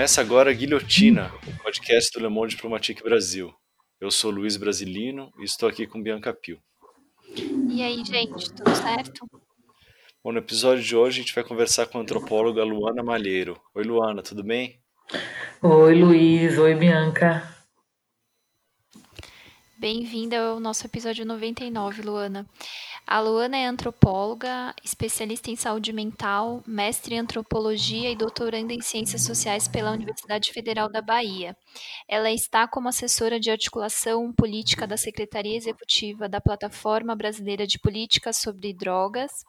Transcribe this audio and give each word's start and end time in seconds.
Começa 0.00 0.22
agora 0.22 0.50
a 0.50 0.54
Guilhotina, 0.54 1.30
o 1.46 1.62
podcast 1.62 2.10
do 2.14 2.22
Le 2.22 2.30
Monde 2.30 2.56
Diplomatique 2.56 3.02
Brasil. 3.02 3.52
Eu 4.00 4.10
sou 4.10 4.30
Luiz 4.30 4.56
Brasilino 4.56 5.30
e 5.38 5.44
estou 5.44 5.68
aqui 5.68 5.86
com 5.86 6.02
Bianca 6.02 6.32
Pio. 6.32 6.58
E 7.68 7.82
aí, 7.82 8.02
gente, 8.02 8.50
tudo 8.50 8.74
certo? 8.74 9.26
Bom, 10.24 10.32
no 10.32 10.38
episódio 10.38 10.82
de 10.82 10.96
hoje 10.96 11.20
a 11.20 11.22
gente 11.22 11.34
vai 11.34 11.44
conversar 11.44 11.84
com 11.84 11.98
a 11.98 12.00
antropóloga 12.00 12.64
Luana 12.64 13.02
Malheiro. 13.02 13.60
Oi, 13.74 13.84
Luana, 13.84 14.22
tudo 14.22 14.42
bem? 14.42 14.80
Oi, 15.60 15.94
Luiz. 15.94 16.56
Oi, 16.56 16.74
Bianca. 16.74 17.54
Bem-vinda 19.76 20.38
ao 20.38 20.58
nosso 20.58 20.86
episódio 20.86 21.26
99, 21.26 22.00
Luana. 22.00 22.46
A 23.10 23.18
Luana 23.18 23.56
é 23.56 23.66
antropóloga, 23.66 24.72
especialista 24.84 25.50
em 25.50 25.56
saúde 25.56 25.92
mental, 25.92 26.62
mestre 26.64 27.16
em 27.16 27.18
antropologia 27.18 28.08
e 28.08 28.14
doutoranda 28.14 28.72
em 28.72 28.80
ciências 28.80 29.24
sociais 29.24 29.66
pela 29.66 29.90
Universidade 29.90 30.52
Federal 30.52 30.88
da 30.88 31.02
Bahia. 31.02 31.56
Ela 32.08 32.30
está 32.30 32.68
como 32.68 32.88
assessora 32.88 33.40
de 33.40 33.50
articulação 33.50 34.32
política 34.32 34.86
da 34.86 34.96
Secretaria 34.96 35.56
Executiva 35.56 36.28
da 36.28 36.40
Plataforma 36.40 37.16
Brasileira 37.16 37.66
de 37.66 37.80
Políticas 37.80 38.36
sobre 38.36 38.72
Drogas. 38.72 39.44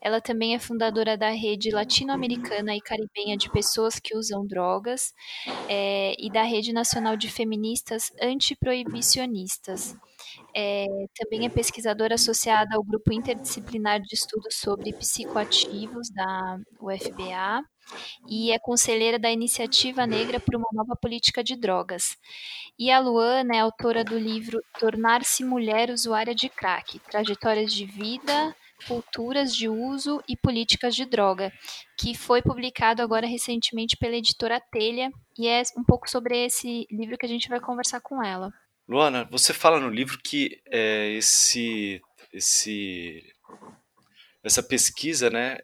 Ela 0.00 0.20
também 0.20 0.54
é 0.54 0.60
fundadora 0.60 1.16
da 1.16 1.30
rede 1.30 1.72
latino-americana 1.72 2.76
e 2.76 2.80
caribenha 2.80 3.36
de 3.36 3.50
pessoas 3.50 3.98
que 3.98 4.16
usam 4.16 4.46
drogas 4.46 5.12
eh, 5.68 6.14
e 6.20 6.30
da 6.30 6.44
rede 6.44 6.72
nacional 6.72 7.16
de 7.16 7.28
feministas 7.28 8.12
antiproibicionistas. 8.22 9.96
É, 10.54 10.86
também 11.16 11.46
é 11.46 11.48
pesquisadora 11.48 12.14
associada 12.14 12.76
ao 12.76 12.84
Grupo 12.84 13.12
Interdisciplinar 13.12 14.00
de 14.00 14.14
Estudos 14.14 14.56
sobre 14.56 14.92
Psicoativos 14.92 16.10
da 16.10 16.58
UFBA 16.80 17.64
e 18.28 18.52
é 18.52 18.58
conselheira 18.58 19.18
da 19.18 19.30
Iniciativa 19.30 20.06
Negra 20.06 20.38
por 20.38 20.54
uma 20.54 20.68
Nova 20.72 20.96
Política 20.96 21.42
de 21.42 21.56
Drogas. 21.56 22.16
E 22.78 22.90
a 22.90 23.00
Luana 23.00 23.56
é 23.56 23.60
autora 23.60 24.04
do 24.04 24.18
livro 24.18 24.60
Tornar-se 24.78 25.44
Mulher 25.44 25.90
Usuária 25.90 26.34
de 26.34 26.48
Crack: 26.48 26.98
Trajetórias 27.10 27.72
de 27.72 27.84
Vida, 27.86 28.54
Culturas 28.86 29.54
de 29.54 29.68
Uso 29.68 30.22
e 30.28 30.36
Políticas 30.36 30.94
de 30.94 31.04
Droga, 31.04 31.52
que 31.98 32.14
foi 32.14 32.42
publicado 32.42 33.02
agora 33.02 33.26
recentemente 33.26 33.96
pela 33.96 34.16
editora 34.16 34.60
Telha, 34.70 35.10
e 35.38 35.48
é 35.48 35.62
um 35.76 35.84
pouco 35.84 36.10
sobre 36.10 36.44
esse 36.44 36.86
livro 36.90 37.16
que 37.16 37.26
a 37.26 37.28
gente 37.28 37.48
vai 37.48 37.60
conversar 37.60 38.00
com 38.00 38.22
ela. 38.22 38.52
Luana, 38.92 39.26
você 39.30 39.54
fala 39.54 39.80
no 39.80 39.88
livro 39.88 40.18
que 40.22 40.60
é, 40.66 41.12
esse, 41.12 42.02
esse, 42.30 43.24
essa 44.44 44.62
pesquisa 44.62 45.30
né, 45.30 45.56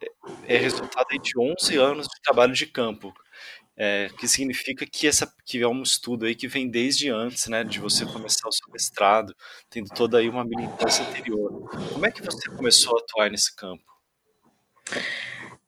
é 0.46 0.56
resultado 0.56 1.08
de 1.22 1.38
11 1.38 1.76
anos 1.76 2.06
de 2.06 2.22
trabalho 2.22 2.54
de 2.54 2.64
campo, 2.64 3.12
é, 3.76 4.08
que 4.18 4.26
significa 4.26 4.86
que, 4.86 5.06
essa, 5.06 5.30
que 5.44 5.60
é 5.60 5.68
um 5.68 5.82
estudo 5.82 6.24
aí 6.24 6.34
que 6.34 6.48
vem 6.48 6.70
desde 6.70 7.10
antes 7.10 7.48
né, 7.48 7.62
de 7.62 7.78
você 7.78 8.06
começar 8.06 8.48
o 8.48 8.52
seu 8.52 8.72
mestrado, 8.72 9.34
tendo 9.68 9.90
toda 9.90 10.16
aí 10.16 10.28
uma 10.30 10.42
militância 10.42 11.04
anterior. 11.04 11.68
Como 11.92 12.06
é 12.06 12.10
que 12.10 12.22
você 12.22 12.48
começou 12.48 12.96
a 12.96 13.00
atuar 13.02 13.30
nesse 13.30 13.54
campo? 13.54 13.84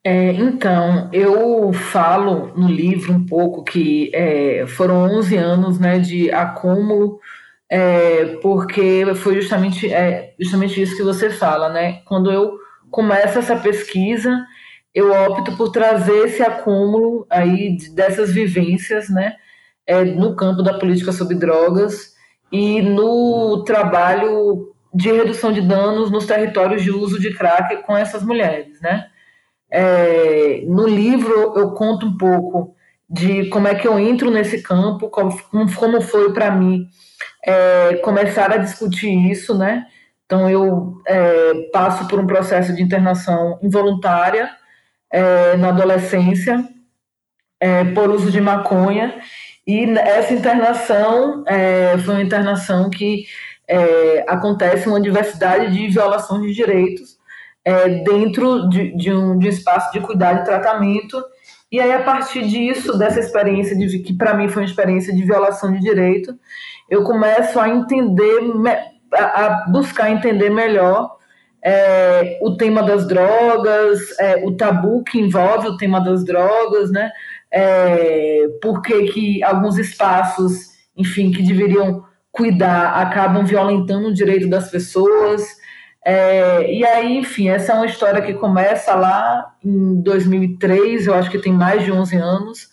É, 0.03 0.32
então, 0.32 1.10
eu 1.12 1.75
falo 1.75 2.59
no 2.59 2.69
livro 2.69 3.12
um 3.12 3.27
pouco 3.27 3.62
que 3.62 4.10
é, 4.15 4.66
foram 4.66 5.19
11 5.19 5.37
anos 5.37 5.78
né, 5.78 5.98
de 5.98 6.32
acúmulo, 6.32 7.21
é, 7.71 8.37
porque 8.43 9.05
foi 9.15 9.37
justamente, 9.37 9.93
é, 9.93 10.35
justamente 10.41 10.83
isso 10.83 10.97
que 10.97 11.05
você 11.05 11.31
fala, 11.31 11.69
né? 11.69 12.03
Quando 12.05 12.33
eu 12.33 12.59
começo 12.91 13.39
essa 13.39 13.57
pesquisa, 13.57 14.45
eu 14.93 15.13
opto 15.13 15.57
por 15.57 15.71
trazer 15.71 16.27
esse 16.27 16.43
acúmulo 16.43 17.25
aí 17.31 17.79
dessas 17.95 18.33
vivências, 18.33 19.09
né? 19.09 19.37
É, 19.87 20.05
no 20.05 20.35
campo 20.35 20.63
da 20.63 20.79
política 20.79 21.13
sobre 21.13 21.37
drogas 21.37 22.15
e 22.51 22.83
no 22.83 23.63
trabalho 23.65 24.75
de 24.93 25.13
redução 25.13 25.53
de 25.53 25.61
danos 25.61 26.11
nos 26.11 26.27
territórios 26.27 26.83
de 26.83 26.91
uso 26.91 27.21
de 27.21 27.33
crack 27.33 27.85
com 27.85 27.97
essas 27.97 28.25
mulheres, 28.25 28.81
né? 28.81 29.07
É, 29.71 30.65
no 30.67 30.89
livro 30.89 31.55
eu 31.57 31.71
conto 31.71 32.07
um 32.07 32.17
pouco 32.17 32.75
de 33.09 33.45
como 33.47 33.69
é 33.69 33.77
que 33.77 33.87
eu 33.87 33.97
entro 33.97 34.29
nesse 34.29 34.61
campo, 34.61 35.09
como, 35.09 35.33
como 35.77 36.01
foi 36.01 36.33
para 36.33 36.51
mim 36.51 36.89
é, 37.45 37.97
começar 37.97 38.53
a 38.53 38.56
discutir 38.56 39.31
isso, 39.31 39.56
né? 39.56 39.87
Então 40.27 40.49
eu 40.49 41.01
é, 41.06 41.69
passo 41.73 42.06
por 42.06 42.21
um 42.21 42.27
processo 42.27 42.75
de 42.75 42.83
internação 42.83 43.59
involuntária 43.62 44.51
é, 45.11 45.56
na 45.56 45.69
adolescência 45.69 46.65
é, 47.59 47.84
por 47.84 48.11
uso 48.11 48.31
de 48.31 48.41
maconha 48.41 49.21
e 49.67 49.84
essa 49.99 50.33
internação 50.33 51.45
é, 51.47 51.99
foi 51.99 52.15
uma 52.15 52.23
internação 52.23 52.89
que 52.91 53.25
é, 53.67 54.25
acontece 54.28 54.89
uma 54.89 55.01
diversidade 55.01 55.72
de 55.72 55.89
violações 55.89 56.43
de 56.43 56.55
direitos 56.55 57.19
dentro 58.05 58.69
de, 58.69 58.97
de, 58.97 59.12
um, 59.12 59.39
de 59.39 59.47
um 59.47 59.51
espaço 59.51 59.93
de 59.93 60.01
cuidado 60.01 60.41
e 60.41 60.45
tratamento 60.45 61.22
e 61.72 61.78
aí, 61.78 61.93
a 61.93 62.03
partir 62.03 62.49
disso, 62.49 62.99
dessa 62.99 63.21
experiência, 63.21 63.77
de, 63.77 64.01
que 64.01 64.12
para 64.12 64.34
mim 64.34 64.49
foi 64.49 64.62
uma 64.62 64.69
experiência 64.69 65.15
de 65.15 65.22
violação 65.22 65.72
de 65.72 65.78
direito, 65.78 66.37
eu 66.91 67.05
começo 67.05 67.59
a 67.61 67.69
entender, 67.69 68.41
a 69.15 69.67
buscar 69.71 70.11
entender 70.11 70.51
melhor 70.51 71.17
é, 71.62 72.39
o 72.43 72.56
tema 72.56 72.83
das 72.83 73.06
drogas, 73.06 74.19
é, 74.19 74.45
o 74.45 74.56
tabu 74.56 75.05
que 75.05 75.19
envolve 75.19 75.69
o 75.69 75.77
tema 75.77 76.01
das 76.01 76.25
drogas, 76.25 76.91
né? 76.91 77.11
É, 77.53 78.47
por 78.61 78.83
que, 78.83 79.05
que 79.05 79.43
alguns 79.43 79.78
espaços, 79.78 80.71
enfim, 80.97 81.31
que 81.31 81.42
deveriam 81.42 82.04
cuidar, 82.33 82.95
acabam 82.95 83.45
violentando 83.45 84.09
o 84.09 84.15
direito 84.15 84.48
das 84.48 84.71
pessoas. 84.71 85.42
É, 86.04 86.72
e 86.72 86.84
aí, 86.84 87.19
enfim, 87.19 87.48
essa 87.48 87.72
é 87.72 87.75
uma 87.75 87.87
história 87.87 88.22
que 88.22 88.34
começa 88.34 88.95
lá 88.95 89.54
em 89.63 90.01
2003, 90.01 91.07
eu 91.07 91.15
acho 91.15 91.31
que 91.31 91.39
tem 91.39 91.53
mais 91.53 91.84
de 91.84 91.92
11 91.92 92.16
anos. 92.16 92.69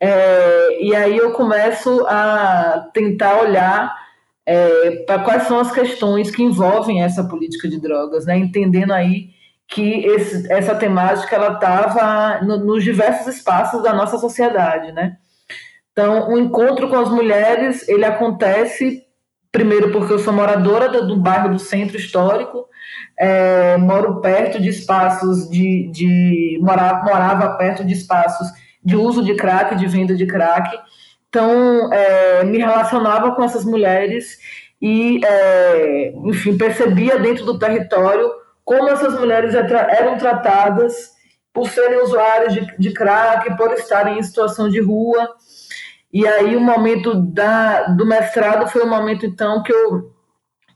É, 0.00 0.82
e 0.82 0.94
aí 0.94 1.16
eu 1.16 1.32
começo 1.32 2.06
a 2.06 2.88
tentar 2.92 3.40
olhar 3.40 3.96
é, 4.46 5.02
para 5.06 5.22
quais 5.22 5.42
são 5.44 5.58
as 5.58 5.72
questões 5.72 6.30
que 6.30 6.42
envolvem 6.42 7.02
essa 7.02 7.24
política 7.24 7.68
de 7.68 7.80
drogas, 7.80 8.24
né? 8.24 8.36
entendendo 8.36 8.92
aí 8.92 9.30
que 9.66 10.06
esse, 10.06 10.50
essa 10.50 10.74
temática 10.74 11.36
ela 11.36 11.54
estava 11.54 12.42
no, 12.42 12.56
nos 12.58 12.82
diversos 12.82 13.26
espaços 13.26 13.82
da 13.82 13.92
nossa 13.92 14.16
sociedade, 14.16 14.92
né? 14.92 15.18
Então, 15.92 16.30
o 16.30 16.38
encontro 16.38 16.88
com 16.88 16.96
as 16.96 17.10
mulheres 17.10 17.86
ele 17.88 18.04
acontece 18.04 19.04
primeiro 19.52 19.90
porque 19.90 20.12
eu 20.12 20.18
sou 20.18 20.32
moradora 20.32 20.88
do, 20.88 21.08
do 21.08 21.16
bairro 21.16 21.50
do 21.50 21.58
Centro 21.58 21.96
Histórico, 21.96 22.66
é, 23.18 23.76
moro 23.76 24.20
perto 24.20 24.60
de 24.60 24.68
espaços 24.68 25.50
de, 25.50 25.90
de 25.90 26.58
morava, 26.62 27.04
morava 27.04 27.56
perto 27.56 27.84
de 27.84 27.92
espaços 27.92 28.48
de 28.88 28.96
uso 28.96 29.22
de 29.22 29.34
crack, 29.34 29.76
de 29.76 29.86
venda 29.86 30.14
de 30.14 30.26
crack, 30.26 30.76
então 31.28 31.92
é, 31.92 32.42
me 32.44 32.56
relacionava 32.56 33.34
com 33.34 33.42
essas 33.42 33.64
mulheres 33.64 34.38
e, 34.80 35.20
é, 35.22 36.12
enfim, 36.24 36.56
percebia 36.56 37.18
dentro 37.18 37.44
do 37.44 37.58
território 37.58 38.30
como 38.64 38.88
essas 38.88 39.18
mulheres 39.18 39.54
eram 39.54 40.16
tratadas 40.16 41.10
por 41.52 41.68
serem 41.68 42.02
usuárias 42.02 42.54
de, 42.54 42.66
de 42.78 42.92
crack, 42.92 43.56
por 43.56 43.72
estarem 43.72 44.18
em 44.18 44.22
situação 44.22 44.68
de 44.68 44.80
rua. 44.80 45.28
E 46.10 46.26
aí 46.26 46.56
o 46.56 46.60
momento 46.60 47.14
da, 47.14 47.88
do 47.88 48.06
mestrado 48.06 48.66
foi 48.68 48.82
o 48.82 48.88
momento, 48.88 49.26
então, 49.26 49.62
que 49.62 49.72
eu 49.72 50.12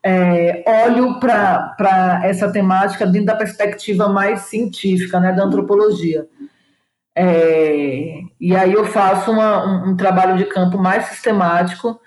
é, 0.04 0.64
olho 0.84 1.18
para 1.20 2.20
essa 2.24 2.50
temática 2.50 3.06
dentro 3.06 3.26
da 3.26 3.36
perspectiva 3.36 4.08
mais 4.08 4.42
científica, 4.42 5.20
né, 5.20 5.32
da 5.32 5.44
antropologia. 5.44 6.26
É, 7.14 8.20
e 8.40 8.56
aí 8.56 8.72
eu 8.72 8.84
faço 8.86 9.30
uma, 9.30 9.66
um, 9.66 9.90
um, 9.90 9.96
trabalho 9.96 10.36
de 10.36 10.44
campo 10.46 10.78
mais 10.78 11.06
sistemático, 11.06 12.00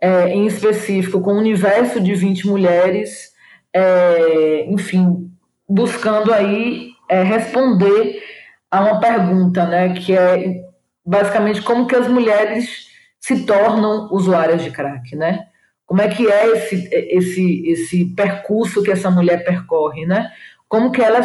é, 0.00 0.28
em 0.30 0.46
específico, 0.46 1.20
com 1.20 1.34
um 1.34 1.38
universo 1.38 2.00
de 2.00 2.14
20 2.14 2.46
mulheres, 2.46 3.32
é, 3.72 4.66
enfim, 4.68 5.30
buscando 5.68 6.32
aí 6.32 6.90
é, 7.08 7.22
responder 7.22 8.22
a 8.70 8.80
uma 8.80 9.00
pergunta, 9.00 9.64
né, 9.66 9.94
que 9.94 10.16
é 10.16 10.62
basicamente 11.04 11.62
como 11.62 11.86
que 11.86 11.96
as 11.96 12.06
mulheres 12.06 12.88
se 13.18 13.44
tornam 13.44 14.08
usuárias 14.12 14.62
de 14.62 14.70
crack, 14.70 15.16
né? 15.16 15.46
Como 15.86 16.02
é 16.02 16.08
que 16.08 16.30
é 16.30 16.46
esse, 16.48 16.88
esse, 16.92 17.68
esse 17.68 18.04
percurso 18.14 18.82
que 18.82 18.90
essa 18.90 19.10
mulher 19.10 19.42
percorre, 19.44 20.04
né? 20.04 20.30
Como 20.68 20.92
que 20.92 21.00
ela, 21.00 21.20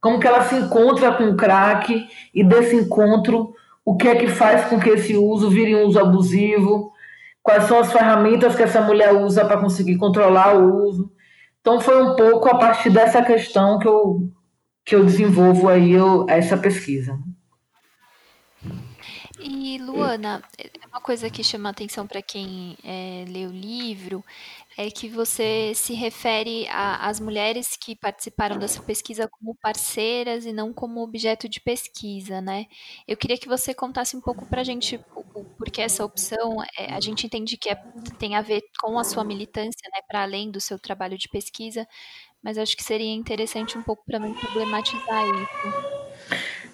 como 0.00 0.20
que 0.20 0.26
ela 0.26 0.42
se 0.42 0.54
encontra 0.54 1.12
com 1.12 1.30
o 1.30 1.36
crack 1.36 2.08
e 2.34 2.44
desse 2.44 2.76
encontro, 2.76 3.54
o 3.84 3.96
que 3.96 4.08
é 4.08 4.16
que 4.16 4.28
faz 4.28 4.66
com 4.66 4.78
que 4.78 4.90
esse 4.90 5.16
uso 5.16 5.48
vire 5.48 5.74
um 5.74 5.86
uso 5.86 5.98
abusivo? 5.98 6.92
Quais 7.42 7.64
são 7.64 7.78
as 7.78 7.92
ferramentas 7.92 8.56
que 8.56 8.62
essa 8.62 8.80
mulher 8.80 9.14
usa 9.14 9.44
para 9.44 9.60
conseguir 9.60 9.96
controlar 9.96 10.56
o 10.56 10.84
uso? 10.84 11.12
Então 11.60 11.80
foi 11.80 12.02
um 12.02 12.16
pouco 12.16 12.48
a 12.48 12.58
partir 12.58 12.90
dessa 12.90 13.22
questão 13.22 13.78
que 13.78 13.88
eu, 13.88 14.28
que 14.84 14.94
eu 14.94 15.04
desenvolvo 15.04 15.68
aí 15.68 15.92
eu, 15.92 16.26
essa 16.28 16.56
pesquisa. 16.56 17.18
E 19.38 19.78
Luana, 19.78 20.42
uma 20.88 21.00
coisa 21.00 21.30
que 21.30 21.44
chama 21.44 21.68
atenção 21.68 22.06
para 22.06 22.22
quem 22.22 22.76
é, 22.82 23.24
lê 23.28 23.46
o 23.46 23.50
livro 23.50 24.24
é 24.76 24.90
que 24.90 25.08
você 25.08 25.72
se 25.74 25.94
refere 25.94 26.66
às 26.68 27.18
mulheres 27.18 27.76
que 27.76 27.96
participaram 27.96 28.58
dessa 28.58 28.82
pesquisa 28.82 29.26
como 29.26 29.54
parceiras 29.54 30.44
e 30.44 30.52
não 30.52 30.72
como 30.72 31.02
objeto 31.02 31.48
de 31.48 31.60
pesquisa, 31.60 32.42
né? 32.42 32.66
Eu 33.08 33.16
queria 33.16 33.38
que 33.38 33.48
você 33.48 33.72
contasse 33.72 34.16
um 34.16 34.20
pouco 34.20 34.44
para 34.44 34.60
a 34.60 34.64
gente 34.64 35.00
o, 35.14 35.44
porquê 35.44 35.80
essa 35.80 36.04
opção. 36.04 36.62
É, 36.78 36.92
a 36.92 37.00
gente 37.00 37.26
entende 37.26 37.56
que 37.56 37.70
é, 37.70 37.74
tem 38.18 38.34
a 38.34 38.42
ver 38.42 38.62
com 38.78 38.98
a 38.98 39.04
sua 39.04 39.24
militância, 39.24 39.88
né, 39.94 40.02
para 40.06 40.22
além 40.22 40.50
do 40.50 40.60
seu 40.60 40.78
trabalho 40.78 41.16
de 41.16 41.28
pesquisa, 41.28 41.88
mas 42.42 42.58
acho 42.58 42.76
que 42.76 42.84
seria 42.84 43.14
interessante 43.14 43.78
um 43.78 43.82
pouco 43.82 44.04
para 44.04 44.20
mim 44.20 44.34
problematizar 44.34 45.24
isso. 45.24 46.06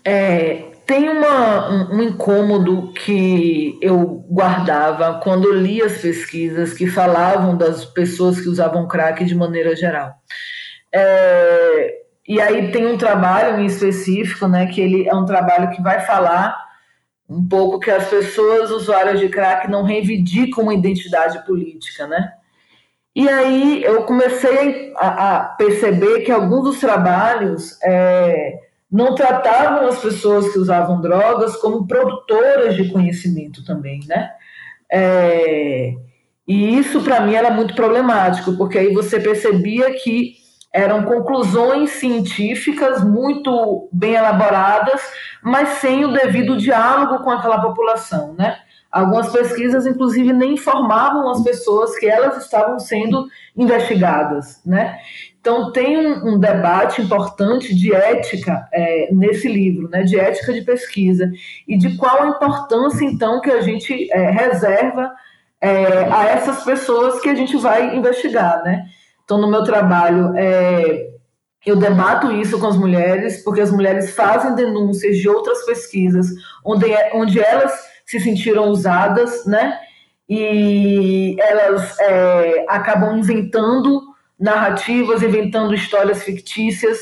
É, 0.04 0.72
tem 0.92 1.08
uma, 1.08 1.90
um, 1.90 2.02
incômodo 2.02 2.92
que 2.92 3.78
eu 3.80 4.26
guardava 4.30 5.20
quando 5.20 5.48
eu 5.48 5.54
li 5.54 5.80
as 5.80 5.96
pesquisas 5.96 6.74
que 6.74 6.86
falavam 6.86 7.56
das 7.56 7.82
pessoas 7.82 8.38
que 8.38 8.46
usavam 8.46 8.86
crack 8.86 9.24
de 9.24 9.34
maneira 9.34 9.74
geral. 9.74 10.12
É, 10.94 11.94
e 12.28 12.38
aí 12.38 12.70
tem 12.70 12.86
um 12.86 12.98
trabalho 12.98 13.62
em 13.62 13.64
específico, 13.64 14.46
né, 14.46 14.66
que 14.66 14.82
ele 14.82 15.08
é 15.08 15.14
um 15.14 15.24
trabalho 15.24 15.70
que 15.70 15.80
vai 15.80 16.00
falar 16.00 16.54
um 17.26 17.48
pouco 17.48 17.80
que 17.80 17.90
as 17.90 18.08
pessoas 18.08 18.70
usuárias 18.70 19.18
de 19.18 19.30
crack 19.30 19.70
não 19.70 19.84
reivindicam 19.84 20.64
uma 20.64 20.74
identidade 20.74 21.42
política, 21.46 22.06
né? 22.06 22.34
E 23.16 23.26
aí 23.26 23.82
eu 23.82 24.02
comecei 24.02 24.92
a, 24.96 25.36
a 25.36 25.44
perceber 25.44 26.20
que 26.20 26.30
alguns 26.30 26.64
dos 26.64 26.80
trabalhos 26.80 27.78
é, 27.82 28.58
não 28.92 29.14
tratavam 29.14 29.88
as 29.88 29.98
pessoas 29.98 30.52
que 30.52 30.58
usavam 30.58 31.00
drogas 31.00 31.56
como 31.56 31.86
produtoras 31.86 32.76
de 32.76 32.92
conhecimento 32.92 33.64
também, 33.64 34.00
né? 34.06 34.30
É, 34.92 35.94
e 36.46 36.78
isso 36.78 37.00
para 37.00 37.20
mim 37.20 37.34
era 37.34 37.50
muito 37.50 37.74
problemático, 37.74 38.54
porque 38.58 38.78
aí 38.78 38.92
você 38.92 39.18
percebia 39.18 39.90
que 39.94 40.34
eram 40.74 41.04
conclusões 41.04 41.90
científicas 41.92 43.02
muito 43.02 43.88
bem 43.90 44.14
elaboradas, 44.14 45.00
mas 45.42 45.68
sem 45.80 46.04
o 46.04 46.12
devido 46.12 46.58
diálogo 46.58 47.24
com 47.24 47.30
aquela 47.30 47.60
população, 47.62 48.34
né? 48.34 48.58
Algumas 48.92 49.32
pesquisas, 49.32 49.86
inclusive, 49.86 50.34
nem 50.34 50.52
informavam 50.52 51.30
as 51.30 51.42
pessoas 51.42 51.98
que 51.98 52.06
elas 52.06 52.36
estavam 52.44 52.78
sendo 52.78 53.26
investigadas, 53.56 54.60
né? 54.66 54.98
Então, 55.40 55.72
tem 55.72 55.96
um, 55.96 56.34
um 56.34 56.38
debate 56.38 57.00
importante 57.00 57.74
de 57.74 57.94
ética 57.94 58.68
é, 58.70 59.08
nesse 59.10 59.48
livro, 59.48 59.88
né? 59.88 60.02
De 60.02 60.20
ética 60.20 60.52
de 60.52 60.60
pesquisa 60.60 61.32
e 61.66 61.78
de 61.78 61.96
qual 61.96 62.22
a 62.22 62.28
importância, 62.28 63.02
então, 63.06 63.40
que 63.40 63.50
a 63.50 63.62
gente 63.62 64.12
é, 64.12 64.30
reserva 64.30 65.10
é, 65.58 66.04
a 66.12 66.26
essas 66.26 66.62
pessoas 66.62 67.18
que 67.20 67.30
a 67.30 67.34
gente 67.34 67.56
vai 67.56 67.96
investigar, 67.96 68.62
né? 68.62 68.84
Então, 69.24 69.40
no 69.40 69.50
meu 69.50 69.64
trabalho, 69.64 70.36
é, 70.36 71.12
eu 71.64 71.76
debato 71.76 72.30
isso 72.30 72.58
com 72.58 72.66
as 72.66 72.76
mulheres, 72.76 73.42
porque 73.42 73.62
as 73.62 73.72
mulheres 73.72 74.14
fazem 74.14 74.54
denúncias 74.54 75.16
de 75.16 75.28
outras 75.30 75.64
pesquisas 75.64 76.26
onde, 76.62 76.92
é, 76.92 77.12
onde 77.14 77.40
elas 77.40 77.91
se 78.06 78.20
sentiram 78.20 78.69
usadas, 78.69 79.46
né? 79.46 79.78
E 80.28 81.37
elas 81.38 81.99
é, 82.00 82.64
acabam 82.69 83.19
inventando 83.19 84.02
narrativas, 84.38 85.22
inventando 85.22 85.75
histórias 85.75 86.22
fictícias, 86.22 86.99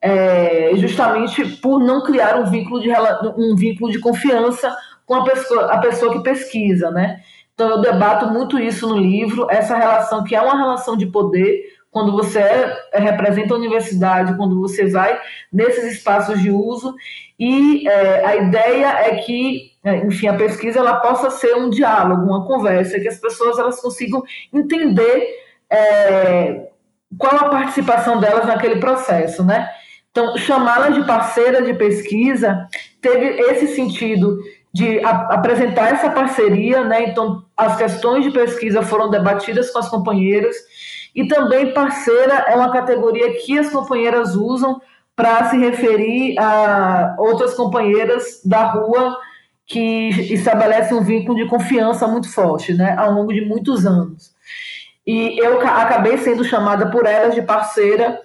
é, 0.00 0.72
justamente 0.76 1.44
por 1.56 1.80
não 1.80 2.02
criar 2.02 2.38
um 2.38 2.50
vínculo 2.50 2.80
de, 2.80 2.90
um 3.38 3.56
vínculo 3.56 3.90
de 3.90 3.98
confiança 3.98 4.74
com 5.06 5.14
a 5.14 5.24
pessoa, 5.24 5.72
a 5.72 5.78
pessoa 5.78 6.12
que 6.12 6.22
pesquisa, 6.22 6.90
né? 6.90 7.20
Então 7.54 7.70
eu 7.70 7.80
debato 7.80 8.26
muito 8.26 8.58
isso 8.58 8.88
no 8.88 8.98
livro, 8.98 9.46
essa 9.48 9.76
relação 9.76 10.24
que 10.24 10.34
é 10.34 10.40
uma 10.40 10.56
relação 10.56 10.96
de 10.96 11.06
poder, 11.06 11.62
quando 11.90 12.10
você 12.10 12.40
é, 12.40 12.98
representa 12.98 13.54
a 13.54 13.56
universidade, 13.56 14.36
quando 14.36 14.60
você 14.60 14.86
vai 14.90 15.18
nesses 15.52 15.94
espaços 15.94 16.40
de 16.42 16.50
uso, 16.50 16.94
e 17.38 17.88
é, 17.88 18.26
a 18.26 18.36
ideia 18.36 18.86
é 18.88 19.16
que 19.16 19.70
é, 19.70 19.73
enfim, 19.84 20.28
a 20.28 20.34
pesquisa 20.34 20.78
ela 20.78 20.96
possa 20.96 21.30
ser 21.30 21.54
um 21.56 21.68
diálogo, 21.68 22.22
uma 22.22 22.46
conversa, 22.46 22.98
que 22.98 23.08
as 23.08 23.18
pessoas 23.18 23.58
elas 23.58 23.80
consigam 23.80 24.22
entender 24.52 25.28
é, 25.70 26.68
qual 27.18 27.36
a 27.36 27.48
participação 27.48 28.18
delas 28.18 28.46
naquele 28.46 28.76
processo, 28.76 29.44
né? 29.44 29.68
Então, 30.10 30.36
chamá-las 30.38 30.94
de 30.94 31.04
parceira 31.04 31.60
de 31.62 31.74
pesquisa 31.74 32.68
teve 33.00 33.26
esse 33.50 33.74
sentido 33.74 34.38
de 34.72 35.04
apresentar 35.04 35.92
essa 35.92 36.10
parceria, 36.10 36.82
né? 36.84 37.04
Então, 37.08 37.44
as 37.56 37.76
questões 37.76 38.24
de 38.24 38.30
pesquisa 38.30 38.82
foram 38.82 39.10
debatidas 39.10 39.70
com 39.70 39.78
as 39.78 39.88
companheiras 39.88 40.56
e 41.14 41.28
também 41.28 41.72
parceira 41.72 42.44
é 42.48 42.56
uma 42.56 42.72
categoria 42.72 43.34
que 43.34 43.58
as 43.58 43.70
companheiras 43.70 44.34
usam 44.34 44.80
para 45.14 45.48
se 45.50 45.56
referir 45.56 46.36
a 46.38 47.14
outras 47.18 47.54
companheiras 47.54 48.40
da 48.44 48.64
rua 48.72 49.16
que 49.66 50.08
estabelece 50.32 50.92
um 50.94 51.02
vínculo 51.02 51.36
de 51.36 51.48
confiança 51.48 52.06
muito 52.06 52.30
forte, 52.30 52.74
né, 52.74 52.94
ao 52.98 53.12
longo 53.12 53.32
de 53.32 53.40
muitos 53.40 53.86
anos. 53.86 54.32
E 55.06 55.38
eu 55.38 55.60
acabei 55.60 56.18
sendo 56.18 56.44
chamada 56.44 56.90
por 56.90 57.06
elas 57.06 57.34
de 57.34 57.42
parceira, 57.42 58.20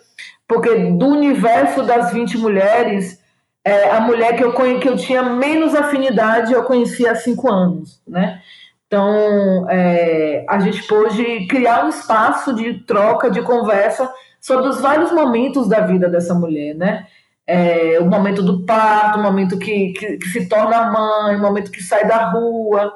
porque 0.47 0.73
do 0.75 1.07
universo 1.07 1.83
das 1.83 2.11
20 2.11 2.37
mulheres, 2.37 3.19
é, 3.63 3.89
a 3.91 4.01
mulher 4.01 4.35
que 4.35 4.43
eu, 4.43 4.53
que 4.53 4.87
eu 4.87 4.95
tinha 4.95 5.21
menos 5.21 5.75
afinidade 5.75 6.53
eu 6.53 6.63
conhecia 6.63 7.11
há 7.11 7.15
cinco 7.15 7.51
anos, 7.51 8.01
né? 8.07 8.41
Então, 8.87 9.69
é, 9.69 10.43
a 10.49 10.59
gente 10.59 10.81
pôde 10.87 11.45
criar 11.45 11.85
um 11.85 11.89
espaço 11.89 12.55
de 12.55 12.73
troca, 12.85 13.29
de 13.29 13.41
conversa 13.43 14.11
sobre 14.41 14.67
os 14.67 14.81
vários 14.81 15.11
momentos 15.11 15.69
da 15.69 15.81
vida 15.81 16.09
dessa 16.09 16.33
mulher, 16.33 16.73
né? 16.73 17.05
É, 17.49 17.99
o 17.99 18.05
momento 18.05 18.43
do 18.43 18.63
parto, 18.63 19.17
o 19.17 19.23
momento 19.23 19.57
que, 19.57 19.91
que, 19.93 20.17
que, 20.17 20.27
se 20.27 20.47
torna 20.47 20.91
mãe, 20.91 21.35
o 21.35 21.41
momento 21.41 21.71
que 21.71 21.81
sai 21.81 22.07
da 22.07 22.29
rua. 22.29 22.93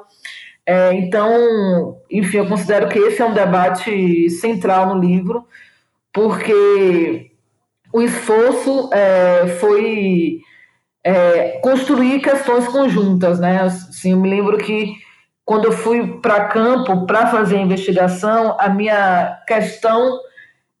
É, 0.64 0.94
então, 0.94 1.98
enfim, 2.08 2.38
eu 2.38 2.46
considero 2.46 2.88
que 2.88 2.96
esse 2.96 3.20
é 3.20 3.26
um 3.26 3.34
debate 3.34 4.30
central 4.30 4.94
no 4.94 5.00
livro, 5.00 5.44
porque 6.12 7.32
o 7.92 8.00
esforço 8.00 8.90
é, 8.92 9.48
foi 9.58 10.38
é, 11.02 11.58
construir 11.60 12.20
questões 12.20 12.68
conjuntas, 12.68 13.40
né? 13.40 13.60
Assim, 13.62 14.12
eu 14.12 14.20
me 14.20 14.30
lembro 14.30 14.56
que 14.56 14.94
quando 15.44 15.64
eu 15.64 15.72
fui 15.72 16.20
para 16.20 16.46
campo 16.46 17.06
para 17.06 17.26
fazer 17.26 17.56
a 17.56 17.62
investigação, 17.62 18.56
a 18.60 18.68
minha 18.68 19.36
questão 19.48 20.20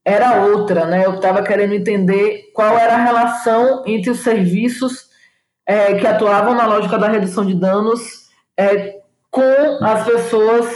era 0.04 0.44
outra, 0.44 0.84
né? 0.84 1.06
Eu 1.06 1.14
estava 1.14 1.42
querendo 1.42 1.72
entender 1.74 2.50
qual 2.52 2.76
era 2.76 2.94
a 2.94 3.04
relação 3.04 3.82
entre 3.86 4.10
os 4.10 4.20
serviços 4.20 5.08
é, 5.66 5.94
que 5.94 6.06
atuavam 6.06 6.54
na 6.54 6.66
lógica 6.66 6.98
da 6.98 7.08
redução 7.08 7.44
de 7.44 7.54
danos 7.54 8.28
é, 8.56 8.98
com 9.30 9.78
as 9.82 10.04
pessoas 10.04 10.66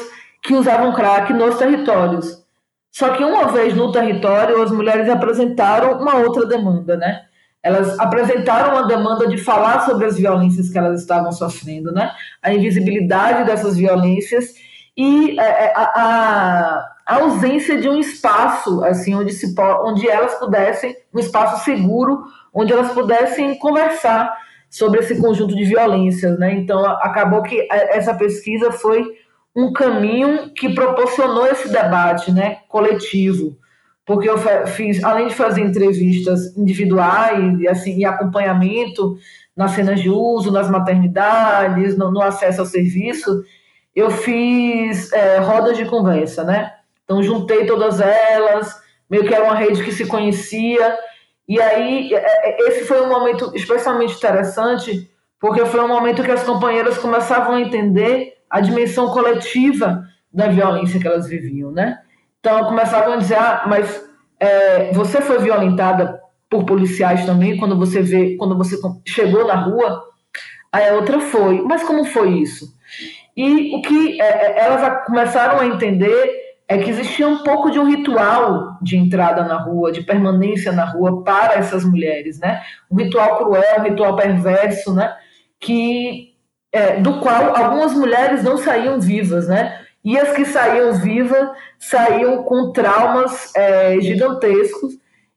que 0.43 0.55
usavam 0.55 0.95
crack 0.95 1.33
nos 1.33 1.59
territórios. 1.59 2.43
Só 2.91 3.11
que 3.11 3.23
uma 3.23 3.49
vez 3.49 3.75
no 3.75 3.93
território, 3.93 4.63
as 4.63 4.71
mulheres 4.71 5.09
apresentaram 5.09 6.01
uma 6.01 6.17
outra 6.17 6.47
demanda, 6.47 6.97
né? 6.97 7.23
Elas 7.63 7.99
apresentaram 7.99 8.73
uma 8.73 8.87
demanda 8.87 9.27
de 9.29 9.37
falar 9.37 9.85
sobre 9.85 10.07
as 10.07 10.17
violências 10.17 10.71
que 10.71 10.79
elas 10.79 11.03
estavam 11.03 11.31
sofrendo, 11.31 11.93
né? 11.93 12.11
A 12.43 12.53
invisibilidade 12.53 13.45
dessas 13.45 13.77
violências 13.77 14.55
e 14.99 15.39
é, 15.39 15.45
é, 15.45 15.73
a, 15.77 15.83
a, 15.95 16.95
a, 17.07 17.23
ausência 17.23 17.81
de 17.81 17.89
um 17.89 18.01
espaço 18.01 18.83
assim 18.83 19.15
onde 19.15 19.33
se 19.33 19.55
onde 19.85 20.09
elas 20.09 20.35
pudessem 20.35 20.97
um 21.15 21.21
espaço 21.21 21.65
seguro 21.65 22.25
onde 22.53 22.73
elas 22.73 22.91
pudessem 22.91 23.57
conversar 23.61 24.37
sobre 24.69 24.99
esse 24.99 25.21
conjunto 25.21 25.55
de 25.55 25.65
violências, 25.65 26.37
né? 26.37 26.53
Então 26.53 26.85
acabou 26.85 27.43
que 27.43 27.67
essa 27.71 28.13
pesquisa 28.13 28.73
foi 28.73 29.07
um 29.57 29.73
caminho 29.73 30.53
que 30.53 30.75
proporcionou 30.75 31.47
esse 31.47 31.69
debate, 31.69 32.31
né, 32.31 32.59
coletivo, 32.69 33.57
porque 34.05 34.29
eu 34.29 34.37
fiz 34.67 35.03
além 35.03 35.29
de 35.29 35.35
fazer 35.35 35.63
entrevistas 35.63 36.57
individuais 36.57 37.59
e 37.61 37.69
assim 37.69 37.99
e 37.99 38.05
acompanhamento 38.05 39.17
nas 39.57 39.73
cenas 39.73 40.01
de 40.01 40.11
uso, 40.11 40.53
nas 40.53 40.71
maternidades, 40.71 41.97
no, 41.97 42.11
no 42.11 42.21
acesso 42.21 42.61
ao 42.61 42.67
serviço, 42.67 43.43
eu 43.95 44.11
fiz 44.11 45.13
é, 45.13 45.39
rodas 45.39 45.77
de 45.77 45.85
conversa, 45.85 46.45
né? 46.45 46.73
Então 47.05 47.23
juntei 47.23 47.67
todas 47.67 48.01
elas, 48.01 48.75
meio 49.09 49.25
que 49.25 49.35
era 49.35 49.45
uma 49.45 49.55
rede 49.55 49.83
que 49.83 49.93
se 49.93 50.07
conhecia. 50.07 50.97
E 51.49 51.61
aí, 51.61 52.13
é, 52.15 52.51
é, 52.51 52.69
esse 52.69 52.85
foi 52.85 53.01
um 53.01 53.09
momento 53.09 53.51
especialmente 53.55 54.15
interessante, 54.15 55.11
porque 55.41 55.65
foi 55.65 55.81
um 55.81 55.89
momento 55.89 56.23
que 56.23 56.31
as 56.31 56.43
companheiras 56.43 56.99
começavam 56.99 57.55
a 57.55 57.61
entender 57.61 58.35
a 58.51 58.61
dimensão 58.61 59.09
coletiva 59.09 60.05
da 60.33 60.49
violência 60.49 61.01
que 61.01 61.07
elas 61.07 61.27
viviam, 61.27 61.71
né? 61.71 61.99
Então, 62.41 62.65
começavam 62.65 63.15
a 63.15 63.17
dizer, 63.17 63.37
ah, 63.37 63.65
mas 63.67 64.05
é, 64.39 64.93
você 64.93 65.21
foi 65.21 65.39
violentada 65.39 66.21
por 66.49 66.65
policiais 66.65 67.25
também 67.27 67.57
quando 67.57 67.77
você 67.77 68.01
vê, 68.01 68.37
quando 68.37 68.57
você 68.57 68.79
chegou 69.07 69.47
na 69.47 69.55
rua? 69.55 70.05
Aí 70.73 70.89
a 70.89 70.95
outra 70.95 71.19
foi, 71.21 71.61
mas 71.63 71.83
como 71.83 72.05
foi 72.05 72.39
isso? 72.39 72.75
E 73.39 73.73
o 73.77 73.81
que 73.81 74.21
é, 74.21 74.25
é 74.25 74.65
elas 74.65 75.07
começaram 75.07 75.61
a 75.61 75.67
entender 75.67 76.57
é 76.67 76.77
que 76.77 76.91
existia 76.91 77.29
um 77.29 77.45
pouco 77.45 77.71
de 77.71 77.79
um 77.79 77.85
ritual 77.85 78.77
de 78.83 78.97
entrada 78.97 79.45
na 79.45 79.59
rua, 79.59 79.93
de 79.93 80.03
permanência 80.03 80.73
na 80.73 80.85
rua 80.85 81.23
para 81.23 81.55
essas 81.55 81.85
mulheres, 81.85 82.41
né? 82.41 82.61
Um 82.91 82.97
ritual 82.97 83.39
cruel, 83.39 83.79
um 83.79 83.85
ritual 83.85 84.17
perverso, 84.17 84.93
né? 84.93 85.17
Que 85.61 86.35
é, 86.73 86.99
do 86.99 87.21
qual 87.21 87.57
algumas 87.57 87.93
mulheres 87.93 88.43
não 88.43 88.57
saíam 88.57 88.99
vivas, 88.99 89.47
né? 89.47 89.83
E 90.05 90.19
as 90.19 90.33
que 90.33 90.45
saíam 90.45 90.95
vivas 90.95 91.49
saíam 91.79 92.43
com 92.43 92.73
traumas 92.73 93.55
é, 93.55 94.01
gigantescos. 94.01 94.95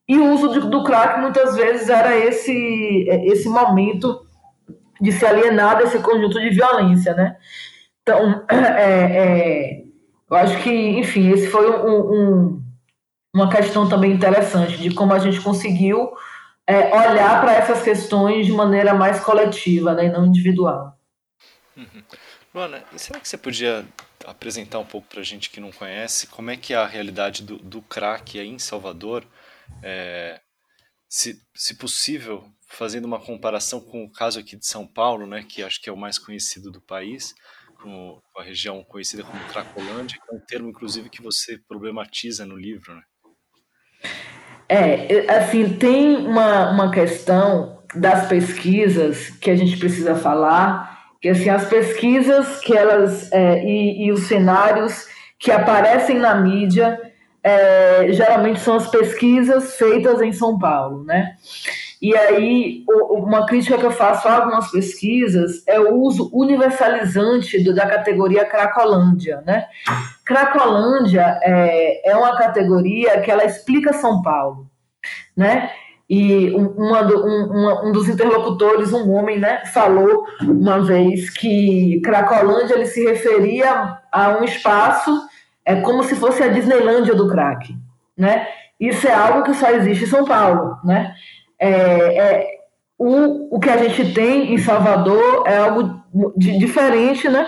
E 0.08 0.18
o 0.18 0.34
uso 0.34 0.54
de, 0.54 0.70
do 0.72 0.84
crack 0.84 1.22
muitas 1.22 1.56
vezes 1.56 1.88
era 1.88 2.18
esse 2.18 3.08
é, 3.08 3.28
esse 3.28 3.48
momento 3.48 4.26
de 5.00 5.12
se 5.12 5.24
alienar 5.24 5.78
desse 5.78 6.00
conjunto 6.00 6.42
de 6.42 6.50
violência, 6.50 7.14
né? 7.14 7.38
Então, 8.02 8.46
é, 8.50 9.78
é 9.78 9.92
eu 10.32 10.38
acho 10.38 10.64
que, 10.64 10.70
enfim, 10.70 11.30
esse 11.30 11.48
foi 11.48 11.70
um, 11.70 12.14
um, 12.14 12.64
uma 13.36 13.50
questão 13.50 13.90
também 13.90 14.14
interessante 14.14 14.78
de 14.78 14.94
como 14.94 15.14
a 15.14 15.20
gente 15.20 15.42
conseguiu 15.42 16.14
é, 16.66 16.88
olhar 16.88 17.42
para 17.42 17.54
essas 17.54 17.84
questões 17.84 18.46
de 18.46 18.54
maneira 18.54 18.94
mais 18.94 19.20
coletiva 19.20 19.94
né, 19.94 20.06
e 20.06 20.10
não 20.10 20.26
individual. 20.26 20.98
Uhum. 21.76 22.04
Luana, 22.56 22.82
será 22.96 23.20
que 23.20 23.28
você 23.28 23.38
podia 23.38 23.86
apresentar 24.26 24.80
um 24.80 24.86
pouco 24.86 25.08
para 25.10 25.20
a 25.20 25.24
gente 25.24 25.50
que 25.50 25.60
não 25.60 25.72
conhece 25.72 26.28
como 26.28 26.50
é 26.50 26.56
que 26.56 26.74
é 26.74 26.78
a 26.78 26.88
realidade 26.88 27.44
do, 27.44 27.58
do 27.58 27.82
crack 27.82 28.40
aí 28.40 28.48
em 28.48 28.60
Salvador? 28.60 29.26
É, 29.84 30.40
se, 31.10 31.42
se 31.54 31.76
possível, 31.76 32.46
fazendo 32.68 33.04
uma 33.04 33.20
comparação 33.20 33.82
com 33.82 34.06
o 34.06 34.10
caso 34.10 34.40
aqui 34.40 34.56
de 34.56 34.66
São 34.66 34.88
Paulo, 34.88 35.28
né, 35.28 35.44
que 35.44 35.62
acho 35.62 35.82
que 35.82 35.90
é 35.90 35.94
o 35.94 35.98
mais 35.98 36.18
conhecido 36.18 36.72
do 36.72 36.80
país, 36.80 37.36
com 37.82 38.20
a 38.38 38.44
região 38.44 38.84
conhecida 38.84 39.24
como 39.24 39.44
Cracolândia, 39.46 40.20
que 40.20 40.34
é 40.34 40.38
um 40.38 40.40
termo, 40.40 40.70
inclusive, 40.70 41.10
que 41.10 41.22
você 41.22 41.58
problematiza 41.68 42.46
no 42.46 42.56
livro, 42.56 42.94
né? 42.94 43.02
É, 44.70 45.30
assim, 45.36 45.78
tem 45.78 46.16
uma, 46.16 46.72
uma 46.72 46.92
questão 46.92 47.84
das 47.94 48.28
pesquisas 48.28 49.30
que 49.30 49.52
a 49.52 49.56
gente 49.56 49.78
precisa 49.78 50.16
falar, 50.16 51.12
que 51.22 51.28
assim, 51.28 51.50
as 51.50 51.68
pesquisas 51.68 52.62
que 52.62 52.76
elas 52.76 53.30
é, 53.32 53.64
e, 53.66 54.06
e, 54.06 54.12
os 54.12 54.28
cenários 54.28 55.08
que 55.38 55.52
aparecem 55.52 56.18
na 56.18 56.36
mídia 56.36 56.98
é, 57.44 58.14
geralmente 58.14 58.62
são 58.62 58.76
as 58.76 58.90
pesquisas 58.90 59.76
feitas 59.76 60.22
em 60.22 60.32
São 60.32 60.58
Paulo, 60.58 61.04
né? 61.04 61.36
E 62.02 62.18
aí, 62.18 62.84
uma 63.12 63.46
crítica 63.46 63.78
que 63.78 63.86
eu 63.86 63.92
faço 63.92 64.28
a 64.28 64.38
algumas 64.38 64.72
pesquisas 64.72 65.64
é 65.68 65.80
o 65.80 65.96
uso 65.98 66.32
universalizante 66.34 67.64
da 67.74 67.86
categoria 67.86 68.44
Cracolândia. 68.44 69.44
Né? 69.46 69.68
Cracolândia 70.26 71.40
é, 71.44 72.10
é 72.10 72.16
uma 72.16 72.36
categoria 72.36 73.22
que 73.22 73.30
ela 73.30 73.46
explica 73.46 73.94
São 73.94 74.24
Paulo. 74.24 74.66
Né? 75.38 75.70
E 76.10 76.50
uma 76.56 77.04
um, 77.04 77.88
um, 77.88 77.92
dos 77.92 78.10
interlocutores, 78.10 78.92
um 78.92 79.12
homem, 79.12 79.40
né, 79.40 79.64
falou 79.68 80.26
uma 80.42 80.82
vez 80.82 81.30
que 81.30 82.02
Cracolândia 82.04 82.74
ele 82.74 82.88
se 82.88 83.06
referia 83.06 84.00
a 84.12 84.38
um 84.40 84.44
espaço 84.44 85.22
é 85.64 85.76
como 85.76 86.04
se 86.04 86.16
fosse 86.16 86.42
a 86.42 86.48
Disneylândia 86.48 87.14
do 87.14 87.30
crack. 87.30 87.78
Né? 88.18 88.48
Isso 88.80 89.08
é 89.08 89.14
algo 89.14 89.44
que 89.44 89.54
só 89.54 89.70
existe 89.70 90.06
em 90.06 90.08
São 90.08 90.26
Paulo. 90.26 90.78
Né? 90.84 91.14
É, 91.62 91.70
é, 91.70 92.48
o, 92.98 93.56
o 93.56 93.60
que 93.60 93.70
a 93.70 93.78
gente 93.78 94.14
tem 94.14 94.52
em 94.52 94.58
Salvador 94.58 95.44
é 95.46 95.58
algo 95.58 96.02
de, 96.36 96.58
diferente, 96.58 97.30
né? 97.30 97.48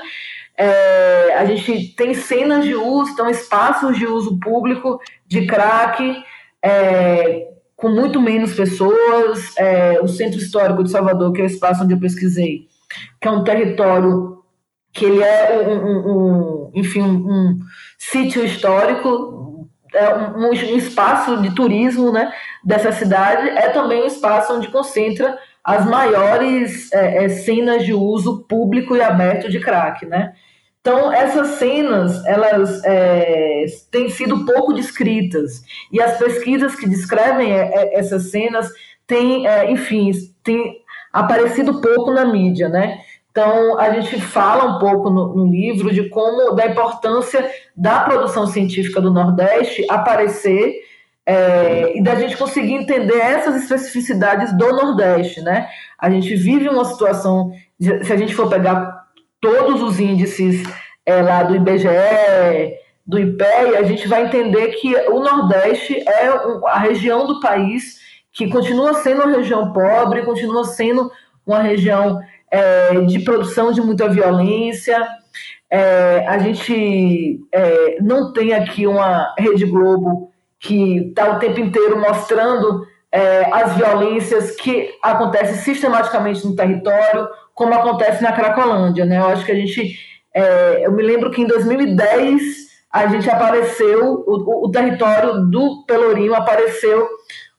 É, 0.55 1.33
a 1.35 1.45
gente 1.45 1.95
tem 1.95 2.13
cenas 2.13 2.63
de 2.63 2.75
uso, 2.75 3.11
então 3.11 3.27
espaços 3.27 3.97
de 3.97 4.05
uso 4.05 4.39
público 4.39 4.99
de 5.25 5.47
crack 5.47 6.23
é, 6.63 7.47
com 7.75 7.89
muito 7.89 8.21
menos 8.21 8.53
pessoas. 8.53 9.57
É, 9.57 9.99
o 9.99 10.07
Centro 10.07 10.37
Histórico 10.37 10.83
de 10.83 10.91
Salvador, 10.91 11.33
que 11.33 11.41
é 11.41 11.45
o 11.45 11.47
espaço 11.47 11.83
onde 11.83 11.95
eu 11.95 11.99
pesquisei, 11.99 12.67
que 13.19 13.27
é 13.27 13.31
um 13.31 13.43
território 13.43 14.43
que 14.93 15.05
ele 15.05 15.23
é 15.23 15.59
um, 15.67 15.87
um, 15.87 16.67
um 16.67 16.71
enfim, 16.75 17.01
um, 17.01 17.59
sítio 17.97 18.45
histórico 18.45 19.52
é 19.93 20.15
um, 20.15 20.49
um, 20.49 20.53
espaço 20.53 21.41
de 21.41 21.53
turismo 21.53 22.11
né, 22.11 22.31
dessa 22.63 22.91
cidade, 22.91 23.49
é 23.49 23.69
também 23.69 24.03
um 24.03 24.07
espaço 24.07 24.53
onde 24.53 24.67
concentra 24.69 25.37
as 25.63 25.85
maiores 25.85 26.91
é, 26.91 27.25
é, 27.25 27.29
cenas 27.29 27.85
de 27.85 27.93
uso 27.93 28.43
público 28.49 28.95
e 28.95 29.01
aberto 29.01 29.49
de 29.49 29.59
crack, 29.59 30.05
né? 30.05 30.33
Então, 30.81 31.13
essas 31.13 31.59
cenas, 31.59 32.25
elas 32.25 32.83
é, 32.83 33.65
têm 33.89 34.09
sido 34.09 34.45
pouco 34.45 34.73
descritas, 34.73 35.63
e 35.89 36.01
as 36.01 36.17
pesquisas 36.17 36.75
que 36.75 36.89
descrevem 36.89 37.53
é, 37.53 37.71
é, 37.73 37.99
essas 37.99 38.31
cenas 38.31 38.69
têm, 39.07 39.47
é, 39.47 39.71
enfim, 39.71 40.11
têm 40.43 40.83
aparecido 41.13 41.79
pouco 41.79 42.11
na 42.11 42.25
mídia, 42.25 42.67
né? 42.67 42.99
Então, 43.33 43.79
a 43.79 43.89
gente 43.89 44.21
fala 44.21 44.75
um 44.75 44.79
pouco 44.79 45.09
no, 45.09 45.35
no, 45.35 45.47
livro 45.47 45.91
de 45.91 46.07
como, 46.07 46.53
da 46.53 46.67
importância 46.67 47.49
da 47.75 48.01
produção 48.01 48.45
científica 48.45 49.01
do 49.01 49.09
Nordeste 49.09 49.83
aparecer 49.89 50.75
é, 51.25 51.97
e 51.97 52.03
da 52.03 52.13
gente 52.13 52.37
conseguir 52.37 52.73
entender 52.73 53.17
essas 53.17 53.55
especificidades 53.55 54.55
do 54.55 54.67
Nordeste, 54.67 55.41
né? 55.41 55.67
A 55.97 56.11
gente 56.11 56.35
vive 56.35 56.69
uma 56.69 56.85
situação, 56.85 57.51
de, 57.79 58.05
se 58.05 58.13
a 58.13 58.17
gente 58.17 58.35
for 58.35 58.47
pegar 58.47 59.07
todos 59.41 59.81
os 59.81 59.99
índices 59.99 60.61
é, 61.03 61.19
lá 61.23 61.41
do 61.41 61.55
IBGE, 61.55 61.87
do 63.03 63.17
IPEA, 63.17 63.79
a 63.79 63.83
gente 63.83 64.07
vai 64.07 64.27
entender 64.27 64.73
que 64.73 64.95
o 65.09 65.19
Nordeste 65.19 65.95
é 66.07 66.27
a 66.67 66.77
região 66.77 67.25
do 67.25 67.39
país 67.39 67.99
que 68.31 68.47
continua 68.47 68.93
sendo 68.93 69.23
uma 69.23 69.35
região 69.37 69.73
pobre, 69.73 70.21
continua 70.21 70.65
sendo 70.65 71.11
uma 71.47 71.63
região 71.63 72.21
é, 72.53 73.01
de 73.01 73.19
produção 73.21 73.71
de 73.71 73.81
muita 73.81 74.07
violência. 74.07 74.95
É, 75.69 76.23
a 76.27 76.37
gente 76.37 77.39
é, 77.51 77.97
não 77.99 78.31
tem 78.31 78.53
aqui 78.53 78.85
uma 78.85 79.33
Rede 79.39 79.65
Globo 79.65 80.31
que 80.59 81.07
está 81.07 81.31
o 81.31 81.39
tempo 81.39 81.59
inteiro 81.59 81.99
mostrando 81.99 82.85
é, 83.11 83.49
as 83.51 83.75
violências 83.75 84.55
que 84.55 84.91
acontecem 85.01 85.55
sistematicamente 85.55 86.45
no 86.45 86.55
território, 86.55 87.27
como 87.55 87.73
acontece 87.73 88.21
na 88.21 88.31
Cracolândia. 88.31 89.03
Né? 89.03 89.17
Eu 89.17 89.25
acho 89.25 89.43
que 89.43 89.51
a 89.51 89.55
gente. 89.55 89.97
É, 90.31 90.85
eu 90.85 90.91
me 90.91 91.01
lembro 91.01 91.31
que 91.31 91.41
em 91.41 91.47
2010 91.47 92.41
a 92.91 93.07
gente 93.07 93.27
apareceu, 93.27 94.23
o, 94.27 94.67
o 94.67 94.71
território 94.71 95.45
do 95.47 95.83
Pelourinho 95.87 96.35
apareceu 96.35 97.07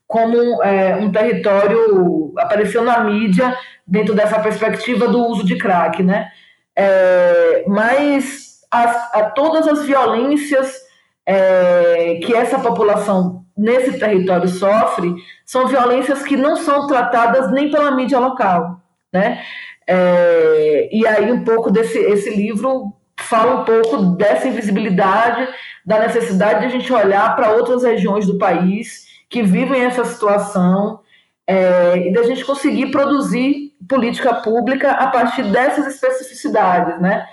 como 0.06 0.62
é, 0.62 0.96
um 0.96 1.10
território, 1.10 2.32
apareceu 2.38 2.84
na 2.84 3.00
mídia 3.00 3.56
dentro 3.86 4.14
dessa 4.14 4.38
perspectiva 4.38 5.08
do 5.08 5.26
uso 5.26 5.44
de 5.44 5.56
crack, 5.56 6.02
né? 6.02 6.30
É, 6.76 7.64
mas 7.66 8.60
as, 8.70 9.14
a, 9.14 9.30
todas 9.30 9.66
as 9.68 9.84
violências 9.84 10.82
é, 11.26 12.20
que 12.22 12.34
essa 12.34 12.58
população 12.58 13.44
nesse 13.56 13.98
território 13.98 14.48
sofre 14.48 15.14
são 15.46 15.68
violências 15.68 16.22
que 16.22 16.36
não 16.36 16.56
são 16.56 16.86
tratadas 16.86 17.50
nem 17.52 17.70
pela 17.70 17.92
mídia 17.92 18.18
local, 18.18 18.80
né? 19.12 19.42
É, 19.86 20.88
e 20.92 21.06
aí 21.06 21.30
um 21.30 21.44
pouco 21.44 21.70
desse 21.70 21.98
esse 21.98 22.30
livro 22.30 22.92
fala 23.20 23.60
um 23.60 23.64
pouco 23.64 24.16
dessa 24.16 24.48
invisibilidade, 24.48 25.48
da 25.84 26.00
necessidade 26.00 26.60
de 26.60 26.66
a 26.66 26.68
gente 26.68 26.92
olhar 26.92 27.36
para 27.36 27.52
outras 27.52 27.84
regiões 27.84 28.26
do 28.26 28.38
país 28.38 29.13
que 29.34 29.42
vivem 29.42 29.82
essa 29.82 30.04
situação 30.04 31.00
é, 31.44 32.06
e 32.06 32.12
da 32.12 32.22
gente 32.22 32.44
conseguir 32.44 32.92
produzir 32.92 33.72
política 33.88 34.32
pública 34.32 34.92
a 34.92 35.08
partir 35.08 35.42
dessas 35.50 35.92
especificidades, 35.92 37.00
né? 37.00 37.26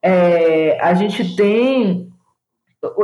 É, 0.00 0.78
a 0.80 0.94
gente 0.94 1.34
tem 1.34 2.08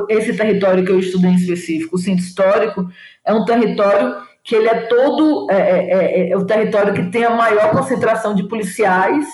esse 0.08 0.36
território 0.36 0.84
que 0.84 0.92
eu 0.92 1.00
estudei 1.00 1.32
em 1.32 1.34
específico, 1.34 1.96
o 1.96 1.98
centro 1.98 2.24
histórico, 2.24 2.88
é 3.24 3.34
um 3.34 3.44
território 3.44 4.18
que 4.44 4.54
ele 4.54 4.68
é 4.68 4.82
todo 4.82 5.50
é, 5.50 5.56
é, 5.56 5.90
é, 5.90 6.30
é 6.30 6.36
o 6.36 6.46
território 6.46 6.94
que 6.94 7.10
tem 7.10 7.24
a 7.24 7.30
maior 7.30 7.72
concentração 7.72 8.36
de 8.36 8.46
policiais, 8.46 9.26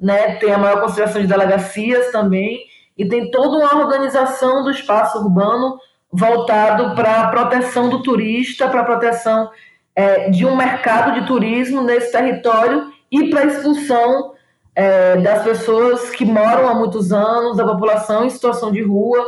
né? 0.00 0.34
Tem 0.34 0.52
a 0.52 0.58
maior 0.58 0.80
concentração 0.80 1.22
de 1.22 1.28
delegacias 1.28 2.10
também 2.10 2.58
e 2.98 3.06
tem 3.06 3.30
toda 3.30 3.56
uma 3.56 3.84
organização 3.84 4.64
do 4.64 4.70
espaço 4.72 5.18
urbano 5.18 5.78
voltado 6.14 6.94
para 6.94 7.22
a 7.22 7.28
proteção 7.28 7.88
do 7.88 8.02
turista, 8.02 8.68
para 8.68 8.82
a 8.82 8.84
proteção 8.84 9.50
é, 9.96 10.30
de 10.30 10.46
um 10.46 10.56
mercado 10.56 11.20
de 11.20 11.26
turismo 11.26 11.82
nesse 11.82 12.12
território 12.12 12.92
e 13.10 13.30
para 13.30 13.40
a 13.40 13.46
expulsão 13.46 14.32
é, 14.76 15.16
das 15.16 15.42
pessoas 15.42 16.10
que 16.10 16.24
moram 16.24 16.68
há 16.68 16.74
muitos 16.74 17.12
anos, 17.12 17.56
da 17.56 17.64
população 17.64 18.24
em 18.24 18.30
situação 18.30 18.70
de 18.70 18.82
rua. 18.82 19.18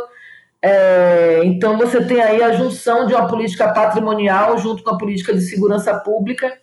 É, 0.62 1.40
então 1.44 1.76
você 1.76 2.04
tem 2.04 2.20
aí 2.20 2.42
a 2.42 2.52
junção 2.52 3.06
de 3.06 3.14
uma 3.14 3.26
política 3.26 3.72
patrimonial 3.72 4.56
junto 4.58 4.82
com 4.82 4.90
a 4.90 4.98
política 4.98 5.34
de 5.34 5.40
segurança 5.40 5.92
pública 5.94 6.56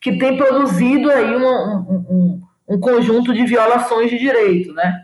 que 0.00 0.18
tem 0.18 0.36
produzido 0.36 1.10
aí 1.10 1.34
um, 1.34 1.46
um, 1.46 2.42
um 2.68 2.80
conjunto 2.80 3.32
de 3.32 3.46
violações 3.46 4.10
de 4.10 4.18
direito, 4.18 4.72
né? 4.74 5.00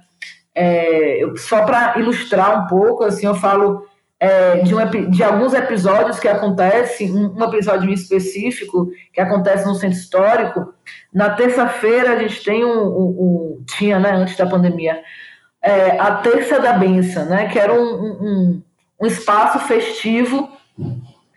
É, 0.54 1.20
só 1.36 1.64
para 1.64 1.98
ilustrar 1.98 2.64
um 2.64 2.66
pouco, 2.66 3.04
assim, 3.04 3.26
eu 3.26 3.34
falo 3.34 3.86
é, 4.20 4.56
de, 4.58 4.74
um, 4.74 5.10
de, 5.10 5.22
alguns 5.22 5.54
episódios 5.54 6.18
que 6.18 6.26
acontecem, 6.26 7.12
um, 7.12 7.44
episódio 7.44 7.90
específico 7.92 8.90
que 9.12 9.20
acontece 9.20 9.64
no 9.66 9.74
centro 9.74 9.96
histórico. 9.96 10.74
Na 11.12 11.30
terça-feira 11.30 12.12
a 12.12 12.18
gente 12.18 12.42
tem 12.42 12.64
um, 12.64 12.86
um, 12.88 13.64
tinha, 13.76 13.98
né, 13.98 14.10
antes 14.10 14.36
da 14.36 14.46
pandemia, 14.46 15.00
é, 15.62 15.98
a 15.98 16.16
terça 16.16 16.60
da 16.60 16.72
benção, 16.72 17.26
né, 17.26 17.48
que 17.48 17.58
era 17.58 17.72
um, 17.72 18.62
um 19.00 19.06
espaço 19.06 19.60
festivo 19.60 20.48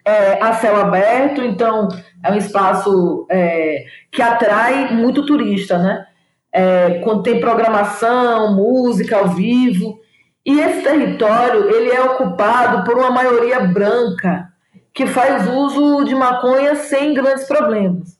é, 0.06 0.42
a 0.42 0.54
céu 0.54 0.76
aberto, 0.78 1.42
então 1.44 1.88
é 2.24 2.32
um 2.32 2.36
espaço 2.36 3.26
é, 3.30 3.86
que 4.12 4.22
atrai 4.22 4.94
muito 4.94 5.26
turista, 5.26 5.78
né? 5.78 6.06
É, 6.54 7.00
quando 7.04 7.24
tem 7.24 7.40
programação, 7.40 8.56
música 8.56 9.18
ao 9.18 9.30
vivo. 9.30 10.01
E 10.46 10.60
esse 10.60 10.82
território 10.82 11.70
ele 11.70 11.92
é 11.92 12.02
ocupado 12.02 12.84
por 12.84 12.98
uma 12.98 13.12
maioria 13.12 13.60
branca 13.62 14.52
que 14.94 15.06
faz 15.08 15.48
uso 15.48 16.04
de 16.04 16.16
maconha 16.16 16.76
sem 16.76 17.14
grandes 17.14 17.46
problemas. 17.46 18.20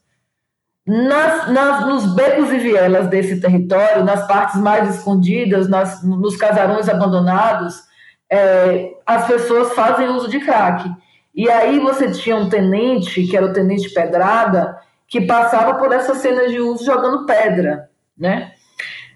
Nas, 0.86 1.48
nas, 1.50 1.86
nos 1.86 2.14
becos 2.14 2.52
e 2.52 2.58
vielas 2.58 3.08
desse 3.08 3.40
território, 3.40 4.04
nas 4.04 4.26
partes 4.26 4.60
mais 4.60 4.96
escondidas, 4.96 5.68
nas, 5.68 6.02
nos 6.02 6.36
casarões 6.36 6.88
abandonados, 6.88 7.82
é, 8.30 8.90
as 9.06 9.26
pessoas 9.26 9.74
fazem 9.74 10.08
uso 10.08 10.28
de 10.28 10.40
crack. 10.40 10.90
E 11.34 11.48
aí 11.48 11.78
você 11.78 12.10
tinha 12.10 12.36
um 12.36 12.48
tenente, 12.48 13.26
que 13.26 13.36
era 13.36 13.46
o 13.46 13.52
tenente 13.52 13.92
Pedrada, 13.92 14.76
que 15.06 15.20
passava 15.20 15.74
por 15.74 15.92
essas 15.92 16.18
cenas 16.18 16.50
de 16.50 16.60
uso 16.60 16.84
jogando 16.84 17.26
pedra, 17.26 17.88
né? 18.16 18.52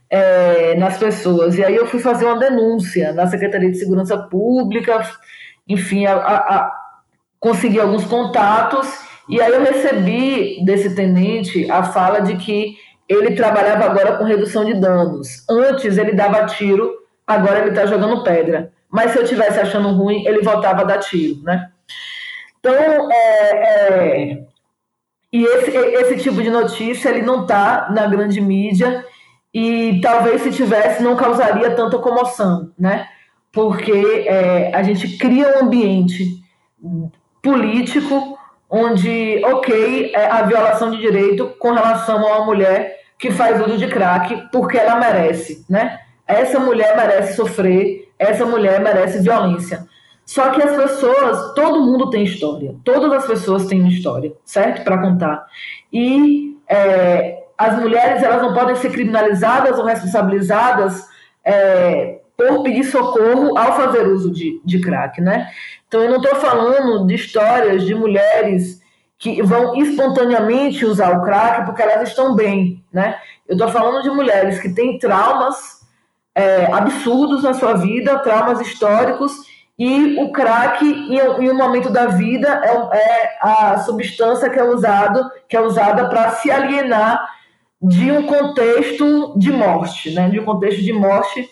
É, 0.09 0.77
nas 0.77 0.99
pessoas. 0.99 1.59
E 1.59 1.65
aí 1.65 1.75
eu 1.75 1.87
fui 1.87 1.99
fazer 1.99 2.27
uma 2.27 2.39
denúncia 2.39 3.13
na 3.13 3.27
Secretaria 3.27 3.71
de 3.71 3.79
Segurança 3.79 4.17
Pública, 4.17 5.03
enfim, 5.69 6.07
a, 6.07 6.15
a, 6.15 6.37
a, 6.37 6.73
consegui 7.41 7.81
alguns 7.81 8.05
contatos, 8.05 8.87
e 9.29 9.41
aí 9.41 9.53
eu 9.53 9.65
recebi 9.65 10.65
desse 10.65 10.95
tenente 10.95 11.69
a 11.69 11.83
fala 11.83 12.21
de 12.21 12.37
que 12.37 12.77
ele 13.09 13.35
trabalhava 13.35 13.85
agora 13.85 14.17
com 14.17 14.25
redução 14.25 14.65
de 14.65 14.75
danos. 14.75 15.45
Antes 15.49 15.99
ele 15.99 16.13
dava 16.13 16.47
tiro, 16.47 16.93
agora 17.27 17.61
ele 17.61 17.71
está 17.71 17.87
jogando 17.87 18.23
pedra. 18.23 18.73
Mas 18.89 19.11
se 19.11 19.19
eu 19.19 19.25
tivesse 19.25 19.59
achando 19.59 19.91
ruim, 19.91 20.25
ele 20.27 20.43
voltava 20.43 20.83
a 20.83 20.85
dar 20.85 20.99
tiro, 20.99 21.43
né? 21.43 21.69
Então, 22.59 22.75
é, 22.75 23.51
é, 23.53 24.39
e 25.33 25.45
esse, 25.45 25.71
esse 25.71 26.17
tipo 26.17 26.43
de 26.43 26.51
notícia 26.51 27.11
ele 27.11 27.23
não 27.23 27.43
está 27.43 27.89
na 27.91 28.07
grande 28.07 28.41
mídia 28.41 29.05
e 29.53 30.01
talvez 30.03 30.43
se 30.43 30.53
tivesse 30.53 31.03
não 31.03 31.17
causaria 31.17 31.71
tanta 31.75 31.99
comoção, 31.99 32.71
né? 32.79 33.09
Porque 33.53 34.25
é, 34.27 34.71
a 34.75 34.83
gente 34.83 35.17
cria 35.17 35.57
um 35.57 35.65
ambiente 35.65 36.43
político 37.43 38.39
onde, 38.69 39.43
ok, 39.45 40.13
é 40.15 40.27
a 40.27 40.43
violação 40.43 40.91
de 40.91 40.99
direito 40.99 41.55
com 41.59 41.73
relação 41.73 42.19
a 42.19 42.37
uma 42.37 42.47
mulher 42.47 42.97
que 43.19 43.31
faz 43.31 43.65
uso 43.67 43.79
de 43.79 43.87
crack 43.87 44.49
porque 44.53 44.77
ela 44.77 44.97
merece, 44.97 45.65
né? 45.71 46.01
Essa 46.27 46.59
mulher 46.59 46.97
merece 46.97 47.35
sofrer, 47.35 48.13
essa 48.19 48.45
mulher 48.45 48.81
merece 48.81 49.23
violência. 49.23 49.87
Só 50.25 50.51
que 50.51 50.61
as 50.61 50.77
pessoas, 50.77 51.55
todo 51.55 51.85
mundo 51.85 52.11
tem 52.11 52.25
história. 52.25 52.75
Todas 52.85 53.13
as 53.13 53.27
pessoas 53.27 53.67
têm 53.67 53.81
uma 53.81 53.89
história, 53.89 54.33
certo? 54.45 54.83
Para 54.83 54.99
contar. 54.99 55.47
E 55.93 56.59
é, 56.69 57.45
as 57.57 57.79
mulheres 57.79 58.23
elas 58.23 58.43
não 58.43 58.53
podem 58.53 58.77
ser 58.77 58.91
criminalizadas 58.91 59.79
ou 59.79 59.85
responsabilizadas 59.85 61.07
é, 61.45 62.19
por 62.37 62.63
pedir 62.63 62.85
socorro 62.85 63.57
ao 63.57 63.77
fazer 63.77 64.07
uso 64.07 64.31
de, 64.31 64.61
de 64.65 64.81
crack, 64.81 65.21
né? 65.21 65.51
Então 65.89 66.03
eu 66.03 66.11
não 66.11 66.21
estou 66.21 66.37
falando 66.37 67.07
de 67.07 67.15
histórias 67.15 67.85
de 67.85 67.95
mulheres 67.95 68.81
que 69.19 69.43
vão 69.43 69.75
espontaneamente 69.77 70.85
usar 70.85 71.17
o 71.17 71.25
crack 71.25 71.65
porque 71.65 71.83
elas 71.83 72.11
estão 72.11 72.35
bem, 72.35 72.85
né? 72.93 73.19
Eu 73.49 73.55
estou 73.55 73.69
falando 73.69 74.03
de 74.03 74.11
mulheres 74.11 74.61
que 74.61 74.75
têm 74.75 74.99
traumas 74.99 75.87
é, 76.35 76.67
absurdos 76.73 77.43
na 77.43 77.55
sua 77.55 77.75
vida, 77.75 78.19
traumas 78.19 78.61
históricos 78.61 79.33
e 79.79 80.19
o 80.19 80.33
crack, 80.33 80.85
em, 80.85 81.51
um 81.51 81.57
momento 81.57 81.91
da 81.91 82.07
vida, 82.07 82.49
é, 82.65 82.99
é, 82.99 83.39
a 83.41 83.79
substância 83.79 84.49
que 84.49 84.59
é, 84.59 84.65
usado, 84.65 85.31
que 85.47 85.57
é 85.57 85.61
usada 85.61 86.09
para 86.09 86.31
se 86.31 86.51
alienar 86.51 87.36
de 87.89 88.11
um 88.11 88.25
contexto 88.25 89.35
de 89.39 89.53
morte, 89.53 90.13
né? 90.13 90.29
de 90.29 90.41
um 90.41 90.45
contexto 90.45 90.83
de 90.83 90.93
morte 90.93 91.49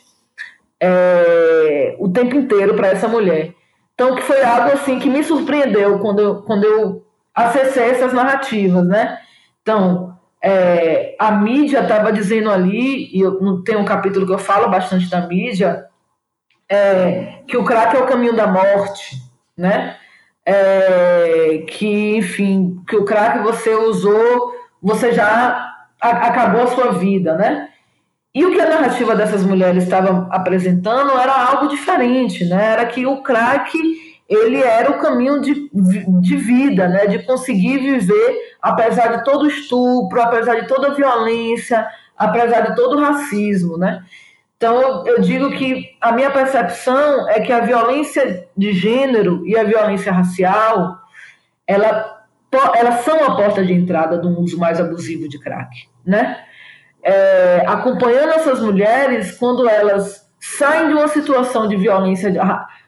é, 0.81 1.97
o 1.99 2.09
tempo 2.11 2.37
inteiro 2.37 2.75
para 2.75 2.89
essa 2.89 3.09
mulher. 3.09 3.55
Então, 3.95 4.15
que 4.15 4.23
foi 4.23 4.43
algo 4.43 4.73
assim 4.73 4.99
que 4.99 5.09
me 5.09 5.23
surpreendeu 5.23 5.99
quando 6.01 6.21
eu, 6.21 6.43
quando 6.43 6.65
eu 6.65 7.07
acessei 7.35 7.91
essas 7.91 8.13
narrativas, 8.13 8.85
né? 8.87 9.19
Então, 9.63 10.19
é, 10.43 11.15
a 11.19 11.31
mídia 11.31 11.81
estava 11.81 12.13
dizendo 12.13 12.51
ali, 12.51 13.09
e 13.17 13.21
eu, 13.21 13.63
tem 13.63 13.77
um 13.77 13.85
capítulo 13.85 14.27
que 14.27 14.33
eu 14.33 14.39
falo 14.39 14.69
bastante 14.69 15.09
da 15.09 15.27
mídia, 15.27 15.87
é, 16.69 17.43
que 17.47 17.57
o 17.57 17.65
crack 17.65 17.97
é 17.97 18.01
o 18.01 18.07
caminho 18.07 18.35
da 18.35 18.47
morte, 18.47 19.17
né? 19.57 19.97
É, 20.45 21.65
que, 21.69 22.17
enfim, 22.17 22.83
que 22.87 22.97
o 22.97 23.05
crack 23.05 23.39
você 23.39 23.75
usou, 23.75 24.53
você 24.83 25.13
já 25.13 25.74
a, 26.01 26.09
acabou 26.29 26.63
a 26.63 26.67
sua 26.69 26.93
vida, 26.93 27.37
né? 27.37 27.69
E 28.35 28.45
o 28.45 28.53
que 28.53 28.61
a 28.61 28.69
narrativa 28.69 29.15
dessas 29.15 29.45
mulheres 29.45 29.85
estava 29.85 30.29
apresentando 30.31 31.13
era 31.19 31.33
algo 31.33 31.69
diferente, 31.69 32.45
né? 32.45 32.73
Era 32.73 32.87
que 32.87 33.07
o 33.07 33.23
crack 33.23 33.73
ele 34.29 34.61
era 34.61 34.91
o 34.91 34.99
caminho 34.99 35.41
de, 35.41 35.71
de 35.73 36.37
vida, 36.37 36.89
né? 36.89 37.07
De 37.07 37.23
conseguir 37.25 37.79
viver, 37.79 38.57
apesar 38.61 39.17
de 39.17 39.25
todo 39.25 39.47
estupro, 39.47 40.21
apesar 40.21 40.61
de 40.61 40.67
toda 40.67 40.89
a 40.89 40.95
violência, 40.95 41.87
apesar 42.17 42.63
de 42.63 42.77
todo 42.77 42.97
o 42.97 43.01
racismo, 43.01 43.77
né? 43.77 44.03
Então, 44.57 45.07
eu 45.07 45.21
digo 45.21 45.51
que 45.51 45.95
a 46.01 46.11
minha 46.13 46.31
percepção 46.31 47.29
é 47.29 47.41
que 47.41 47.53
a 47.53 47.61
violência 47.61 48.49
de 48.57 48.73
gênero 48.73 49.47
e 49.47 49.57
a 49.59 49.65
violência 49.65 50.11
racial, 50.11 50.99
ela, 51.67 52.24
elas 52.75 53.05
são 53.05 53.25
a 53.25 53.37
porta 53.37 53.65
de 53.65 53.73
entrada 53.73 54.19
do 54.19 54.41
uso 54.41 54.59
mais 54.59 54.81
abusivo 54.81 55.29
de 55.29 55.39
crack, 55.39 55.89
né? 56.05 56.39
É, 57.03 57.65
acompanhando 57.67 58.31
essas 58.31 58.61
mulheres 58.61 59.37
quando 59.37 59.69
elas 59.69 60.27
saem 60.41 60.89
de 60.89 60.95
uma 60.95 61.09
situação 61.09 61.69
de 61.69 61.77
violência 61.77 62.33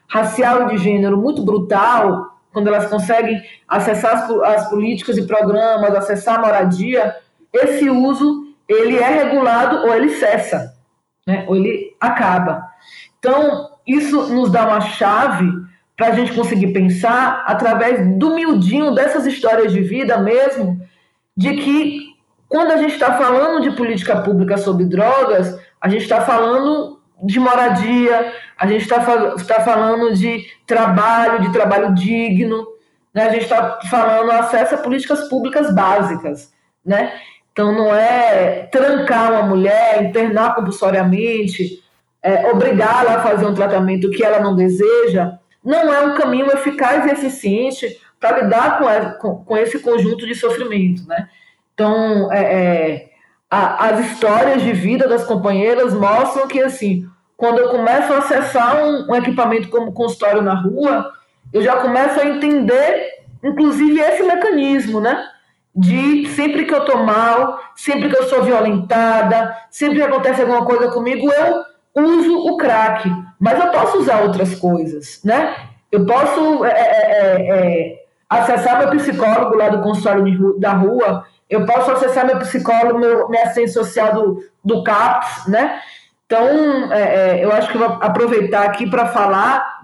racial 0.07 0.63
e 0.63 0.75
de 0.75 0.77
gênero 0.77 1.17
muito 1.17 1.43
brutal, 1.43 2.39
quando 2.51 2.67
elas 2.67 2.89
conseguem 2.89 3.39
acessar 3.67 4.13
as, 4.13 4.29
as 4.29 4.69
políticas 4.69 5.17
e 5.17 5.27
programas, 5.27 5.93
acessar 5.93 6.39
a 6.39 6.41
moradia, 6.41 7.15
esse 7.53 7.89
uso 7.89 8.47
ele 8.67 8.97
é 8.97 9.07
regulado 9.07 9.87
ou 9.87 9.93
ele 9.93 10.09
cessa 10.09 10.77
né? 11.27 11.45
ou 11.47 11.55
ele 11.57 11.95
acaba. 11.99 12.63
Então, 13.19 13.69
isso 13.85 14.33
nos 14.33 14.49
dá 14.49 14.65
uma 14.65 14.81
chave 14.81 15.51
para 15.97 16.09
a 16.09 16.11
gente 16.11 16.33
conseguir 16.33 16.67
pensar 16.67 17.43
através 17.47 18.17
do 18.17 18.35
miudinho 18.35 18.93
dessas 18.93 19.25
histórias 19.25 19.73
de 19.73 19.81
vida 19.81 20.17
mesmo, 20.19 20.79
de 21.35 21.55
que 21.55 22.15
quando 22.47 22.71
a 22.71 22.77
gente 22.77 22.93
está 22.93 23.17
falando 23.17 23.61
de 23.61 23.75
política 23.75 24.21
pública 24.21 24.57
sobre 24.57 24.85
drogas, 24.85 25.59
a 25.81 25.89
gente 25.89 26.03
está 26.03 26.21
falando 26.21 26.99
de 27.23 27.39
moradia, 27.39 28.31
a 28.57 28.67
gente 28.67 28.83
está 28.83 28.99
tá 29.01 29.61
falando 29.61 30.13
de 30.13 30.45
trabalho, 30.67 31.41
de 31.41 31.51
trabalho 31.51 31.93
digno, 31.95 32.65
né? 33.13 33.25
a 33.25 33.29
gente 33.29 33.43
está 33.43 33.79
falando 33.89 34.31
acesso 34.31 34.75
a 34.75 34.77
políticas 34.77 35.27
públicas 35.27 35.73
básicas, 35.73 36.53
né? 36.85 37.11
Então, 37.51 37.71
não 37.71 37.93
é 37.93 38.67
trancar 38.71 39.31
uma 39.31 39.41
mulher, 39.41 40.03
internar 40.03 40.53
compulsoriamente, 40.53 41.83
é, 42.21 42.51
obrigá-la 42.51 43.15
a 43.15 43.23
fazer 43.23 43.47
um 43.47 43.53
tratamento 43.55 44.11
que 44.11 44.23
ela 44.23 44.39
não 44.39 44.55
deseja, 44.55 45.39
não 45.63 45.93
é 45.93 46.05
um 46.05 46.15
caminho 46.15 46.47
eficaz 46.47 47.05
e 47.05 47.11
eficiente 47.11 47.99
para 48.19 48.41
lidar 48.41 48.79
com, 48.79 49.19
com, 49.19 49.45
com, 49.45 49.57
esse 49.57 49.79
conjunto 49.79 50.25
de 50.25 50.33
sofrimento. 50.33 51.07
Né? 51.07 51.29
Então, 51.73 52.31
é, 52.31 52.41
é, 52.41 53.09
a, 53.49 53.87
as 53.87 54.11
histórias 54.11 54.61
de 54.61 54.73
vida 54.73 55.07
das 55.07 55.25
companheiras 55.25 55.93
mostram 55.93 56.47
que 56.47 56.61
assim 56.61 57.07
quando 57.37 57.59
eu 57.59 57.69
começo 57.69 58.11
a 58.11 58.17
acessar 58.17 58.83
um, 58.83 59.11
um 59.11 59.15
equipamento 59.15 59.69
como 59.69 59.93
consultório 59.93 60.41
na 60.41 60.55
rua, 60.55 61.13
eu 61.53 61.61
já 61.61 61.77
começo 61.77 62.19
a 62.19 62.25
entender, 62.25 63.11
inclusive, 63.43 63.99
esse 63.99 64.23
mecanismo, 64.23 64.99
né? 64.99 65.23
De 65.73 66.27
sempre 66.29 66.65
que 66.65 66.73
eu 66.73 66.83
tô 66.83 66.97
mal, 67.03 67.59
sempre 67.75 68.09
que 68.09 68.17
eu 68.17 68.23
sou 68.23 68.41
violentada, 68.41 69.55
sempre 69.69 69.97
que 69.97 70.01
acontece 70.01 70.41
alguma 70.41 70.65
coisa 70.65 70.91
comigo, 70.91 71.31
eu 71.31 72.03
uso 72.03 72.35
o 72.35 72.57
crack. 72.57 73.07
Mas 73.39 73.59
eu 73.59 73.71
posso 73.71 73.99
usar 73.99 74.21
outras 74.21 74.55
coisas, 74.55 75.21
né? 75.23 75.55
Eu 75.91 76.05
posso 76.05 76.65
é, 76.65 76.71
é, 76.71 77.11
é, 77.11 77.49
é 77.49 78.05
acessar 78.29 78.79
meu 78.79 78.89
psicólogo 78.91 79.55
lá 79.55 79.69
do 79.69 79.81
consultório 79.81 80.59
da 80.59 80.73
rua, 80.73 81.25
eu 81.49 81.65
posso 81.65 81.91
acessar 81.91 82.25
meu 82.25 82.37
psicólogo, 82.39 82.99
meu, 82.99 83.29
minha 83.29 83.43
assistente 83.43 83.71
social 83.71 84.13
do, 84.13 84.43
do 84.63 84.83
CAPS, 84.83 85.47
né? 85.47 85.79
Então, 86.25 86.91
é, 86.91 87.39
é, 87.39 87.45
eu 87.45 87.51
acho 87.53 87.69
que 87.69 87.77
eu 87.77 87.87
vou 87.87 87.97
aproveitar 88.01 88.63
aqui 88.63 88.89
para 88.89 89.05
falar 89.07 89.81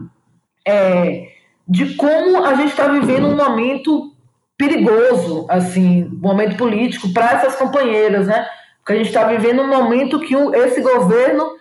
é, 0.67 1.29
de 1.65 1.95
como 1.95 2.43
a 2.43 2.55
gente 2.55 2.71
está 2.71 2.87
vivendo 2.89 3.27
um 3.27 3.35
momento 3.35 4.13
perigoso, 4.57 5.45
assim, 5.49 6.03
um 6.03 6.19
momento 6.19 6.57
político 6.57 7.13
para 7.13 7.31
essas 7.31 7.55
companheiras, 7.55 8.27
né? 8.27 8.45
Porque 8.79 8.93
a 8.93 8.95
gente 8.97 9.07
está 9.07 9.23
vivendo 9.23 9.61
um 9.61 9.67
momento 9.67 10.19
que 10.19 10.35
esse 10.35 10.81
governo 10.81 11.52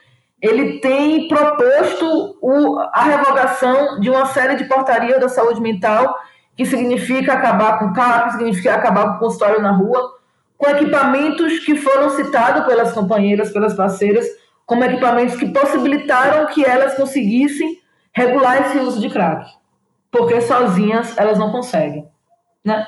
ele 0.43 0.81
tem 0.81 1.29
proposto 1.29 2.37
o, 2.43 2.79
a 2.93 3.03
revogação 3.05 4.01
de 4.01 4.11
uma 4.11 4.27
série 4.27 4.57
de 4.57 4.65
portarias 4.65 5.21
da 5.21 5.29
saúde 5.29 5.61
mental 5.61 6.19
que 6.57 6.67
significa 6.67 7.35
acabar 7.35 7.79
com 7.79 7.93
que 7.93 8.33
significa 8.33 8.75
acabar 8.75 9.11
com 9.11 9.17
o 9.17 9.19
consultório 9.21 9.63
na 9.63 9.71
rua, 9.71 10.19
com 10.59 10.69
equipamentos 10.69 11.61
que 11.61 11.77
foram 11.77 12.11
citados 12.11 12.67
pelas 12.67 12.93
companheiras, 12.93 13.53
pelas 13.53 13.75
parceiras, 13.75 14.27
como 14.67 14.85
equipamentos 14.85 15.37
que 15.37 15.49
possibilitaram 15.51 16.47
que 16.53 16.65
elas 16.65 16.95
conseguissem 16.95 17.81
regular 18.13 18.67
esse 18.67 18.79
uso 18.79 19.01
de 19.01 19.09
crack, 19.09 19.49
porque 20.11 20.41
sozinhas 20.41 21.17
elas 21.17 21.39
não 21.39 21.53
conseguem, 21.53 22.07
né? 22.65 22.87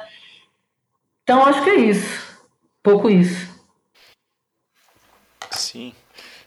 Então 1.22 1.46
acho 1.46 1.62
que 1.62 1.70
é 1.70 1.76
isso, 1.76 2.44
pouco 2.82 3.08
isso. 3.08 3.54
Sim, 5.50 5.94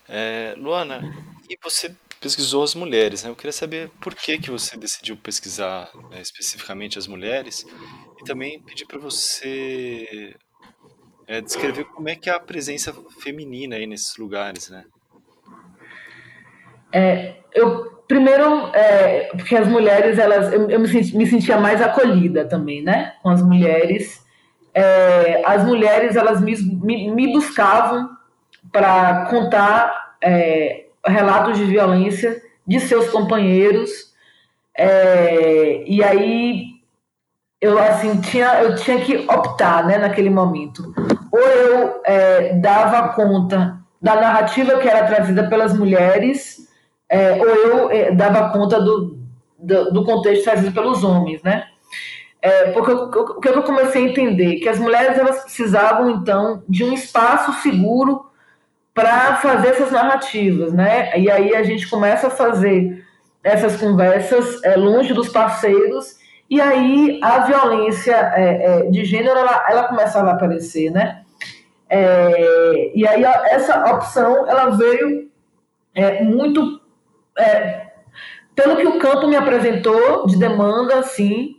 é, 0.10 0.54
Luana, 0.58 1.02
e 1.50 1.58
você 1.62 1.94
pesquisou 2.20 2.64
as 2.64 2.74
mulheres, 2.74 3.24
né? 3.24 3.30
Eu 3.30 3.36
queria 3.36 3.52
saber 3.52 3.90
por 4.02 4.16
que, 4.16 4.38
que 4.38 4.50
você 4.50 4.76
decidiu 4.78 5.16
pesquisar 5.18 5.90
né, 6.10 6.22
especificamente 6.22 6.98
as 6.98 7.08
mulheres 7.08 7.66
e 8.20 8.24
também 8.24 8.60
pedir 8.62 8.86
para 8.86 9.00
você 9.00 10.36
é, 11.28 11.42
descrever 11.42 11.86
como 11.86 12.10
é 12.10 12.16
que 12.16 12.30
é 12.30 12.34
a 12.34 12.40
presença 12.40 12.94
feminina 13.22 13.76
aí 13.76 13.86
nesses 13.86 14.18
lugares, 14.18 14.70
né? 14.70 14.84
É, 16.92 17.36
eu 17.54 17.98
primeiro 18.08 18.68
é, 18.74 19.30
porque 19.36 19.56
as 19.56 19.68
mulheres 19.68 20.18
elas 20.18 20.54
eu, 20.54 20.70
eu 20.70 20.80
me, 20.80 20.88
senti, 20.88 21.18
me, 21.18 21.28
sentia 21.28 21.60
mais 21.60 21.82
acolhida 21.82 22.48
também, 22.48 22.82
né? 22.82 23.14
Com 23.22 23.30
as 23.30 23.44
mulheres, 23.44 24.26
é, 24.74 25.44
as 25.46 25.66
mulheres 25.66 26.16
elas 26.16 26.42
me, 26.42 26.56
me, 26.56 27.12
me 27.12 27.34
buscavam 27.34 28.17
para 28.72 29.26
contar 29.26 30.16
é, 30.22 30.86
relatos 31.06 31.58
de 31.58 31.66
violência 31.66 32.42
de 32.66 32.80
seus 32.80 33.10
companheiros. 33.10 34.14
É, 34.78 35.84
e 35.88 36.04
aí 36.04 36.78
eu 37.60 37.80
assim 37.80 38.22
tinha 38.22 38.62
eu 38.62 38.76
tinha 38.76 39.00
que 39.02 39.18
optar 39.30 39.86
né 39.86 39.98
naquele 39.98 40.30
momento. 40.30 40.94
Ou 41.32 41.40
eu 41.40 42.02
é, 42.06 42.54
dava 42.54 43.10
conta 43.10 43.78
da 44.02 44.16
narrativa 44.16 44.78
que 44.78 44.88
era 44.88 45.08
trazida 45.08 45.50
pelas 45.50 45.76
mulheres 45.76 46.68
é, 47.10 47.34
ou 47.34 47.48
eu 47.48 47.92
é, 47.92 48.12
dava 48.12 48.50
conta 48.52 48.80
do, 48.80 49.18
do, 49.58 49.92
do, 49.92 50.06
contexto 50.06 50.44
trazido 50.44 50.74
pelos 50.74 51.04
homens 51.04 51.42
né? 51.42 51.66
É, 52.40 52.72
porque 52.72 52.92
o 52.92 53.40
que 53.40 53.50
eu 53.50 53.64
comecei 53.64 54.06
a 54.06 54.10
entender? 54.10 54.58
Que 54.58 54.70
as 54.70 54.78
mulheres 54.78 55.18
elas 55.18 55.42
precisavam 55.42 56.12
então 56.12 56.62
de 56.70 56.84
um 56.84 56.94
espaço 56.94 57.52
seguro 57.64 58.28
para 58.98 59.36
fazer 59.36 59.68
essas 59.68 59.92
narrativas, 59.92 60.74
né? 60.74 61.16
E 61.20 61.30
aí 61.30 61.56
a 61.56 61.62
gente 61.62 61.88
começa 61.88 62.26
a 62.26 62.32
fazer 62.32 63.06
essas 63.44 63.78
conversas 63.78 64.64
é, 64.64 64.76
longe 64.76 65.14
dos 65.14 65.30
parceiros 65.30 66.16
e 66.50 66.60
aí 66.60 67.20
a 67.22 67.42
violência 67.42 68.16
é, 68.16 68.42
é, 68.64 68.90
de 68.90 69.06
gênero 69.06 69.38
ela, 69.38 69.66
ela 69.70 69.84
começava 69.84 70.32
a 70.32 70.34
aparecer, 70.34 70.90
né? 70.90 71.22
É, 71.88 72.92
e 72.96 73.08
aí 73.08 73.24
essa 73.24 73.86
opção 73.94 74.48
ela 74.50 74.72
veio 74.72 75.30
é, 75.94 76.24
muito 76.24 76.82
é, 77.38 77.90
pelo 78.56 78.78
que 78.78 78.88
o 78.88 78.98
campo 78.98 79.28
me 79.28 79.36
apresentou 79.36 80.26
de 80.26 80.40
demanda, 80.40 81.04
sim, 81.04 81.58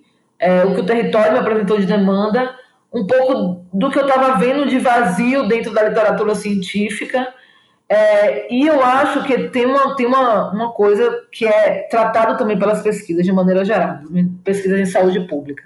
o 0.66 0.74
que 0.74 0.81
o 0.81 0.87
território 0.87 1.33
me 1.35 1.38
apresentou 1.38 1.79
de 1.79 1.87
demanda, 1.87 2.53
um 2.92 3.07
pouco 3.07 3.66
do 3.72 3.90
que 3.90 3.98
eu 3.98 4.07
estava 4.07 4.38
vendo 4.38 4.66
de 4.66 4.79
vazio 4.79 5.46
dentro 5.46 5.72
da 5.72 5.88
literatura 5.88 6.35
científica. 6.35 7.33
É, 7.90 8.53
e 8.53 8.66
eu 8.66 8.85
acho 8.85 9.24
que 9.24 9.48
tem, 9.48 9.64
uma, 9.64 9.96
tem 9.96 10.07
uma, 10.07 10.51
uma 10.51 10.72
coisa 10.72 11.27
que 11.33 11.46
é 11.46 11.87
tratado 11.90 12.37
também 12.37 12.59
pelas 12.59 12.83
pesquisas 12.83 13.24
de 13.24 13.33
maneira 13.33 13.64
geral, 13.64 14.01
pesquisas 14.44 14.79
em 14.79 14.85
saúde 14.85 15.20
pública. 15.20 15.64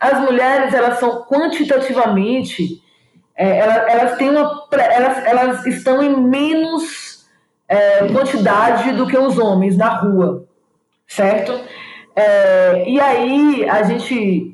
As 0.00 0.18
mulheres 0.20 0.72
elas 0.72 0.98
são 0.98 1.24
quantitativamente, 1.24 2.82
é, 3.36 3.58
elas, 3.58 3.76
elas, 3.88 4.16
têm 4.16 4.30
uma, 4.30 4.66
elas, 4.72 5.26
elas 5.26 5.66
estão 5.66 6.02
em 6.02 6.16
menos 6.16 7.26
é, 7.68 8.06
quantidade 8.08 8.92
do 8.92 9.06
que 9.06 9.18
os 9.18 9.38
homens 9.38 9.76
na 9.76 9.88
rua, 9.88 10.46
certo? 11.06 11.60
É, 12.16 12.88
e 12.88 12.98
aí 12.98 13.68
a 13.68 13.82
gente 13.82 14.51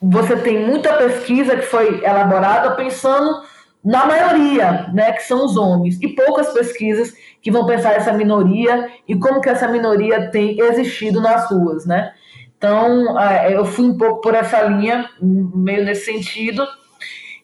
você 0.00 0.36
tem 0.36 0.66
muita 0.66 0.92
pesquisa 0.94 1.56
que 1.56 1.62
foi 1.62 2.04
elaborada 2.04 2.72
pensando 2.72 3.42
na 3.84 4.06
maioria, 4.06 4.90
né, 4.94 5.12
que 5.12 5.22
são 5.22 5.44
os 5.44 5.56
homens, 5.56 5.98
e 6.00 6.08
poucas 6.08 6.52
pesquisas 6.54 7.14
que 7.42 7.50
vão 7.50 7.66
pensar 7.66 7.92
essa 7.92 8.12
minoria 8.12 8.90
e 9.06 9.14
como 9.14 9.40
que 9.42 9.48
essa 9.48 9.68
minoria 9.68 10.30
tem 10.30 10.58
existido 10.58 11.20
nas 11.20 11.50
ruas, 11.50 11.84
né? 11.84 12.14
Então, 12.56 13.20
é, 13.20 13.54
eu 13.54 13.66
fui 13.66 13.84
um 13.84 13.98
pouco 13.98 14.22
por 14.22 14.34
essa 14.34 14.62
linha, 14.62 15.10
meio 15.20 15.84
nesse 15.84 16.06
sentido. 16.06 16.66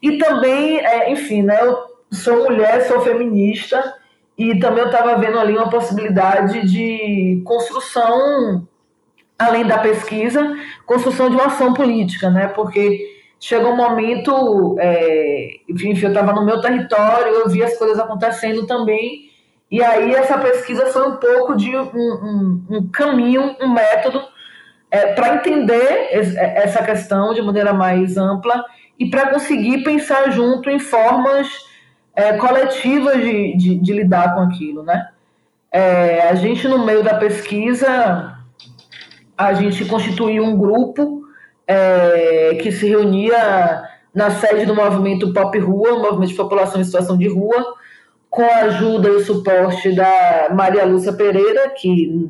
E 0.00 0.16
também, 0.16 0.78
é, 0.78 1.12
enfim, 1.12 1.42
né, 1.42 1.58
eu 1.60 1.76
sou 2.10 2.44
mulher, 2.44 2.88
sou 2.88 3.02
feminista, 3.02 3.94
e 4.38 4.58
também 4.58 4.82
eu 4.82 4.90
estava 4.90 5.18
vendo 5.18 5.38
ali 5.38 5.54
uma 5.54 5.68
possibilidade 5.68 6.66
de 6.66 7.42
construção 7.44 8.66
além 9.40 9.66
da 9.66 9.79
pesquisa, 9.79 10.55
construção 10.85 11.31
de 11.31 11.37
uma 11.37 11.46
ação 11.46 11.72
política, 11.72 12.29
né? 12.29 12.48
Porque 12.48 13.18
chegou 13.40 13.72
um 13.72 13.76
momento, 13.76 14.76
é, 14.79 15.61
enfim, 15.66 15.98
eu 15.98 16.09
estava 16.11 16.33
no 16.35 16.44
meu 16.44 16.61
território, 16.61 17.33
eu 17.33 17.48
vi 17.48 17.64
as 17.64 17.76
coisas 17.79 17.98
acontecendo 17.98 18.66
também, 18.66 19.31
e 19.70 19.83
aí 19.83 20.14
essa 20.14 20.37
pesquisa 20.37 20.87
foi 20.87 21.09
um 21.09 21.16
pouco 21.16 21.57
de 21.57 21.74
um, 21.74 21.83
um, 21.94 22.64
um 22.68 22.90
caminho, 22.90 23.57
um 23.59 23.72
método 23.72 24.22
é, 24.90 25.14
para 25.14 25.37
entender 25.37 26.11
é, 26.11 26.62
essa 26.62 26.83
questão 26.83 27.33
de 27.33 27.40
maneira 27.40 27.72
mais 27.72 28.18
ampla 28.18 28.62
e 28.98 29.09
para 29.09 29.31
conseguir 29.31 29.83
pensar 29.83 30.31
junto 30.31 30.68
em 30.68 30.79
formas 30.79 31.48
é, 32.14 32.35
coletivas 32.35 33.16
de, 33.22 33.57
de, 33.57 33.74
de, 33.76 33.92
lidar 33.94 34.35
com 34.35 34.40
aquilo, 34.40 34.83
né? 34.83 35.09
É, 35.72 36.29
a 36.29 36.35
gente 36.35 36.66
no 36.68 36.85
meio 36.85 37.03
da 37.03 37.14
pesquisa 37.14 38.39
a 39.40 39.55
gente 39.55 39.87
constituiu 39.87 40.44
um 40.44 40.55
grupo 40.55 41.22
é, 41.66 42.59
que 42.61 42.70
se 42.70 42.87
reunia 42.87 43.83
na 44.14 44.31
sede 44.31 44.66
do 44.66 44.74
movimento 44.74 45.33
Pop 45.33 45.59
Rua, 45.59 45.98
movimento 45.98 46.31
de 46.31 46.37
população 46.37 46.79
em 46.79 46.85
situação 46.85 47.16
de 47.16 47.26
rua, 47.26 47.74
com 48.29 48.42
a 48.42 48.64
ajuda 48.64 49.09
e 49.09 49.12
o 49.12 49.24
suporte 49.24 49.94
da 49.94 50.48
Maria 50.53 50.85
Lúcia 50.85 51.14
Pereira, 51.14 51.70
que 51.70 52.29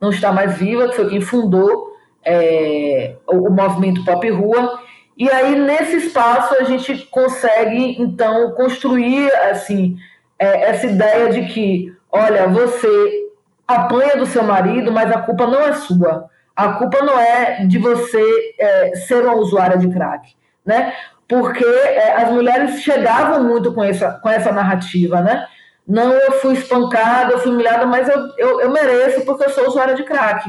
não 0.00 0.10
está 0.10 0.32
mais 0.32 0.58
viva, 0.58 0.88
que 0.88 0.96
foi 0.96 1.08
quem 1.08 1.20
fundou 1.20 1.92
é, 2.24 3.14
o, 3.28 3.48
o 3.48 3.52
movimento 3.52 4.04
Pop 4.04 4.28
Rua. 4.28 4.80
E 5.16 5.30
aí, 5.30 5.54
nesse 5.54 5.98
espaço, 5.98 6.54
a 6.54 6.64
gente 6.64 6.96
consegue, 7.12 8.02
então, 8.02 8.50
construir 8.52 9.32
assim, 9.34 9.96
é, 10.36 10.70
essa 10.70 10.86
ideia 10.86 11.30
de 11.30 11.46
que, 11.52 11.94
olha, 12.10 12.48
você 12.48 13.23
apanha 13.66 14.16
do 14.16 14.26
seu 14.26 14.42
marido, 14.42 14.92
mas 14.92 15.10
a 15.10 15.20
culpa 15.22 15.46
não 15.46 15.60
é 15.60 15.72
sua. 15.72 16.28
A 16.54 16.74
culpa 16.74 17.02
não 17.02 17.18
é 17.18 17.64
de 17.66 17.78
você 17.78 18.22
é, 18.58 18.96
ser 18.96 19.22
uma 19.24 19.34
usuária 19.34 19.76
de 19.76 19.88
crack, 19.88 20.34
né? 20.64 20.94
Porque 21.26 21.64
é, 21.64 22.22
as 22.22 22.30
mulheres 22.30 22.82
chegavam 22.82 23.42
muito 23.42 23.72
com 23.72 23.82
essa, 23.82 24.12
com 24.12 24.28
essa 24.28 24.52
narrativa, 24.52 25.20
né? 25.20 25.46
Não, 25.86 26.12
eu 26.12 26.32
fui 26.32 26.54
espancada, 26.54 27.32
eu 27.32 27.38
fui 27.38 27.52
humilhada, 27.52 27.86
mas 27.86 28.08
eu, 28.08 28.18
eu, 28.38 28.60
eu 28.60 28.70
mereço 28.70 29.24
porque 29.24 29.44
eu 29.44 29.50
sou 29.50 29.66
usuária 29.66 29.94
de 29.94 30.04
crack. 30.04 30.48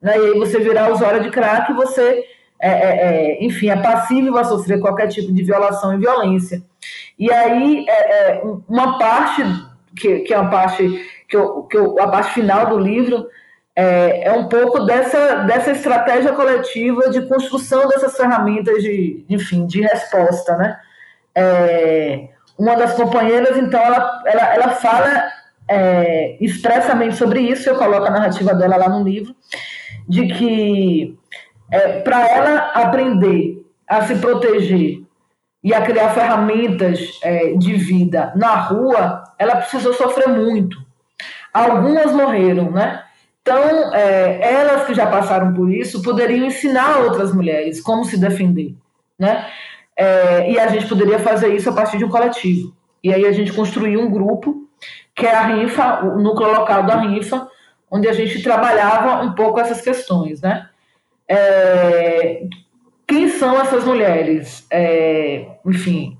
Né? 0.00 0.16
E 0.16 0.20
aí 0.20 0.38
você 0.38 0.60
virar 0.60 0.92
usuária 0.92 1.20
de 1.20 1.30
crack, 1.30 1.72
você, 1.72 2.24
é, 2.60 2.70
é, 2.70 3.40
é 3.40 3.44
enfim, 3.44 3.68
é 3.68 3.76
passível 3.76 4.36
a 4.36 4.44
sofrer 4.44 4.80
qualquer 4.80 5.08
tipo 5.08 5.32
de 5.32 5.42
violação 5.42 5.94
e 5.94 5.98
violência. 5.98 6.62
E 7.18 7.32
aí, 7.32 7.84
é, 7.88 8.12
é, 8.12 8.42
uma 8.68 8.98
parte, 8.98 9.42
que, 9.96 10.20
que 10.20 10.32
é 10.32 10.38
uma 10.38 10.50
parte 10.50 10.84
que, 11.28 11.36
eu, 11.36 11.62
que 11.64 11.76
eu, 11.76 12.00
a 12.00 12.08
parte 12.08 12.34
final 12.34 12.66
do 12.66 12.78
livro 12.78 13.26
é, 13.74 14.28
é 14.28 14.32
um 14.32 14.48
pouco 14.48 14.80
dessa, 14.80 15.44
dessa 15.44 15.72
estratégia 15.72 16.32
coletiva 16.32 17.10
de 17.10 17.22
construção 17.28 17.86
dessas 17.88 18.16
ferramentas 18.16 18.82
de, 18.82 19.24
enfim, 19.28 19.66
de 19.66 19.82
resposta, 19.82 20.56
né? 20.56 20.78
É, 21.34 22.28
uma 22.58 22.74
das 22.74 22.94
companheiras, 22.94 23.58
então, 23.58 23.78
ela, 23.78 24.22
ela, 24.24 24.54
ela 24.54 24.68
fala 24.70 25.30
é, 25.68 26.38
expressamente 26.40 27.16
sobre 27.16 27.40
isso, 27.40 27.68
eu 27.68 27.76
coloco 27.76 28.06
a 28.06 28.10
narrativa 28.10 28.54
dela 28.54 28.76
lá 28.76 28.88
no 28.88 29.04
livro, 29.04 29.34
de 30.08 30.26
que 30.28 31.18
é, 31.70 32.00
para 32.00 32.26
ela 32.28 32.56
aprender 32.74 33.62
a 33.86 34.06
se 34.06 34.14
proteger 34.16 35.02
e 35.62 35.74
a 35.74 35.82
criar 35.82 36.14
ferramentas 36.14 37.18
é, 37.22 37.54
de 37.54 37.74
vida 37.74 38.32
na 38.36 38.54
rua, 38.54 39.24
ela 39.38 39.56
precisou 39.56 39.92
sofrer 39.92 40.28
muito. 40.28 40.85
Algumas 41.56 42.12
morreram, 42.12 42.70
né? 42.70 43.02
Então, 43.40 43.94
é, 43.94 44.40
elas 44.42 44.84
que 44.84 44.94
já 44.94 45.06
passaram 45.06 45.54
por 45.54 45.72
isso 45.72 46.02
poderiam 46.02 46.46
ensinar 46.46 46.98
outras 46.98 47.32
mulheres 47.32 47.80
como 47.80 48.04
se 48.04 48.18
defender, 48.18 48.74
né? 49.18 49.46
É, 49.96 50.50
e 50.50 50.58
a 50.58 50.66
gente 50.66 50.86
poderia 50.86 51.18
fazer 51.18 51.54
isso 51.54 51.70
a 51.70 51.72
partir 51.72 51.96
de 51.96 52.04
um 52.04 52.10
coletivo. 52.10 52.74
E 53.02 53.14
aí 53.14 53.24
a 53.24 53.32
gente 53.32 53.52
construiu 53.52 54.00
um 54.00 54.10
grupo, 54.10 54.68
que 55.14 55.24
é 55.24 55.34
a 55.34 55.46
RINFA, 55.46 56.04
o 56.04 56.20
núcleo 56.20 56.52
local 56.52 56.82
da 56.82 56.96
RINFA, 56.96 57.48
onde 57.90 58.08
a 58.08 58.12
gente 58.12 58.42
trabalhava 58.42 59.22
um 59.22 59.32
pouco 59.32 59.60
essas 59.60 59.80
questões, 59.80 60.40
né? 60.40 60.68
É, 61.28 62.42
quem 63.06 63.28
são 63.28 63.58
essas 63.60 63.84
mulheres? 63.84 64.66
É, 64.70 65.46
enfim, 65.64 66.18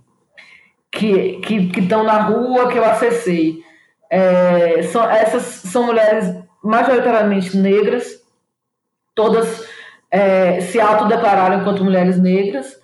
que 0.90 1.06
estão 1.10 1.40
que, 1.40 1.66
que 1.68 1.80
na 1.80 2.22
rua, 2.22 2.68
que 2.68 2.78
eu 2.78 2.84
acessei. 2.84 3.65
É, 4.10 4.82
são, 4.84 5.08
essas 5.10 5.42
são 5.42 5.84
mulheres 5.84 6.34
majoritariamente 6.62 7.56
negras, 7.56 8.22
todas 9.14 9.66
é, 10.10 10.60
se 10.60 10.80
autodeclararam 10.80 11.60
enquanto 11.60 11.84
mulheres 11.84 12.20
negras, 12.20 12.76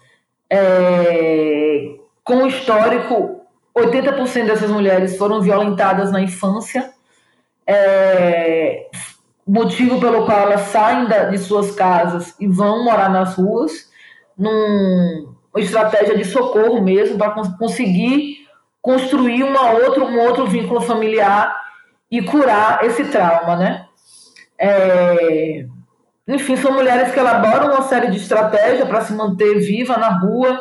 é, 0.50 1.94
com 2.24 2.46
histórico, 2.46 3.40
80% 3.76 4.46
dessas 4.46 4.70
mulheres 4.70 5.16
foram 5.16 5.40
violentadas 5.40 6.12
na 6.12 6.20
infância, 6.20 6.92
é, 7.66 8.86
motivo 9.46 9.98
pelo 10.00 10.24
qual 10.24 10.40
elas 10.40 10.62
saem 10.62 11.06
da, 11.06 11.24
de 11.24 11.38
suas 11.38 11.74
casas 11.74 12.34
e 12.38 12.46
vão 12.46 12.84
morar 12.84 13.08
nas 13.08 13.34
ruas, 13.34 13.90
numa 14.36 15.26
estratégia 15.56 16.16
de 16.16 16.24
socorro 16.24 16.82
mesmo, 16.82 17.18
para 17.18 17.30
conseguir 17.58 18.41
construir 18.82 19.44
uma 19.44 19.70
outra, 19.70 20.04
um 20.04 20.18
outro 20.20 20.46
vínculo 20.46 20.80
familiar 20.80 21.56
e 22.10 22.20
curar 22.20 22.84
esse 22.84 23.04
trauma, 23.04 23.56
né? 23.56 23.86
É, 24.58 25.64
enfim, 26.26 26.56
são 26.56 26.72
mulheres 26.72 27.12
que 27.12 27.18
elaboram 27.18 27.72
uma 27.72 27.82
série 27.82 28.10
de 28.10 28.16
estratégias 28.16 28.86
para 28.86 29.00
se 29.00 29.12
manter 29.12 29.60
viva 29.60 29.96
na 29.96 30.08
rua. 30.18 30.60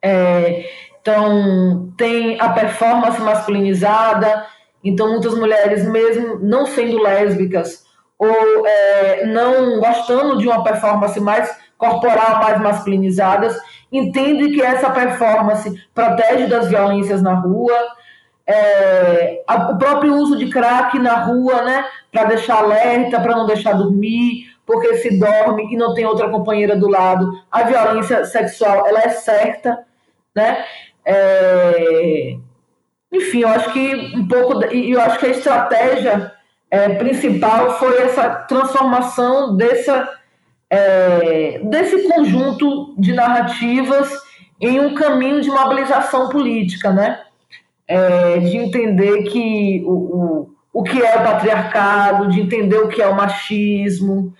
É, 0.00 0.68
então, 1.00 1.92
tem 1.96 2.40
a 2.40 2.50
performance 2.50 3.20
masculinizada. 3.20 4.46
Então, 4.84 5.10
muitas 5.10 5.34
mulheres, 5.34 5.84
mesmo 5.88 6.38
não 6.38 6.66
sendo 6.66 7.02
lésbicas 7.02 7.84
ou 8.18 8.66
é, 8.66 9.26
não 9.26 9.80
gostando 9.80 10.38
de 10.38 10.46
uma 10.46 10.62
performance 10.62 11.18
mais 11.18 11.50
corporal, 11.82 12.38
mais 12.38 12.60
masculinizadas, 12.60 13.58
entendem 13.90 14.52
que 14.52 14.62
essa 14.62 14.88
performance 14.90 15.68
protege 15.92 16.46
das 16.46 16.68
violências 16.68 17.20
na 17.20 17.34
rua. 17.34 17.76
É, 18.46 19.42
a, 19.48 19.72
o 19.72 19.78
próprio 19.78 20.14
uso 20.14 20.36
de 20.36 20.48
crack 20.48 20.96
na 21.00 21.24
rua, 21.24 21.62
né, 21.62 21.84
para 22.12 22.24
deixar 22.24 22.58
alerta, 22.58 23.18
para 23.20 23.34
não 23.34 23.46
deixar 23.46 23.72
dormir, 23.72 24.46
porque 24.64 24.96
se 24.98 25.18
dorme 25.18 25.74
e 25.74 25.76
não 25.76 25.92
tem 25.92 26.06
outra 26.06 26.28
companheira 26.30 26.76
do 26.76 26.88
lado, 26.88 27.32
a 27.50 27.64
violência 27.64 28.24
sexual 28.24 28.86
ela 28.86 29.00
é 29.00 29.08
certa, 29.08 29.84
né? 30.34 30.64
É... 31.04 32.36
Enfim, 33.10 33.40
eu 33.40 33.48
acho 33.48 33.72
que 33.72 34.16
um 34.16 34.28
pouco, 34.28 34.64
e 34.72 34.92
eu 34.92 35.00
acho 35.00 35.18
que 35.18 35.26
a 35.26 35.30
estratégia 35.30 36.32
é, 36.70 36.88
principal 36.90 37.78
foi 37.78 38.00
essa 38.00 38.30
transformação 38.30 39.54
dessa, 39.54 40.08
é, 40.72 41.60
desse 41.64 42.08
conjunto 42.08 42.94
de 42.96 43.12
narrativas 43.12 44.10
em 44.58 44.80
um 44.80 44.94
caminho 44.94 45.42
de 45.42 45.50
mobilização 45.50 46.30
política, 46.30 46.90
né? 46.90 47.20
É, 47.86 48.38
de 48.38 48.56
entender 48.56 49.24
que 49.24 49.82
o, 49.84 49.92
o, 49.92 50.50
o 50.72 50.82
que 50.82 51.02
é 51.02 51.14
o 51.14 51.24
patriarcado, 51.24 52.30
de 52.30 52.40
entender 52.40 52.78
o 52.78 52.88
que 52.88 53.02
é 53.02 53.06
o 53.06 53.14
machismo, 53.14 54.32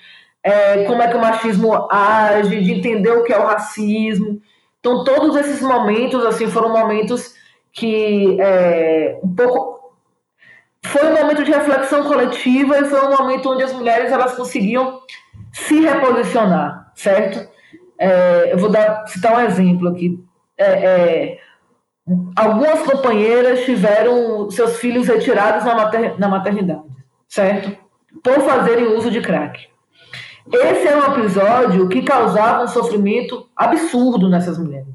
é, 0.42 0.84
como 0.84 1.02
é 1.02 1.08
que 1.08 1.16
o 1.16 1.20
machismo 1.20 1.86
age, 1.92 2.62
de 2.62 2.72
entender 2.72 3.10
o 3.10 3.24
que 3.24 3.32
é 3.32 3.38
o 3.38 3.46
racismo. 3.46 4.40
Então, 4.80 5.04
todos 5.04 5.36
esses 5.36 5.60
momentos, 5.60 6.24
assim, 6.24 6.46
foram 6.46 6.70
momentos 6.70 7.34
que 7.70 8.38
é, 8.40 9.20
um 9.22 9.34
pouco 9.34 9.82
foi 10.84 11.06
um 11.06 11.14
momento 11.14 11.44
de 11.44 11.52
reflexão 11.52 12.04
coletiva 12.04 12.78
e 12.78 12.84
foi 12.86 13.06
um 13.06 13.16
momento 13.16 13.50
onde 13.50 13.62
as 13.62 13.72
mulheres 13.72 14.10
elas 14.10 14.34
conseguiam 14.34 15.00
se 15.52 15.80
reposicionar, 15.80 16.90
certo? 16.94 17.48
É, 17.98 18.52
eu 18.52 18.58
vou 18.58 18.70
dar, 18.70 19.06
citar 19.06 19.36
um 19.36 19.40
exemplo 19.40 19.88
aqui. 19.88 20.18
É, 20.56 20.64
é, 20.64 21.38
algumas 22.34 22.82
companheiras 22.82 23.64
tiveram 23.64 24.50
seus 24.50 24.78
filhos 24.78 25.06
retirados 25.06 25.64
na, 25.64 25.74
mater, 25.74 26.18
na 26.18 26.28
maternidade, 26.28 26.82
certo? 27.28 27.76
Por 28.22 28.40
fazerem 28.40 28.96
uso 28.96 29.10
de 29.10 29.20
crack. 29.20 29.68
Esse 30.52 30.88
é 30.88 30.96
um 30.96 31.12
episódio 31.12 31.88
que 31.88 32.02
causava 32.02 32.64
um 32.64 32.68
sofrimento 32.68 33.48
absurdo 33.54 34.28
nessas 34.28 34.58
mulheres. 34.58 34.88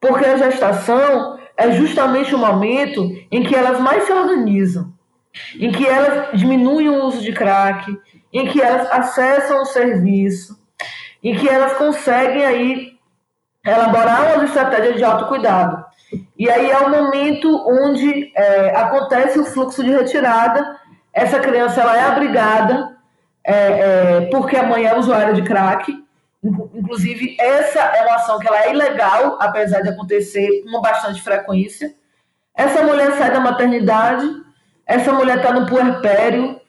Porque 0.00 0.24
a 0.24 0.36
gestação 0.36 1.38
é 1.56 1.70
justamente 1.72 2.34
o 2.34 2.38
momento 2.38 3.08
em 3.30 3.42
que 3.44 3.54
elas 3.54 3.78
mais 3.80 4.04
se 4.04 4.12
organizam, 4.12 4.92
em 5.58 5.70
que 5.70 5.86
elas 5.86 6.36
diminuem 6.36 6.88
o 6.88 7.04
uso 7.04 7.22
de 7.22 7.32
crack, 7.32 7.96
em 8.32 8.46
que 8.46 8.60
elas 8.60 8.90
acessam 8.90 9.62
o 9.62 9.66
serviço, 9.66 10.58
em 11.22 11.36
que 11.36 11.48
elas 11.48 11.74
conseguem 11.74 12.44
aí 12.44 12.92
elaborar 13.64 14.34
uma 14.34 14.44
estratégia 14.44 14.94
de 14.94 15.04
autocuidado. 15.04 15.84
E 16.36 16.50
aí 16.50 16.70
é 16.70 16.78
o 16.78 16.90
momento 16.90 17.48
onde 17.68 18.32
é, 18.34 18.76
acontece 18.76 19.38
o 19.38 19.44
fluxo 19.44 19.82
de 19.84 19.90
retirada, 19.90 20.78
essa 21.12 21.38
criança 21.38 21.80
ela 21.80 21.96
é 21.96 22.02
abrigada, 22.02 22.96
é, 23.44 23.54
é, 23.54 24.20
porque 24.30 24.56
a 24.56 24.64
mãe 24.64 24.84
é 24.84 24.96
usuária 24.96 25.34
de 25.34 25.42
crack. 25.42 26.02
Inclusive, 26.42 27.36
essa 27.38 27.78
é 27.78 28.04
uma 28.04 28.16
ação 28.16 28.38
que 28.38 28.48
ela 28.48 28.64
é 28.64 28.70
ilegal, 28.72 29.38
apesar 29.40 29.80
de 29.80 29.90
acontecer 29.90 30.64
com 30.64 30.80
bastante 30.80 31.22
frequência. 31.22 31.94
Essa 32.54 32.82
mulher 32.82 33.12
sai 33.12 33.30
da 33.30 33.40
maternidade, 33.40 34.28
essa 34.84 35.12
mulher 35.12 35.36
está 35.36 35.52
no 35.52 35.66
puerpério, 35.66 36.60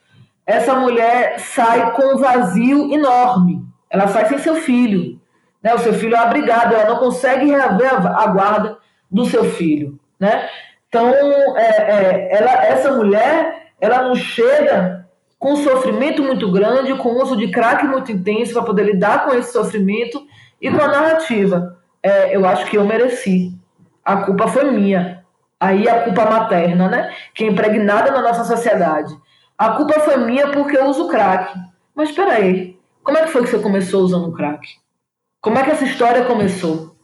essa 0.46 0.74
mulher 0.74 1.38
sai 1.38 1.92
com 1.92 2.14
um 2.14 2.18
vazio 2.18 2.92
enorme. 2.92 3.64
Ela 3.88 4.08
sai 4.08 4.26
sem 4.26 4.38
seu 4.38 4.56
filho. 4.56 5.20
Né? 5.62 5.74
O 5.74 5.78
seu 5.78 5.94
filho 5.94 6.14
é 6.14 6.18
abrigado, 6.18 6.74
ela 6.74 6.90
não 6.90 6.98
consegue 6.98 7.46
reaver 7.46 7.94
a 7.94 8.26
guarda 8.26 8.78
do 9.10 9.24
seu 9.24 9.44
filho. 9.44 9.98
Né? 10.20 10.48
Então, 10.88 11.08
é, 11.56 11.60
é, 11.60 12.36
ela, 12.36 12.64
essa 12.64 12.92
mulher, 12.92 13.68
ela 13.80 14.02
não 14.02 14.14
chega 14.14 15.06
com 15.38 15.52
um 15.52 15.56
sofrimento 15.56 16.22
muito 16.22 16.50
grande, 16.50 16.94
com 16.94 17.08
o 17.10 17.22
uso 17.22 17.36
de 17.36 17.50
crack 17.50 17.84
muito 17.86 18.12
intenso 18.12 18.52
para 18.52 18.62
poder 18.62 18.84
lidar 18.84 19.24
com 19.24 19.34
esse 19.34 19.52
sofrimento 19.52 20.24
e 20.60 20.70
com 20.70 20.82
a 20.82 20.88
narrativa. 20.88 21.78
É, 22.02 22.36
eu 22.36 22.46
acho 22.46 22.66
que 22.66 22.76
eu 22.76 22.84
mereci. 22.84 23.52
A 24.04 24.18
culpa 24.18 24.48
foi 24.48 24.70
minha. 24.70 25.24
Aí 25.58 25.88
a 25.88 26.02
culpa 26.02 26.26
materna, 26.26 26.88
né? 26.88 27.14
Que 27.34 27.44
é 27.44 27.46
impregnada 27.46 28.10
na 28.10 28.20
nossa 28.20 28.44
sociedade. 28.44 29.14
A 29.56 29.70
culpa 29.70 30.00
foi 30.00 30.16
minha 30.16 30.50
porque 30.50 30.76
eu 30.76 30.86
uso 30.86 31.08
crack. 31.08 31.58
Mas 31.94 32.10
espera 32.10 32.32
aí, 32.34 32.76
como 33.02 33.18
é 33.18 33.22
que 33.22 33.30
foi 33.30 33.42
que 33.42 33.50
você 33.50 33.58
começou 33.58 34.02
usando 34.02 34.32
crack? 34.32 34.66
Como 35.40 35.58
é 35.58 35.62
que 35.62 35.70
essa 35.70 35.84
história 35.84 36.24
começou? 36.24 36.94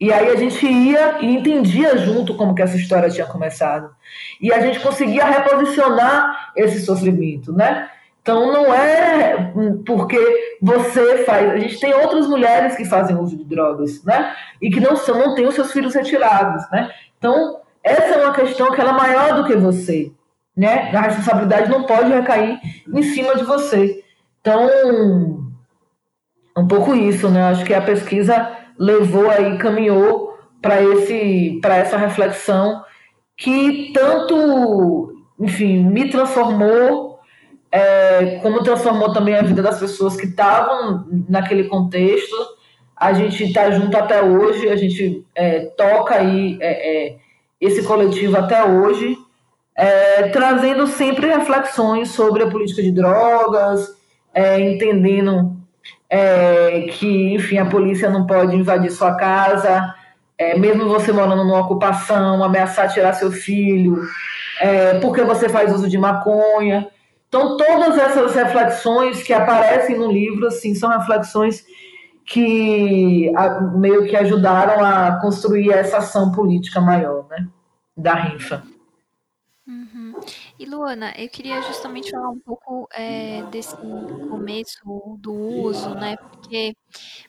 E 0.00 0.12
aí 0.12 0.28
a 0.28 0.36
gente 0.36 0.66
ia 0.66 1.18
e 1.20 1.26
entendia 1.34 1.96
junto 1.96 2.36
como 2.36 2.54
que 2.54 2.60
essa 2.60 2.76
história 2.76 3.08
tinha 3.08 3.26
começado. 3.26 3.94
E 4.40 4.52
a 4.52 4.60
gente 4.60 4.80
conseguia 4.80 5.24
reposicionar 5.24 6.52
esse 6.56 6.84
sofrimento, 6.84 7.52
né? 7.52 7.88
Então 8.20 8.52
não 8.52 8.74
é 8.74 9.52
porque 9.86 10.18
você 10.60 11.24
faz. 11.24 11.50
A 11.52 11.58
gente 11.58 11.78
tem 11.78 11.94
outras 11.94 12.26
mulheres 12.26 12.76
que 12.76 12.84
fazem 12.84 13.16
uso 13.16 13.36
de 13.36 13.44
drogas, 13.44 14.02
né? 14.02 14.34
E 14.60 14.70
que 14.70 14.80
não 14.80 14.96
são, 14.96 15.18
não 15.18 15.34
têm 15.34 15.46
os 15.46 15.54
seus 15.54 15.72
filhos 15.72 15.94
retirados, 15.94 16.68
né? 16.70 16.90
Então 17.18 17.60
essa 17.82 18.14
é 18.14 18.24
uma 18.24 18.34
questão 18.34 18.72
que 18.72 18.80
ela 18.80 18.90
é 18.90 18.94
maior 18.94 19.36
do 19.36 19.44
que 19.44 19.54
você, 19.54 20.10
né? 20.56 20.90
A 20.94 21.00
responsabilidade 21.02 21.70
não 21.70 21.84
pode 21.84 22.12
recair 22.12 22.60
em 22.92 23.02
cima 23.02 23.36
de 23.36 23.44
você. 23.44 24.02
Então 24.40 24.68
um 26.56 26.68
pouco 26.68 26.94
isso, 26.94 27.28
né? 27.28 27.42
Acho 27.44 27.64
que 27.64 27.74
a 27.74 27.82
pesquisa 27.82 28.56
levou 28.78 29.28
aí, 29.30 29.58
caminhou 29.58 30.38
para 30.62 30.82
esse 30.82 31.58
para 31.60 31.76
essa 31.76 31.96
reflexão 31.96 32.84
que 33.36 33.92
tanto 33.92 35.14
enfim, 35.38 35.84
me 35.84 36.08
transformou, 36.10 37.18
é, 37.70 38.38
como 38.40 38.62
transformou 38.62 39.12
também 39.12 39.34
a 39.34 39.42
vida 39.42 39.62
das 39.62 39.78
pessoas 39.78 40.16
que 40.16 40.26
estavam 40.26 41.06
naquele 41.28 41.64
contexto. 41.64 42.36
A 42.96 43.12
gente 43.12 43.44
está 43.44 43.70
junto 43.70 43.96
até 43.96 44.22
hoje, 44.22 44.68
a 44.68 44.76
gente 44.76 45.26
é, 45.34 45.66
toca 45.76 46.14
aí 46.14 46.56
é, 46.60 47.08
é 47.08 47.16
esse 47.60 47.82
coletivo 47.82 48.36
até 48.36 48.64
hoje, 48.64 49.16
é, 49.76 50.28
trazendo 50.28 50.86
sempre 50.86 51.26
reflexões 51.26 52.10
sobre 52.10 52.42
a 52.42 52.50
política 52.50 52.82
de 52.82 52.92
drogas, 52.92 53.88
é, 54.32 54.60
entendendo 54.60 55.52
que, 56.92 57.34
enfim, 57.34 57.58
a 57.58 57.66
polícia 57.66 58.08
não 58.08 58.24
pode 58.24 58.54
invadir 58.54 58.88
sua 58.92 59.16
casa, 59.16 59.92
é, 60.38 60.56
mesmo 60.56 60.88
você 60.88 61.12
morando 61.12 61.44
numa 61.44 61.60
ocupação, 61.60 62.42
ameaçar 62.42 62.92
tirar 62.92 63.12
seu 63.14 63.32
filho, 63.32 64.00
é, 64.60 64.98
porque 65.00 65.22
você 65.22 65.48
faz 65.48 65.72
uso 65.72 65.88
de 65.88 65.98
maconha. 65.98 66.88
Então, 67.28 67.56
todas 67.56 67.98
essas 67.98 68.34
reflexões 68.34 69.22
que 69.22 69.32
aparecem 69.32 69.98
no 69.98 70.10
livro, 70.10 70.46
assim, 70.46 70.74
são 70.74 70.90
reflexões 70.90 71.64
que 72.24 73.30
meio 73.74 74.06
que 74.06 74.16
ajudaram 74.16 74.84
a 74.84 75.20
construir 75.20 75.70
essa 75.70 75.98
ação 75.98 76.32
política 76.32 76.80
maior, 76.80 77.26
né, 77.28 77.46
da 77.96 78.14
rifa. 78.14 78.62
E 80.64 80.66
Luana, 80.66 81.12
eu 81.18 81.28
queria 81.28 81.60
justamente 81.60 82.10
falar 82.10 82.30
um 82.30 82.38
pouco 82.38 82.88
é, 82.94 83.42
desse 83.50 83.76
começo 83.76 84.78
do 85.20 85.30
uso, 85.34 85.94
né? 85.94 86.16
Porque 86.16 86.74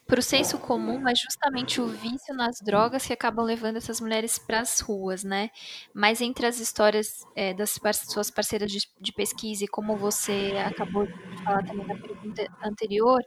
para 0.06 0.18
o 0.20 0.22
senso 0.22 0.58
comum 0.58 1.06
é 1.06 1.14
justamente 1.14 1.78
o 1.78 1.86
vício 1.86 2.34
nas 2.34 2.56
drogas 2.64 3.04
que 3.04 3.12
acabam 3.12 3.44
levando 3.44 3.76
essas 3.76 4.00
mulheres 4.00 4.38
para 4.38 4.60
as 4.60 4.80
ruas, 4.80 5.22
né? 5.22 5.50
Mas 5.92 6.22
entre 6.22 6.46
as 6.46 6.60
histórias 6.60 7.26
é, 7.36 7.52
das 7.52 7.78
suas 8.08 8.30
parceiras 8.30 8.72
de, 8.72 8.78
de, 8.98 9.12
pesquisa 9.12 9.64
e 9.64 9.68
como 9.68 9.98
você 9.98 10.54
acabou 10.64 11.06
de 11.06 11.44
falar 11.44 11.62
também 11.62 11.86
na 11.86 11.96
pergunta 11.98 12.46
anterior, 12.64 13.20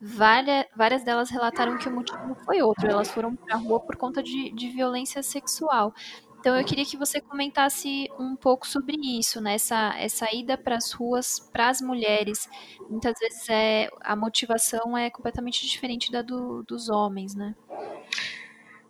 várias, 0.00 0.66
várias 0.76 1.04
delas 1.04 1.30
relataram 1.30 1.78
que 1.78 1.88
o 1.88 1.92
motivo 1.94 2.34
foi 2.44 2.60
outro. 2.62 2.90
Elas 2.90 3.12
foram 3.12 3.36
para 3.36 3.54
a 3.54 3.58
rua 3.60 3.78
por 3.78 3.96
conta 3.96 4.24
de, 4.24 4.50
de 4.52 4.70
violência 4.70 5.22
sexual. 5.22 5.94
Então 6.42 6.58
eu 6.58 6.64
queria 6.64 6.84
que 6.84 6.96
você 6.96 7.20
comentasse 7.20 8.10
um 8.18 8.34
pouco 8.34 8.66
sobre 8.66 8.96
isso, 8.96 9.40
né? 9.40 9.54
Essa, 9.54 9.94
essa 9.96 10.26
ida 10.34 10.58
para 10.58 10.74
as 10.74 10.90
ruas 10.90 11.38
para 11.38 11.68
as 11.68 11.80
mulheres. 11.80 12.50
Muitas 12.90 13.16
vezes 13.20 13.48
é, 13.48 13.88
a 14.00 14.16
motivação 14.16 14.98
é 14.98 15.08
completamente 15.08 15.64
diferente 15.64 16.10
da 16.10 16.20
do, 16.20 16.64
dos 16.64 16.88
homens, 16.88 17.36
né? 17.36 17.54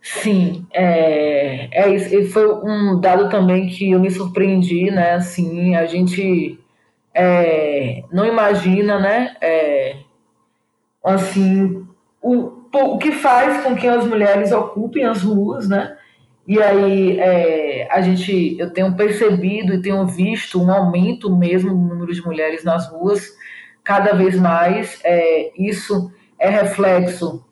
Sim, 0.01 0.65
é, 0.73 1.69
é, 1.71 2.23
foi 2.25 2.51
um 2.55 2.99
dado 2.99 3.29
também 3.29 3.69
que 3.69 3.91
eu 3.91 3.99
me 3.99 4.09
surpreendi, 4.09 4.89
né? 4.89 5.11
Assim, 5.11 5.75
a 5.75 5.85
gente 5.85 6.59
é, 7.13 8.03
não 8.11 8.25
imagina, 8.25 8.97
né? 8.99 9.37
É, 9.39 9.97
assim, 11.03 11.85
o, 12.19 12.63
o 12.73 12.97
que 12.97 13.11
faz 13.11 13.63
com 13.63 13.75
que 13.75 13.87
as 13.87 14.07
mulheres 14.07 14.51
ocupem 14.51 15.05
as 15.05 15.21
ruas, 15.21 15.69
né? 15.69 15.95
E 16.45 16.61
aí 16.61 17.19
é, 17.19 17.87
a 17.89 18.01
gente, 18.01 18.57
eu 18.59 18.71
tenho 18.71 18.95
percebido 18.95 19.73
e 19.73 19.81
tenho 19.81 20.05
visto 20.05 20.61
um 20.61 20.71
aumento 20.71 21.33
mesmo 21.33 21.71
no 21.71 21.87
número 21.87 22.13
de 22.13 22.21
mulheres 22.21 22.63
nas 22.63 22.89
ruas, 22.89 23.33
cada 23.83 24.13
vez 24.13 24.37
mais. 24.37 24.99
É, 25.03 25.51
isso 25.57 26.11
é 26.37 26.49
reflexo, 26.49 27.45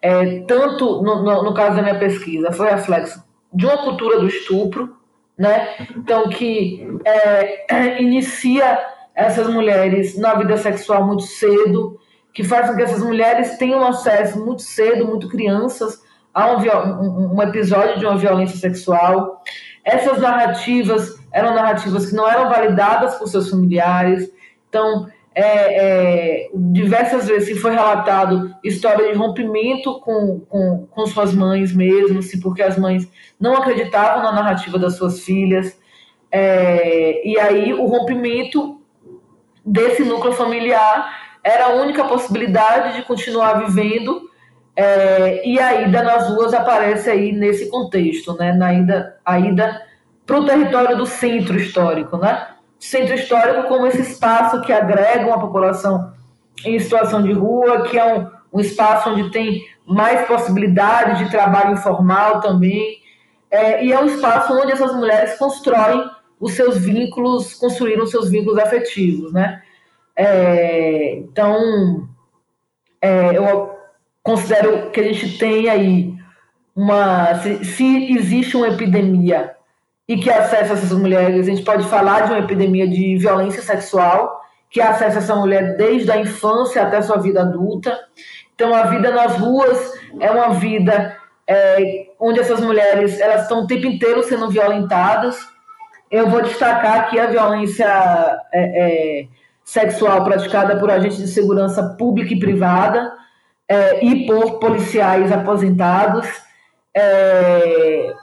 é, 0.00 0.40
tanto 0.42 1.02
no, 1.02 1.24
no, 1.24 1.42
no, 1.42 1.54
caso 1.54 1.76
da 1.76 1.82
minha 1.82 1.98
pesquisa, 1.98 2.52
foi 2.52 2.70
reflexo 2.70 3.24
de 3.52 3.66
uma 3.66 3.78
cultura 3.78 4.20
do 4.20 4.28
estupro, 4.28 4.96
né? 5.36 5.74
Então 5.96 6.28
que 6.28 6.86
é, 7.04 7.98
inicia 8.00 8.78
essas 9.12 9.48
mulheres 9.48 10.16
na 10.16 10.34
vida 10.34 10.56
sexual 10.56 11.04
muito 11.04 11.22
cedo, 11.22 11.98
que 12.32 12.44
faz 12.44 12.68
com 12.68 12.76
que 12.76 12.82
essas 12.82 13.02
mulheres 13.02 13.56
tenham 13.58 13.84
acesso 13.84 14.38
muito 14.44 14.62
cedo, 14.62 15.06
muito 15.06 15.28
crianças 15.28 16.05
há 16.36 16.52
um, 16.52 17.34
um, 17.34 17.42
episódio 17.42 17.98
de 17.98 18.04
uma 18.04 18.18
violência 18.18 18.58
sexual. 18.58 19.42
Essas 19.82 20.20
narrativas 20.20 21.18
eram 21.32 21.54
narrativas 21.54 22.10
que 22.10 22.14
não 22.14 22.28
eram 22.28 22.50
validadas 22.50 23.14
por 23.14 23.26
seus 23.26 23.48
familiares. 23.48 24.30
Então, 24.68 25.08
é, 25.34 25.44
é, 25.44 26.50
diversas 26.54 27.26
vezes 27.26 27.58
foi 27.58 27.72
relatado 27.72 28.54
história 28.62 29.10
de 29.10 29.18
rompimento 29.18 29.98
com, 30.00 30.40
com, 30.40 30.86
com 30.90 31.06
suas 31.06 31.34
mães 31.34 31.74
mesmo, 31.74 32.18
assim, 32.18 32.38
porque 32.38 32.62
as 32.62 32.76
mães 32.76 33.10
não 33.40 33.56
acreditavam 33.56 34.22
na 34.22 34.32
narrativa 34.32 34.78
das 34.78 34.96
suas 34.96 35.20
filhas. 35.20 35.78
É, 36.30 37.26
e 37.26 37.40
aí 37.40 37.72
o 37.72 37.86
rompimento 37.86 38.78
desse 39.64 40.04
núcleo 40.04 40.34
familiar 40.34 41.16
era 41.42 41.66
a 41.66 41.74
única 41.76 42.04
possibilidade 42.04 42.96
de 42.96 43.06
continuar 43.06 43.64
vivendo 43.64 44.28
é, 44.76 45.48
e 45.48 45.58
a 45.58 45.80
ida 45.80 46.02
nas 46.02 46.28
ruas 46.28 46.52
aparece 46.52 47.08
aí 47.08 47.32
nesse 47.32 47.70
contexto, 47.70 48.34
né? 48.34 48.52
Na 48.52 48.74
ida, 48.74 49.16
a 49.24 49.40
ida 49.40 49.82
para 50.26 50.38
o 50.38 50.44
território 50.44 50.98
do 50.98 51.06
centro 51.06 51.56
histórico, 51.56 52.18
né? 52.18 52.48
Centro 52.78 53.14
histórico 53.14 53.68
como 53.68 53.86
esse 53.86 54.02
espaço 54.02 54.60
que 54.60 54.72
agrega 54.72 55.26
uma 55.26 55.40
população 55.40 56.12
em 56.62 56.78
situação 56.78 57.22
de 57.22 57.32
rua, 57.32 57.84
que 57.84 57.98
é 57.98 58.18
um, 58.18 58.30
um 58.52 58.60
espaço 58.60 59.10
onde 59.10 59.30
tem 59.30 59.64
mais 59.86 60.26
possibilidade 60.26 61.24
de 61.24 61.30
trabalho 61.30 61.72
informal 61.72 62.40
também, 62.40 62.98
é, 63.50 63.82
e 63.82 63.92
é 63.92 63.98
um 63.98 64.06
espaço 64.06 64.52
onde 64.52 64.72
essas 64.72 64.94
mulheres 64.94 65.38
constroem 65.38 66.04
os 66.38 66.52
seus 66.52 66.76
vínculos, 66.76 67.54
construíram 67.54 68.04
os 68.04 68.10
seus 68.10 68.28
vínculos 68.28 68.58
afetivos, 68.58 69.32
né? 69.32 69.62
É, 70.14 71.14
então, 71.16 72.06
é, 73.00 73.36
eu 73.36 73.75
considero 74.26 74.90
que 74.90 74.98
a 74.98 75.04
gente 75.04 75.38
tem 75.38 75.68
aí 75.68 76.12
uma. 76.74 77.36
Se, 77.36 77.64
se, 77.64 78.12
existe 78.12 78.56
uma 78.56 78.68
epidemia 78.68 79.54
e 80.08 80.16
que 80.16 80.28
acessa 80.28 80.74
essas 80.74 80.92
mulheres, 80.92 81.46
a 81.46 81.50
gente 81.50 81.62
pode 81.62 81.84
falar 81.84 82.22
de 82.22 82.32
uma 82.32 82.40
epidemia 82.40 82.88
de 82.88 83.16
violência 83.16 83.62
sexual 83.62 84.42
que 84.68 84.80
acessa 84.80 85.18
essa 85.18 85.34
mulher 85.36 85.76
desde 85.76 86.10
a 86.10 86.18
infância 86.18 86.82
até 86.82 86.96
a 86.96 87.02
sua 87.02 87.18
vida 87.18 87.40
adulta. 87.40 87.96
Então, 88.54 88.74
a 88.74 88.82
vida 88.86 89.12
nas 89.12 89.36
ruas 89.36 89.92
é 90.18 90.28
uma 90.30 90.50
vida 90.54 91.16
é, 91.46 92.08
onde 92.18 92.40
essas 92.40 92.60
mulheres 92.60 93.20
elas 93.20 93.42
estão 93.42 93.60
o 93.60 93.66
tempo 93.66 93.86
inteiro 93.86 94.24
sendo 94.24 94.50
violentadas. 94.50 95.38
Eu 96.10 96.28
vou 96.28 96.42
destacar 96.42 97.00
aqui 97.00 97.18
a 97.18 97.26
violência 97.26 97.86
é, 98.52 99.20
é, 99.22 99.26
sexual 99.64 100.24
praticada 100.24 100.78
por 100.78 100.90
agentes 100.90 101.18
de 101.18 101.28
segurança 101.28 101.94
pública 101.96 102.34
e 102.34 102.38
privada, 102.38 103.12
é, 103.68 104.04
e 104.04 104.26
por 104.26 104.58
policiais 104.58 105.32
aposentados, 105.32 106.26
é, 106.94 108.14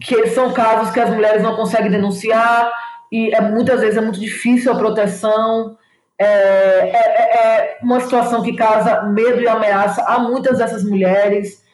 que 0.00 0.26
são 0.28 0.52
casos 0.52 0.92
que 0.92 1.00
as 1.00 1.10
mulheres 1.10 1.42
não 1.42 1.56
conseguem 1.56 1.90
denunciar 1.90 2.70
e 3.10 3.34
é, 3.34 3.40
muitas 3.40 3.80
vezes 3.80 3.96
é 3.96 4.00
muito 4.00 4.20
difícil 4.20 4.72
a 4.72 4.76
proteção. 4.76 5.76
É, 6.18 6.24
é, 6.24 6.90
é, 6.92 7.46
é 7.46 7.78
uma 7.82 8.00
situação 8.00 8.42
que 8.42 8.54
causa 8.54 9.02
medo 9.04 9.40
e 9.40 9.48
ameaça 9.48 10.02
a 10.02 10.18
muitas 10.18 10.58
dessas 10.58 10.84
mulheres, 10.84 11.64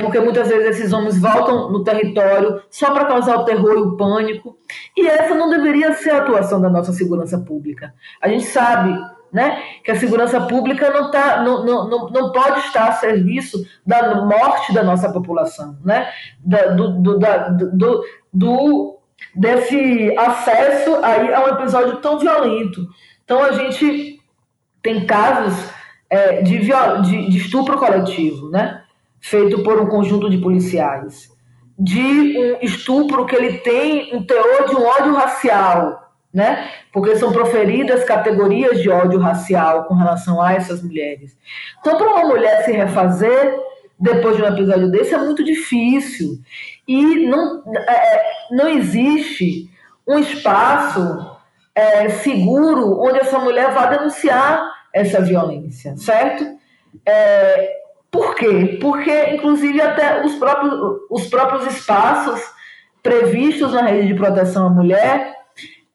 porque 0.00 0.18
muitas 0.18 0.48
vezes 0.48 0.78
esses 0.78 0.92
homens 0.94 1.18
voltam 1.18 1.70
no 1.70 1.84
território 1.84 2.62
só 2.70 2.90
para 2.90 3.04
causar 3.04 3.36
o 3.36 3.44
terror 3.44 3.74
e 3.74 3.82
o 3.82 3.96
pânico. 3.96 4.56
E 4.96 5.06
essa 5.06 5.34
não 5.34 5.50
deveria 5.50 5.92
ser 5.94 6.10
a 6.10 6.18
atuação 6.18 6.60
da 6.60 6.70
nossa 6.70 6.92
segurança 6.92 7.38
pública. 7.38 7.92
A 8.20 8.28
gente 8.28 8.44
sabe 8.44 8.98
né? 9.32 9.62
que 9.84 9.90
a 9.90 9.98
segurança 9.98 10.40
pública 10.42 10.90
não, 10.90 11.10
tá, 11.10 11.42
não, 11.42 11.64
não, 11.64 12.08
não 12.10 12.32
pode 12.32 12.60
estar 12.60 12.88
a 12.88 12.92
serviço 12.92 13.64
da 13.86 14.22
morte 14.24 14.72
da 14.72 14.82
nossa 14.82 15.12
população, 15.12 15.76
né? 15.84 16.08
Da, 16.40 16.68
do, 16.68 17.00
do, 17.00 17.18
da, 17.18 17.48
do, 17.48 18.04
do, 18.32 18.98
desse 19.34 20.14
acesso 20.16 20.96
aí 21.02 21.32
a 21.32 21.44
um 21.44 21.48
episódio 21.48 21.96
tão 21.96 22.18
violento. 22.18 22.86
Então 23.24 23.42
a 23.42 23.52
gente 23.52 24.20
tem 24.82 25.06
casos 25.06 25.70
é, 26.10 26.42
de, 26.42 26.58
de, 26.58 27.28
de 27.28 27.38
estupro 27.38 27.78
coletivo, 27.78 28.50
né? 28.50 28.82
feito 29.20 29.62
por 29.62 29.80
um 29.80 29.86
conjunto 29.86 30.30
de 30.30 30.38
policiais, 30.38 31.30
de 31.78 32.00
um 32.00 32.58
estupro 32.62 33.26
que 33.26 33.36
ele 33.36 33.58
tem 33.58 34.14
um 34.14 34.22
teor 34.24 34.68
de 34.68 34.76
um 34.76 34.84
ódio 34.84 35.14
racial, 35.14 36.07
né? 36.32 36.68
Porque 36.92 37.16
são 37.16 37.32
proferidas 37.32 38.04
categorias 38.04 38.80
de 38.80 38.90
ódio 38.90 39.18
racial 39.18 39.84
com 39.84 39.94
relação 39.94 40.40
a 40.40 40.52
essas 40.52 40.82
mulheres. 40.82 41.36
Então, 41.80 41.96
para 41.96 42.08
uma 42.08 42.28
mulher 42.28 42.64
se 42.64 42.72
refazer 42.72 43.58
depois 43.98 44.36
de 44.36 44.42
um 44.42 44.46
episódio 44.46 44.90
desse 44.90 45.14
é 45.14 45.18
muito 45.18 45.42
difícil 45.42 46.38
e 46.86 47.26
não, 47.26 47.64
é, 47.66 47.92
é 47.92 48.22
não 48.52 48.68
existe 48.68 49.68
um 50.06 50.18
espaço 50.18 51.36
é, 51.74 52.08
seguro 52.08 53.00
onde 53.00 53.18
essa 53.18 53.38
mulher 53.38 53.72
vá 53.72 53.86
denunciar 53.86 54.62
essa 54.92 55.20
violência, 55.20 55.96
certo? 55.96 56.46
É, 57.04 57.78
por 58.10 58.34
quê? 58.34 58.78
Porque, 58.80 59.34
inclusive, 59.34 59.80
até 59.80 60.24
os 60.24 60.34
próprios, 60.36 60.74
os 61.10 61.26
próprios 61.26 61.66
espaços 61.66 62.40
previstos 63.02 63.72
na 63.72 63.82
rede 63.82 64.08
de 64.08 64.14
proteção 64.14 64.66
à 64.66 64.70
mulher 64.70 65.37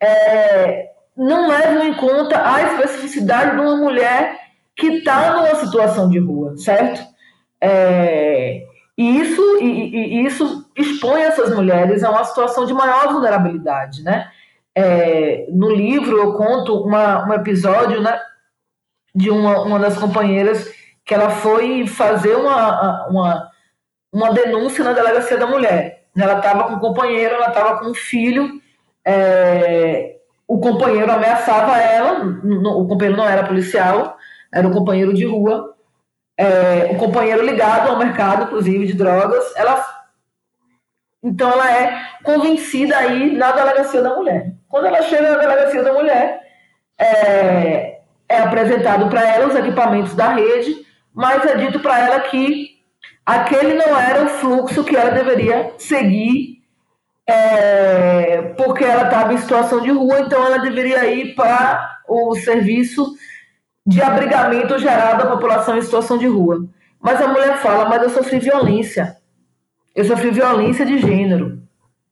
é, 0.04 0.92
não 1.16 1.48
levam 1.48 1.88
em 1.88 1.94
conta 1.94 2.54
a 2.54 2.62
especificidade 2.64 3.56
de 3.56 3.62
uma 3.62 3.78
mulher 3.78 4.40
que 4.76 4.88
está 4.88 5.34
numa 5.34 5.56
situação 5.56 6.10
de 6.10 6.20
rua, 6.20 6.58
certo? 6.58 7.02
É, 7.62 8.64
e 8.98 9.20
isso, 9.22 9.42
e, 9.62 9.96
e, 9.96 10.26
isso 10.26 10.70
expõe 10.76 11.22
essas 11.22 11.56
mulheres 11.56 12.04
a 12.04 12.12
uma 12.12 12.24
situação 12.24 12.66
de 12.66 12.74
maior 12.74 13.14
vulnerabilidade, 13.14 14.04
né? 14.04 14.30
É, 14.76 15.46
no 15.52 15.70
livro 15.70 16.18
eu 16.18 16.34
conto 16.34 16.76
uma, 16.82 17.28
um 17.28 17.34
episódio 17.34 18.02
né, 18.02 18.20
de 19.14 19.30
uma, 19.30 19.62
uma 19.62 19.78
das 19.78 19.96
companheiras 20.00 20.68
que 21.06 21.14
ela 21.14 21.30
foi 21.30 21.86
fazer 21.86 22.36
uma, 22.36 23.08
uma, 23.08 23.52
uma 24.12 24.34
denúncia 24.34 24.84
na 24.84 24.94
delegacia 24.94 25.38
da 25.38 25.46
mulher. 25.46 26.06
Ela 26.18 26.38
estava 26.40 26.64
com 26.64 26.74
um 26.74 26.80
companheiro, 26.80 27.36
ela 27.36 27.50
estava 27.50 27.80
com 27.80 27.92
um 27.92 27.94
filho, 27.94 28.60
é, 29.06 30.18
o 30.48 30.60
companheiro 30.60 31.12
ameaçava 31.12 31.78
ela, 31.78 32.24
o 32.24 32.88
companheiro 32.88 33.18
não 33.18 33.28
era 33.28 33.44
policial, 33.44 34.18
era 34.52 34.68
um 34.68 34.72
companheiro 34.72 35.14
de 35.14 35.26
rua, 35.26 35.74
é, 36.38 36.94
companheiro 36.96 37.46
ligado 37.46 37.90
ao 37.90 37.98
mercado, 37.98 38.46
inclusive, 38.46 38.88
de 38.88 38.94
drogas. 38.94 39.44
Ela, 39.56 39.84
então 41.22 41.52
ela 41.52 41.72
é 41.72 42.02
convencida 42.24 42.98
aí 42.98 43.36
na 43.36 43.52
delegacia 43.52 44.02
da 44.02 44.16
mulher. 44.16 44.54
Quando 44.70 44.88
ela 44.88 45.02
chega 45.04 45.32
na 45.32 45.38
delegacia 45.38 45.84
da 45.84 45.94
mulher, 45.94 46.42
é, 46.98 48.02
é 48.30 48.38
apresentado 48.40 49.10
para 49.10 49.28
ela 49.28 49.48
os 49.48 49.56
equipamentos 49.56 50.16
da 50.16 50.30
rede, 50.30 50.86
mas 51.14 51.46
é 51.46 51.56
dito 51.58 51.80
para 51.80 52.00
ela 52.00 52.20
que 52.22 52.82
aquele 53.26 53.76
não 53.76 54.00
era 54.00 54.24
o 54.24 54.30
fluxo 54.30 54.84
que 54.84 54.96
ela 54.96 55.12
deveria 55.12 55.74
seguir, 55.78 56.53
é, 57.28 58.42
porque 58.58 58.84
ela 58.84 59.06
estava 59.06 59.34
em 59.34 59.38
situação 59.38 59.82
de 59.82 59.92
rua, 59.92 60.22
então 60.22 60.46
ela 60.46 60.58
deveria 60.60 61.06
ir 61.06 61.36
para 61.36 62.00
o 62.08 62.36
serviço 62.36 63.16
de 63.86 64.02
abrigamento 64.02 64.78
geral 64.78 65.18
da 65.18 65.26
população 65.26 65.78
em 65.78 65.82
situação 65.82 66.18
de 66.18 66.28
rua. 66.28 66.66
Mas 67.00 67.22
a 67.22 67.28
mulher 67.28 67.58
fala, 67.58 67.90
mas 67.90 68.02
eu 68.02 68.10
sofri 68.10 68.40
violência. 68.40 69.18
Eu 69.94 70.06
sofri 70.06 70.32
violência 70.32 70.86
de 70.86 71.00
gênero. 71.00 71.62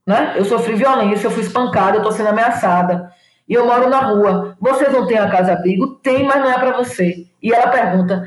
Né? 0.06 0.34
Eu 0.36 0.46
sofri 0.46 0.76
violência, 0.76 1.28
eu 1.28 1.32
fui 1.32 1.44
espancada, 1.44 1.96
eu 1.96 2.02
estou 2.02 2.12
sendo 2.12 2.30
ameaçada. 2.30 3.12
E 3.48 3.54
eu 3.54 3.66
moro 3.66 3.90
na 3.90 4.00
rua. 4.00 4.56
Vocês 4.60 4.92
não 4.92 5.08
têm 5.08 5.18
a 5.18 5.30
casa-abrigo? 5.30 5.96
Tem, 5.96 6.24
mas 6.24 6.40
não 6.40 6.52
é 6.52 6.58
para 6.58 6.78
você. 6.78 7.26
E 7.42 7.54
ela 7.54 7.68
pergunta: 7.68 8.26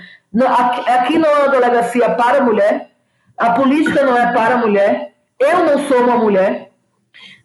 aqui 0.87 1.19
não 1.19 1.29
é 1.29 1.39
uma 1.41 1.49
delegacia 1.49 2.11
para 2.11 2.43
mulher? 2.43 2.91
A 3.37 3.51
política 3.53 4.05
não 4.05 4.17
é 4.17 4.33
para 4.33 4.59
mulher? 4.59 5.15
Eu 5.39 5.65
não 5.65 5.79
sou 5.87 6.05
uma 6.05 6.17
mulher? 6.17 6.71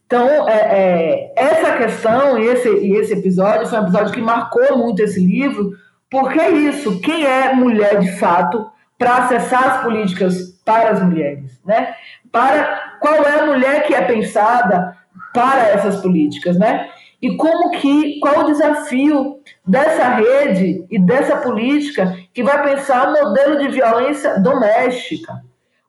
Então, 0.10 0.50
é, 0.50 0.54
é, 0.54 1.34
essa 1.36 1.78
questão 1.78 2.40
e 2.40 2.48
esse, 2.48 2.68
esse 2.68 3.14
episódio 3.14 3.68
foi 3.68 3.78
um 3.78 3.84
episódio 3.84 4.12
que 4.12 4.20
marcou 4.20 4.76
muito 4.76 5.04
esse 5.04 5.24
livro, 5.24 5.74
porque 6.10 6.40
é 6.40 6.50
isso, 6.50 7.00
quem 7.00 7.28
é 7.28 7.54
mulher 7.54 8.00
de 8.00 8.14
fato 8.14 8.72
para 8.98 9.18
acessar 9.18 9.68
as 9.68 9.84
políticas 9.84 10.60
para 10.66 10.90
as 10.90 11.04
mulheres, 11.04 11.62
né? 11.64 11.94
Para 12.32 12.98
qual 13.00 13.24
é 13.24 13.40
a 13.40 13.46
mulher 13.46 13.86
que 13.86 13.94
é 13.94 14.02
pensada 14.02 14.98
para 15.32 15.68
essas 15.68 16.02
políticas, 16.02 16.58
né? 16.58 16.90
E 17.22 17.38
como 17.38 17.70
que 17.70 18.20
qual 18.20 18.40
o 18.40 18.46
desafio 18.46 19.40
dessa 19.64 20.10
rede 20.10 20.88
e 20.90 20.98
dessa 20.98 21.38
política 21.38 22.18
que 22.34 22.42
vai 22.42 22.64
pensar 22.64 23.10
um 23.10 23.14
modelo 23.14 23.60
de 23.60 23.68
violência 23.68 24.40
doméstica, 24.40 25.34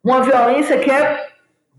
uma 0.04 0.20
violência 0.20 0.76
que 0.78 0.90
é 0.90 1.26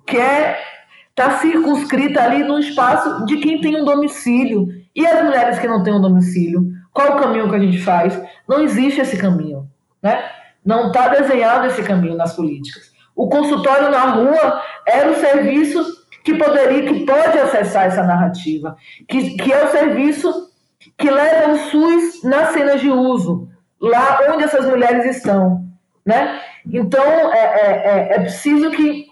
que 0.08 0.18
é 0.18 0.72
está 1.12 1.38
circunscrita 1.40 2.24
ali 2.24 2.44
no 2.44 2.60
espaço 2.60 3.26
de 3.26 3.38
quem 3.38 3.62
tem 3.62 3.80
um 3.80 3.86
domicílio 3.86 4.68
e 4.96 5.06
as 5.06 5.24
mulheres 5.24 5.60
que 5.60 5.68
não 5.68 5.84
têm 5.84 5.94
um 5.94 6.02
domicílio 6.02 6.82
qual 6.94 7.14
o 7.14 7.22
caminho 7.22 7.50
que 7.50 7.56
a 7.56 7.60
gente 7.60 7.80
faz? 7.80 8.22
Não 8.48 8.62
existe 8.62 9.02
esse 9.02 9.18
caminho, 9.18 9.70
né? 10.02 10.30
Não 10.64 10.88
está 10.88 11.08
desenhado 11.08 11.68
esse 11.68 11.82
caminho 11.84 12.16
nas 12.16 12.36
políticas. 12.36 12.92
O 13.16 13.30
consultório 13.30 13.90
na 13.90 14.10
rua 14.12 14.62
era 14.86 15.12
o 15.12 15.16
serviço 15.16 15.84
que 16.24 16.36
poderia, 16.36 16.86
que 16.86 17.06
pode 17.06 17.40
acessar 17.40 17.86
essa 17.86 18.04
narrativa, 18.04 18.76
que, 19.08 19.38
que 19.38 19.52
é 19.52 19.64
o 19.64 19.72
serviço 19.72 20.52
que 20.98 21.10
leva 21.10 21.54
o 21.54 21.58
SUS 21.58 22.24
nas 22.24 22.50
cenas 22.50 22.82
de 22.82 22.90
uso, 22.90 23.50
lá 23.80 24.20
onde 24.30 24.44
essas 24.44 24.66
mulheres 24.66 25.18
estão, 25.18 25.66
né? 26.06 26.42
Então 26.66 27.04
é, 27.04 27.40
é, 27.40 27.70
é, 27.86 28.16
é 28.16 28.20
preciso 28.20 28.70
que, 28.72 29.08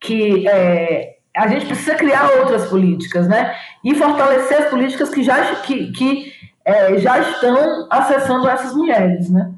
que 0.00 0.46
é, 0.48 1.13
a 1.36 1.48
gente 1.48 1.66
precisa 1.66 1.94
criar 1.94 2.30
outras 2.38 2.68
políticas, 2.68 3.28
né? 3.28 3.56
E 3.82 3.94
fortalecer 3.94 4.62
as 4.62 4.70
políticas 4.70 5.10
que 5.10 5.22
já 5.22 5.56
que, 5.62 5.92
que 5.92 6.32
é, 6.64 6.98
já 6.98 7.18
estão 7.18 7.86
acessando 7.90 8.48
essas 8.48 8.74
mulheres, 8.74 9.28
né? 9.30 9.52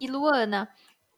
E 0.00 0.06
Luana, 0.06 0.68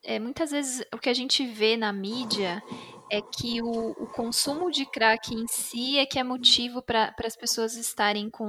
é, 0.04 0.18
muitas 0.18 0.50
vezes 0.50 0.84
o 0.94 0.98
que 0.98 1.10
a 1.10 1.14
gente 1.14 1.44
vê 1.46 1.76
na 1.76 1.92
mídia 1.92 2.62
é 3.10 3.20
que 3.20 3.60
o, 3.62 3.90
o, 3.90 4.06
consumo 4.06 4.70
de 4.70 4.84
crack 4.84 5.34
em 5.34 5.46
si 5.46 5.98
é 5.98 6.04
que 6.04 6.18
é 6.18 6.24
motivo 6.24 6.82
para 6.82 7.14
as 7.24 7.36
pessoas 7.36 7.74
estarem 7.74 8.28
com, 8.28 8.46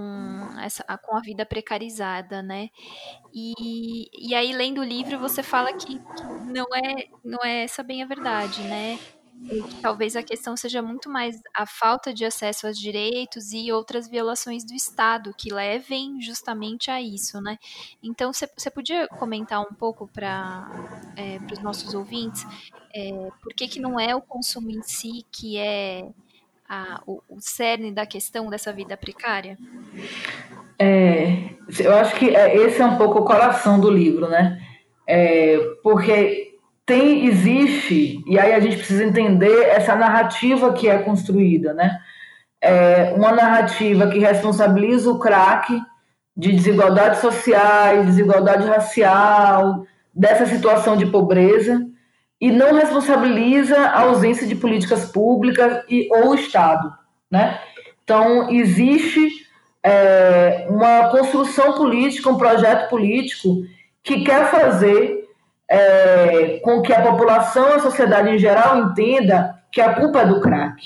essa, 0.62 0.84
com 0.97 1.16
a 1.16 1.22
vida 1.22 1.45
precarizada, 1.45 2.41
né? 2.41 2.70
E, 3.34 4.10
e 4.14 4.36
aí, 4.36 4.51
lendo 4.51 4.82
o 4.82 4.84
livro, 4.84 5.18
você 5.18 5.41
fala 5.41 5.74
que, 5.74 5.99
não, 6.45 6.66
é, 6.76 7.07
não 7.24 7.39
é 7.43 7.64
essa 7.64 7.82
bem 7.82 8.03
a 8.03 8.05
verdade, 8.05 8.62
né? 8.64 8.99
Talvez 9.81 10.15
a 10.15 10.23
questão 10.23 10.55
seja 10.57 10.81
muito 10.81 11.09
mais 11.09 11.39
a 11.55 11.65
falta 11.65 12.13
de 12.13 12.25
acesso 12.25 12.67
aos 12.67 12.77
direitos 12.77 13.51
e 13.51 13.71
outras 13.71 14.07
violações 14.07 14.63
do 14.63 14.73
Estado 14.73 15.33
que 15.37 15.53
levem 15.53 16.21
justamente 16.21 16.91
a 16.91 17.01
isso, 17.01 17.41
né? 17.41 17.57
Então, 18.03 18.31
você 18.33 18.69
podia 18.69 19.07
comentar 19.07 19.61
um 19.61 19.73
pouco 19.73 20.07
para 20.07 20.69
é, 21.15 21.39
os 21.51 21.59
nossos 21.59 21.93
ouvintes 21.93 22.45
é, 22.93 23.29
por 23.41 23.53
que, 23.53 23.67
que 23.67 23.79
não 23.79 23.99
é 23.99 24.15
o 24.15 24.21
consumo 24.21 24.69
em 24.71 24.81
si 24.81 25.25
que 25.31 25.57
é 25.57 26.07
a, 26.67 27.01
o, 27.05 27.21
o 27.29 27.39
cerne 27.39 27.91
da 27.91 28.05
questão 28.05 28.49
dessa 28.49 28.73
vida 28.73 28.97
precária? 28.97 29.57
É, 30.77 31.49
eu 31.79 31.95
acho 31.95 32.15
que 32.15 32.35
é, 32.35 32.55
esse 32.55 32.81
é 32.81 32.85
um 32.85 32.97
pouco 32.97 33.19
o 33.19 33.25
coração 33.25 33.79
do 33.79 33.89
livro, 33.89 34.27
né? 34.27 34.59
É, 35.07 35.57
porque 35.83 36.49
tem 36.89 37.27
existe 37.27 38.19
e 38.25 38.39
aí 38.39 38.51
a 38.51 38.59
gente 38.59 38.77
precisa 38.77 39.03
entender 39.03 39.61
essa 39.67 39.95
narrativa 39.95 40.73
que 40.73 40.89
é 40.89 40.97
construída, 40.97 41.71
né? 41.71 41.99
É 42.59 43.13
uma 43.15 43.31
narrativa 43.31 44.07
que 44.07 44.17
responsabiliza 44.17 45.11
o 45.11 45.19
crack 45.19 45.79
de 46.35 46.51
desigualdades 46.51 47.19
sociais, 47.19 48.07
desigualdade 48.07 48.67
racial, 48.67 49.85
dessa 50.11 50.47
situação 50.47 50.97
de 50.97 51.05
pobreza 51.05 51.85
e 52.41 52.51
não 52.51 52.73
responsabiliza 52.73 53.77
a 53.77 54.01
ausência 54.01 54.47
de 54.47 54.55
políticas 54.55 55.05
públicas 55.11 55.83
e 55.87 56.09
ou 56.11 56.33
Estado, 56.33 56.91
né? 57.29 57.59
Então 58.03 58.49
existe 58.49 59.29
é, 59.83 60.65
uma 60.67 61.09
construção 61.09 61.73
política, 61.73 62.31
um 62.31 62.37
projeto 62.37 62.89
político 62.89 63.63
que 64.03 64.23
quer 64.23 64.49
fazer 64.49 65.18
é, 65.70 66.59
com 66.63 66.82
que 66.82 66.91
a 66.91 67.01
população, 67.01 67.74
a 67.74 67.80
sociedade 67.80 68.30
em 68.30 68.39
geral 68.39 68.80
entenda 68.80 69.55
que 69.72 69.80
a 69.80 69.93
culpa 69.93 70.22
é 70.22 70.26
do 70.26 70.41
crack. 70.41 70.82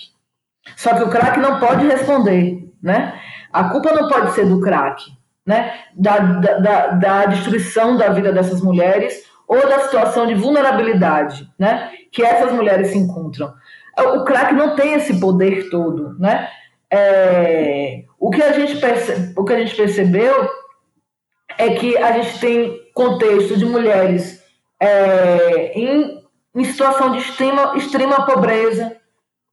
Só 0.75 0.93
que 0.93 1.03
o 1.03 1.09
crack 1.09 1.39
não 1.39 1.59
pode 1.59 1.87
responder, 1.87 2.69
né? 2.81 3.19
A 3.51 3.65
culpa 3.65 3.93
não 3.93 4.09
pode 4.09 4.33
ser 4.33 4.45
do 4.45 4.59
crack, 4.59 5.03
né? 5.45 5.73
Da, 5.93 6.17
da, 6.17 6.87
da 6.87 7.25
destruição 7.25 7.95
da 7.95 8.09
vida 8.09 8.33
dessas 8.33 8.61
mulheres 8.61 9.23
ou 9.47 9.61
da 9.67 9.79
situação 9.79 10.27
de 10.27 10.33
vulnerabilidade, 10.33 11.49
né? 11.57 11.91
Que 12.11 12.23
essas 12.23 12.51
mulheres 12.51 12.89
se 12.89 12.97
encontram. 12.97 13.53
O 13.97 14.23
crack 14.23 14.53
não 14.53 14.75
tem 14.75 14.93
esse 14.93 15.19
poder 15.19 15.69
todo, 15.69 16.17
né? 16.19 16.49
É, 16.91 18.03
o, 18.19 18.29
que 18.29 18.41
a 18.41 18.51
gente 18.51 18.79
o 19.35 19.43
que 19.43 19.53
a 19.53 19.59
gente 19.59 19.75
percebeu 19.75 20.49
é 21.57 21.69
que 21.71 21.97
a 21.97 22.11
gente 22.13 22.39
tem 22.39 22.79
contexto 22.93 23.57
de 23.57 23.65
mulheres 23.65 24.42
é, 24.83 25.71
em, 25.75 26.21
em, 26.55 26.63
situação 26.65 27.11
de 27.11 27.19
extrema, 27.19 27.73
extrema 27.77 28.25
pobreza, 28.25 28.95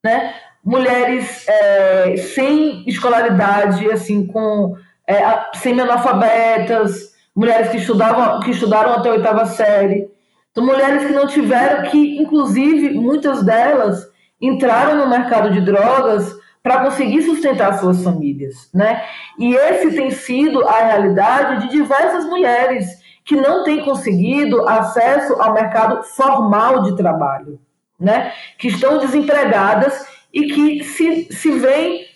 né? 0.04 0.34
mulheres 0.64 1.46
é, 1.48 2.16
sem 2.16 2.84
escolaridade, 2.88 3.90
assim, 3.90 4.26
com 4.26 4.74
é, 5.06 5.22
semi-analfabetas, 5.54 7.14
mulheres 7.34 7.70
que, 7.70 7.76
estudavam, 7.76 8.40
que 8.40 8.50
estudaram 8.50 8.94
até 8.94 9.08
a 9.08 9.12
oitava 9.12 9.46
série. 9.46 10.10
Então, 10.50 10.64
mulheres 10.64 11.06
que 11.06 11.12
não 11.12 11.26
tiveram, 11.26 11.88
que 11.90 12.18
inclusive 12.18 12.90
muitas 12.90 13.44
delas 13.44 14.04
entraram 14.40 14.96
no 14.96 15.08
mercado 15.08 15.50
de 15.52 15.60
drogas 15.60 16.34
para 16.62 16.84
conseguir 16.84 17.22
sustentar 17.22 17.78
suas 17.78 18.02
famílias, 18.02 18.68
né? 18.74 19.02
E 19.38 19.54
esse 19.54 19.92
tem 19.92 20.10
sido 20.10 20.66
a 20.66 20.84
realidade 20.84 21.62
de 21.62 21.72
diversas 21.72 22.26
mulheres 22.26 22.99
que 23.30 23.36
não 23.36 23.62
têm 23.62 23.84
conseguido 23.84 24.68
acesso 24.68 25.40
ao 25.40 25.54
mercado 25.54 26.02
formal 26.02 26.82
de 26.82 26.96
trabalho, 26.96 27.60
né? 27.96 28.32
que 28.58 28.66
estão 28.66 28.98
desempregadas 28.98 30.04
e 30.34 30.48
que 30.48 30.82
se, 30.82 31.32
se 31.32 31.52
veem 31.52 32.06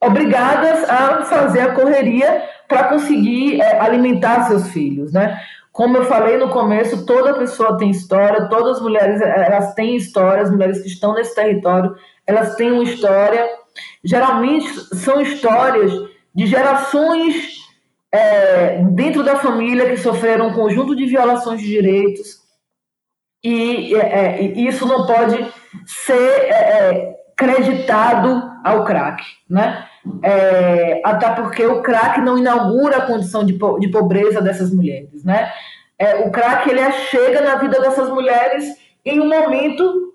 obrigadas 0.00 0.88
a 0.88 1.22
fazer 1.24 1.60
a 1.60 1.74
correria 1.74 2.44
para 2.66 2.84
conseguir 2.84 3.60
é, 3.60 3.78
alimentar 3.78 4.44
seus 4.44 4.70
filhos, 4.70 5.12
né? 5.12 5.38
Como 5.70 5.98
eu 5.98 6.06
falei 6.06 6.38
no 6.38 6.48
começo, 6.48 7.04
toda 7.04 7.34
pessoa 7.34 7.76
tem 7.76 7.90
história, 7.90 8.48
todas 8.48 8.78
as 8.78 8.82
mulheres 8.82 9.20
elas 9.20 9.74
têm 9.74 9.96
história, 9.96 10.44
as 10.44 10.50
mulheres 10.50 10.80
que 10.80 10.88
estão 10.88 11.12
nesse 11.12 11.34
território, 11.34 11.94
elas 12.26 12.54
têm 12.56 12.72
uma 12.72 12.84
história. 12.84 13.46
Geralmente 14.02 14.66
são 14.96 15.20
histórias 15.20 15.92
de 16.34 16.46
gerações 16.46 17.65
é, 18.16 18.82
dentro 18.92 19.22
da 19.22 19.36
família 19.36 19.90
que 19.90 19.96
sofreram 19.98 20.48
um 20.48 20.54
conjunto 20.54 20.96
de 20.96 21.04
violações 21.06 21.60
de 21.60 21.66
direitos 21.66 22.40
e, 23.44 23.94
é, 23.94 24.42
e 24.42 24.66
isso 24.66 24.86
não 24.86 25.06
pode 25.06 25.36
ser 25.86 26.14
é, 26.14 26.50
é, 26.50 27.16
creditado 27.36 28.50
ao 28.64 28.84
crack, 28.84 29.22
né? 29.48 29.86
É, 30.22 31.00
até 31.04 31.30
porque 31.30 31.66
o 31.66 31.82
crack 31.82 32.20
não 32.20 32.38
inaugura 32.38 32.98
a 32.98 33.06
condição 33.06 33.44
de, 33.44 33.52
po 33.52 33.78
de 33.78 33.88
pobreza 33.88 34.40
dessas 34.40 34.72
mulheres, 34.72 35.22
né? 35.22 35.52
É, 35.98 36.16
o 36.26 36.30
crack 36.30 36.68
ele 36.68 36.90
chega 37.10 37.40
na 37.42 37.56
vida 37.56 37.80
dessas 37.80 38.08
mulheres 38.08 38.64
em 39.04 39.20
um 39.20 39.28
momento 39.28 40.14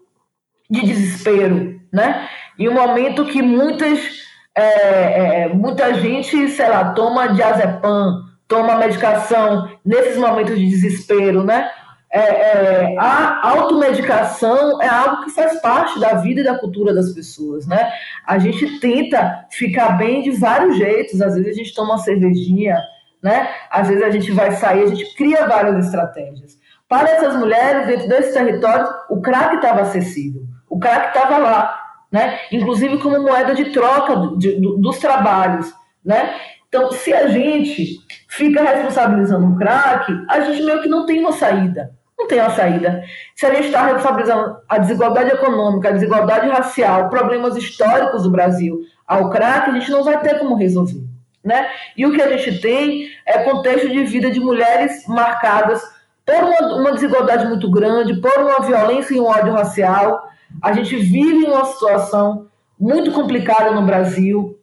de 0.69 0.81
desespero, 0.81 1.79
né? 1.93 2.27
Em 2.57 2.67
um 2.67 2.73
momento 2.73 3.25
que 3.25 3.41
muitas 3.41 4.30
é, 4.55 5.43
é, 5.43 5.47
muita 5.49 5.93
gente, 5.93 6.49
sei 6.49 6.69
lá, 6.69 6.93
toma 6.93 7.29
diazepam, 7.29 8.25
toma 8.47 8.75
medicação 8.75 9.69
nesses 9.85 10.17
momentos 10.17 10.57
de 10.57 10.69
desespero, 10.69 11.43
né? 11.43 11.69
É, 12.13 12.19
é, 12.19 12.95
a 12.99 13.47
automedicação 13.51 14.81
é 14.81 14.87
algo 14.89 15.23
que 15.23 15.29
faz 15.31 15.61
parte 15.61 15.97
da 15.97 16.15
vida 16.15 16.41
e 16.41 16.43
da 16.43 16.59
cultura 16.59 16.93
das 16.93 17.13
pessoas, 17.13 17.65
né? 17.65 17.89
A 18.27 18.37
gente 18.37 18.81
tenta 18.81 19.45
ficar 19.49 19.97
bem 19.97 20.21
de 20.21 20.31
vários 20.31 20.77
jeitos. 20.77 21.21
Às 21.21 21.35
vezes 21.35 21.49
a 21.49 21.57
gente 21.57 21.73
toma 21.73 21.93
uma 21.93 21.97
cervejinha, 21.99 22.77
né? 23.23 23.47
Às 23.69 23.87
vezes 23.87 24.03
a 24.03 24.09
gente 24.09 24.29
vai 24.33 24.51
sair, 24.51 24.83
a 24.83 24.87
gente 24.87 25.15
cria 25.15 25.47
várias 25.47 25.85
estratégias. 25.85 26.59
Para 26.89 27.09
essas 27.09 27.37
mulheres, 27.37 27.87
dentro 27.87 28.09
desses 28.09 28.33
territórios, 28.33 28.89
o 29.09 29.21
crack 29.21 29.55
estava 29.55 29.79
acessível, 29.79 30.41
o 30.69 30.77
crack 30.77 31.15
estava 31.15 31.37
lá, 31.37 31.80
né? 32.11 32.39
Inclusive 32.51 32.97
como 32.97 33.21
moeda 33.21 33.55
de 33.55 33.65
troca 33.71 34.37
de, 34.37 34.59
dos 34.59 34.99
trabalhos, 34.99 35.73
né? 36.03 36.35
Então, 36.67 36.91
se 36.91 37.13
a 37.13 37.27
gente 37.27 37.99
fica 38.29 38.63
responsabilizando 38.63 39.45
o 39.45 39.57
crack, 39.57 40.11
a 40.29 40.39
gente 40.41 40.63
meio 40.63 40.81
que 40.81 40.87
não 40.87 41.05
tem 41.05 41.19
uma 41.19 41.33
saída 41.33 41.91
não 42.21 42.27
tem 42.27 42.39
uma 42.39 42.51
saída. 42.51 43.03
Se 43.35 43.45
a 43.45 43.53
gente 43.53 43.65
está 43.65 43.83
responsabilizando 43.83 44.57
a 44.69 44.77
desigualdade 44.77 45.31
econômica, 45.31 45.89
a 45.89 45.91
desigualdade 45.91 46.47
racial, 46.47 47.09
problemas 47.09 47.57
históricos 47.57 48.23
do 48.23 48.29
Brasil 48.29 48.79
ao 49.07 49.29
crack, 49.29 49.69
a 49.69 49.73
gente 49.73 49.91
não 49.91 50.03
vai 50.03 50.19
ter 50.21 50.37
como 50.39 50.55
resolver. 50.55 51.03
Né? 51.43 51.67
E 51.97 52.05
o 52.05 52.13
que 52.13 52.21
a 52.21 52.37
gente 52.37 52.61
tem 52.61 53.09
é 53.25 53.39
contexto 53.39 53.89
de 53.89 54.03
vida 54.03 54.29
de 54.29 54.39
mulheres 54.39 55.05
marcadas 55.07 55.81
por 56.23 56.35
uma, 56.35 56.75
uma 56.75 56.91
desigualdade 56.91 57.47
muito 57.47 57.69
grande, 57.69 58.21
por 58.21 58.37
uma 58.37 58.61
violência 58.61 59.15
e 59.15 59.19
um 59.19 59.25
ódio 59.25 59.51
racial. 59.51 60.29
A 60.61 60.73
gente 60.73 60.95
vive 60.97 61.45
uma 61.45 61.65
situação 61.65 62.47
muito 62.79 63.11
complicada 63.11 63.71
no 63.71 63.85
Brasil, 63.85 64.57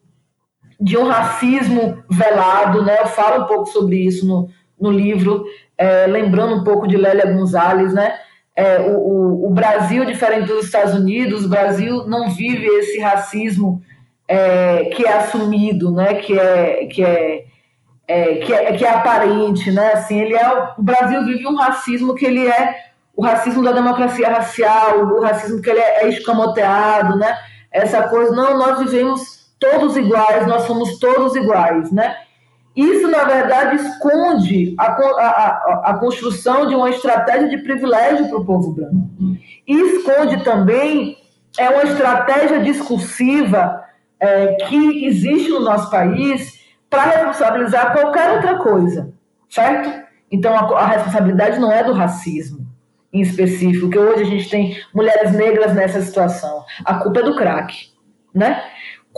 de 0.80 0.96
um 0.96 1.06
racismo 1.08 2.02
velado, 2.08 2.84
né? 2.84 2.98
Eu 3.00 3.06
falo 3.06 3.44
um 3.44 3.46
pouco 3.46 3.66
sobre 3.66 3.96
isso 3.96 4.26
no, 4.26 4.48
no 4.80 4.90
livro, 4.90 5.44
é, 5.76 6.06
lembrando 6.06 6.56
um 6.56 6.64
pouco 6.64 6.86
de 6.86 6.96
Lélia 6.96 7.32
Gonzalez, 7.32 7.92
né? 7.92 8.18
É, 8.54 8.80
o, 8.80 8.96
o, 8.96 9.46
o, 9.46 9.50
Brasil, 9.50 10.04
diferente 10.04 10.48
dos 10.48 10.64
Estados 10.64 10.94
Unidos, 10.94 11.44
o 11.44 11.48
Brasil 11.48 12.06
não 12.08 12.30
vive 12.30 12.66
esse 12.66 12.98
racismo 12.98 13.80
é, 14.26 14.86
que 14.86 15.06
é 15.06 15.12
assumido, 15.12 15.92
né? 15.92 16.14
Que 16.14 16.38
é, 16.38 16.86
que 16.86 17.04
é, 17.04 17.44
é, 18.06 18.34
que 18.36 18.52
é, 18.52 18.72
que 18.72 18.84
é 18.84 18.90
aparente, 18.90 19.70
né? 19.70 19.92
Assim, 19.92 20.20
ele 20.20 20.34
é, 20.34 20.74
o 20.76 20.82
Brasil 20.82 21.24
vive 21.24 21.46
um 21.46 21.56
racismo 21.56 22.14
que 22.14 22.26
ele 22.26 22.46
é 22.46 22.87
o 23.18 23.22
racismo 23.22 23.64
da 23.64 23.72
democracia 23.72 24.28
racial, 24.28 25.00
o 25.00 25.20
racismo 25.20 25.60
que 25.60 25.68
ele 25.68 25.80
é, 25.80 26.04
é 26.04 26.08
escamoteado, 26.08 27.18
né? 27.18 27.36
Essa 27.68 28.04
coisa, 28.04 28.30
não, 28.30 28.56
nós 28.56 28.78
vivemos 28.78 29.50
todos 29.58 29.96
iguais, 29.96 30.46
nós 30.46 30.62
somos 30.62 31.00
todos 31.00 31.34
iguais, 31.34 31.90
né? 31.90 32.14
Isso, 32.76 33.08
na 33.08 33.24
verdade, 33.24 33.74
esconde 33.74 34.72
a, 34.78 34.84
a, 34.92 35.82
a, 35.86 35.94
construção 35.94 36.68
de 36.68 36.76
uma 36.76 36.90
estratégia 36.90 37.48
de 37.48 37.58
privilégio 37.58 38.28
para 38.28 38.38
o 38.38 38.44
povo 38.44 38.72
branco. 38.72 39.10
E 39.66 39.74
esconde 39.74 40.44
também 40.44 41.18
é 41.58 41.68
uma 41.70 41.82
estratégia 41.82 42.60
discursiva 42.60 43.82
é, 44.20 44.52
que 44.68 45.06
existe 45.06 45.50
no 45.50 45.58
nosso 45.58 45.90
país 45.90 46.60
para 46.88 47.02
responsabilizar 47.02 47.92
qualquer 47.92 48.30
outra 48.36 48.58
coisa, 48.58 49.12
certo? 49.50 50.06
Então, 50.30 50.54
a, 50.54 50.78
a 50.78 50.86
responsabilidade 50.86 51.58
não 51.58 51.72
é 51.72 51.82
do 51.82 51.92
racismo 51.92 52.67
em 53.12 53.20
específico, 53.20 53.90
que 53.90 53.98
hoje 53.98 54.22
a 54.22 54.26
gente 54.26 54.50
tem 54.50 54.76
mulheres 54.94 55.32
negras 55.32 55.74
nessa 55.74 56.00
situação. 56.00 56.64
A 56.84 56.94
culpa 56.96 57.20
é 57.20 57.22
do 57.22 57.36
crack, 57.36 57.90
né? 58.34 58.62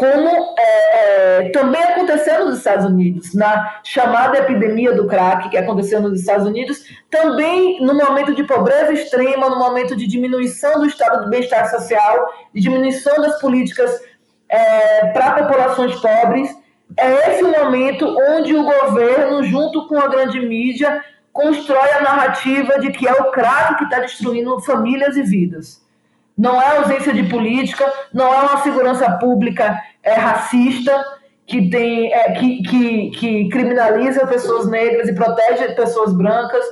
como 0.01 0.31
é, 0.59 1.43
é, 1.43 1.51
também 1.51 1.83
aconteceu 1.83 2.47
nos 2.47 2.57
Estados 2.57 2.87
Unidos, 2.87 3.35
na 3.35 3.81
chamada 3.85 4.39
epidemia 4.39 4.95
do 4.95 5.07
crack, 5.07 5.51
que 5.51 5.59
aconteceu 5.59 6.01
nos 6.01 6.19
Estados 6.19 6.47
Unidos, 6.47 6.85
também 7.11 7.85
no 7.85 7.95
momento 7.95 8.35
de 8.35 8.43
pobreza 8.45 8.95
extrema, 8.95 9.51
no 9.51 9.59
momento 9.59 9.95
de 9.95 10.07
diminuição 10.07 10.81
do 10.81 10.87
estado 10.87 11.25
do 11.25 11.31
bem-estar 11.31 11.69
social, 11.69 12.33
de 12.55 12.63
diminuição 12.63 13.21
das 13.21 13.39
políticas 13.43 14.01
é, 14.49 15.09
para 15.09 15.43
populações 15.43 15.95
pobres. 15.97 16.49
É 16.97 17.33
esse 17.33 17.45
o 17.45 17.53
momento 17.53 18.07
onde 18.31 18.55
o 18.55 18.65
governo, 18.65 19.43
junto 19.45 19.87
com 19.87 19.99
a 19.99 20.09
grande 20.09 20.41
mídia, 20.41 21.05
constrói 21.33 21.91
a 21.93 22.03
narrativa 22.03 22.79
de 22.79 22.91
que 22.91 23.07
é 23.07 23.13
o 23.13 23.31
crack 23.31 23.79
que 23.79 23.85
está 23.85 24.01
destruindo 24.01 24.61
famílias 24.61 25.17
e 25.17 25.23
vidas 25.23 25.81
não 26.41 26.61
é 26.61 26.79
ausência 26.79 27.13
de 27.13 27.25
política, 27.25 27.85
não 28.15 28.33
é 28.33 28.41
uma 28.41 28.63
segurança 28.63 29.11
pública 29.19 29.79
é, 30.03 30.15
racista 30.15 30.91
que, 31.47 31.69
tem, 31.69 32.11
é, 32.15 32.33
que, 32.33 32.63
que, 32.63 33.11
que 33.11 33.49
criminaliza 33.51 34.27
pessoas 34.27 34.67
negras 34.67 35.07
e 35.07 35.15
protege 35.15 35.75
pessoas 35.75 36.15
brancas. 36.15 36.65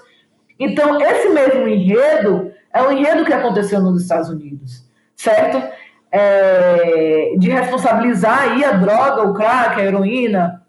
Então, 0.58 0.98
esse 0.98 1.28
mesmo 1.28 1.68
enredo 1.68 2.50
é 2.72 2.82
um 2.82 2.92
enredo 2.92 3.26
que 3.26 3.32
aconteceu 3.32 3.82
nos 3.82 4.00
Estados 4.00 4.30
Unidos, 4.30 4.88
certo? 5.14 5.62
É, 6.10 7.34
de 7.36 7.50
responsabilizar 7.50 8.44
aí 8.44 8.64
a 8.64 8.72
droga, 8.72 9.28
o 9.28 9.34
crack, 9.34 9.78
a 9.78 9.84
heroína 9.84 10.62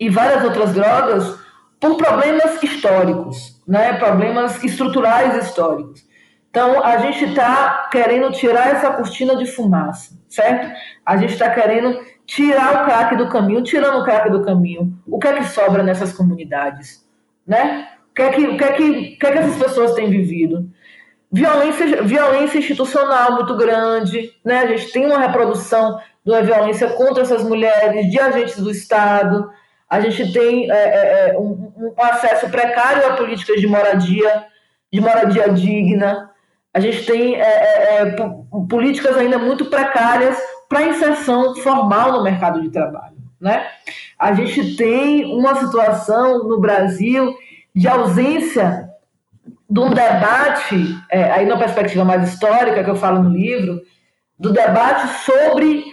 e 0.00 0.10
várias 0.10 0.42
outras 0.42 0.74
drogas 0.74 1.38
por 1.80 1.96
problemas 1.96 2.62
históricos, 2.62 3.60
né? 3.66 3.94
problemas 3.94 4.62
estruturais 4.64 5.44
históricos. 5.44 6.06
Então, 6.50 6.82
a 6.82 6.96
gente 6.98 7.24
está 7.26 7.88
querendo 7.92 8.32
tirar 8.32 8.68
essa 8.68 8.90
cortina 8.92 9.36
de 9.36 9.46
fumaça, 9.46 10.18
certo? 10.28 10.74
A 11.04 11.16
gente 11.16 11.34
está 11.34 11.50
querendo 11.50 12.00
tirar 12.26 12.82
o 12.82 12.84
crack 12.84 13.16
do 13.16 13.28
caminho, 13.28 13.62
tirando 13.62 14.00
o 14.00 14.04
crack 14.04 14.30
do 14.30 14.42
caminho. 14.42 14.92
O 15.06 15.18
que 15.18 15.28
é 15.28 15.34
que 15.34 15.44
sobra 15.44 15.82
nessas 15.82 16.12
comunidades? 16.12 17.06
Né? 17.46 17.88
O 18.10 18.14
que 18.14 18.22
é 18.22 18.30
que, 18.30 18.46
o 18.46 18.56
que, 18.56 18.64
é 18.64 18.72
que, 18.72 18.82
o 18.82 19.18
que, 19.18 19.26
é 19.26 19.32
que 19.32 19.38
essas 19.38 19.62
pessoas 19.62 19.94
têm 19.94 20.10
vivido? 20.10 20.68
Violência, 21.30 22.02
violência 22.02 22.58
institucional 22.58 23.32
muito 23.34 23.54
grande, 23.54 24.32
né? 24.42 24.60
A 24.60 24.66
gente 24.66 24.90
tem 24.90 25.04
uma 25.04 25.18
reprodução 25.18 25.98
de 26.24 26.32
uma 26.32 26.40
violência 26.40 26.88
contra 26.88 27.22
essas 27.22 27.44
mulheres, 27.44 28.10
de 28.10 28.18
agentes 28.18 28.58
do 28.58 28.70
Estado. 28.70 29.50
A 29.88 30.00
gente 30.00 30.32
tem 30.32 30.70
é, 30.70 30.74
é, 30.74 31.30
é 31.30 31.38
um, 31.38 31.72
um 31.76 31.94
acesso 32.02 32.48
precário 32.50 33.06
a 33.06 33.16
políticas 33.16 33.60
de 33.60 33.66
moradia, 33.66 34.44
de 34.92 35.00
moradia 35.00 35.48
digna. 35.48 36.30
A 36.74 36.80
gente 36.80 37.06
tem 37.06 37.36
é, 37.36 37.40
é, 37.40 38.02
é 38.02 38.16
políticas 38.68 39.16
ainda 39.16 39.38
muito 39.38 39.64
precárias 39.66 40.36
para 40.68 40.82
inserção 40.82 41.54
formal 41.56 42.12
no 42.12 42.22
mercado 42.22 42.60
de 42.60 42.68
trabalho. 42.68 43.16
Né? 43.40 43.66
A 44.18 44.34
gente 44.34 44.76
tem 44.76 45.24
uma 45.24 45.54
situação 45.54 46.46
no 46.46 46.60
Brasil 46.60 47.34
de 47.74 47.88
ausência 47.88 48.90
de 49.70 49.80
um 49.80 49.90
debate, 49.90 50.98
aí 51.10 51.46
na 51.46 51.56
perspectiva 51.56 52.04
mais 52.04 52.28
histórica 52.32 52.82
que 52.82 52.90
eu 52.90 52.96
falo 52.96 53.22
no 53.22 53.30
livro, 53.30 53.80
do 54.38 54.52
debate 54.52 55.08
sobre 55.24 55.84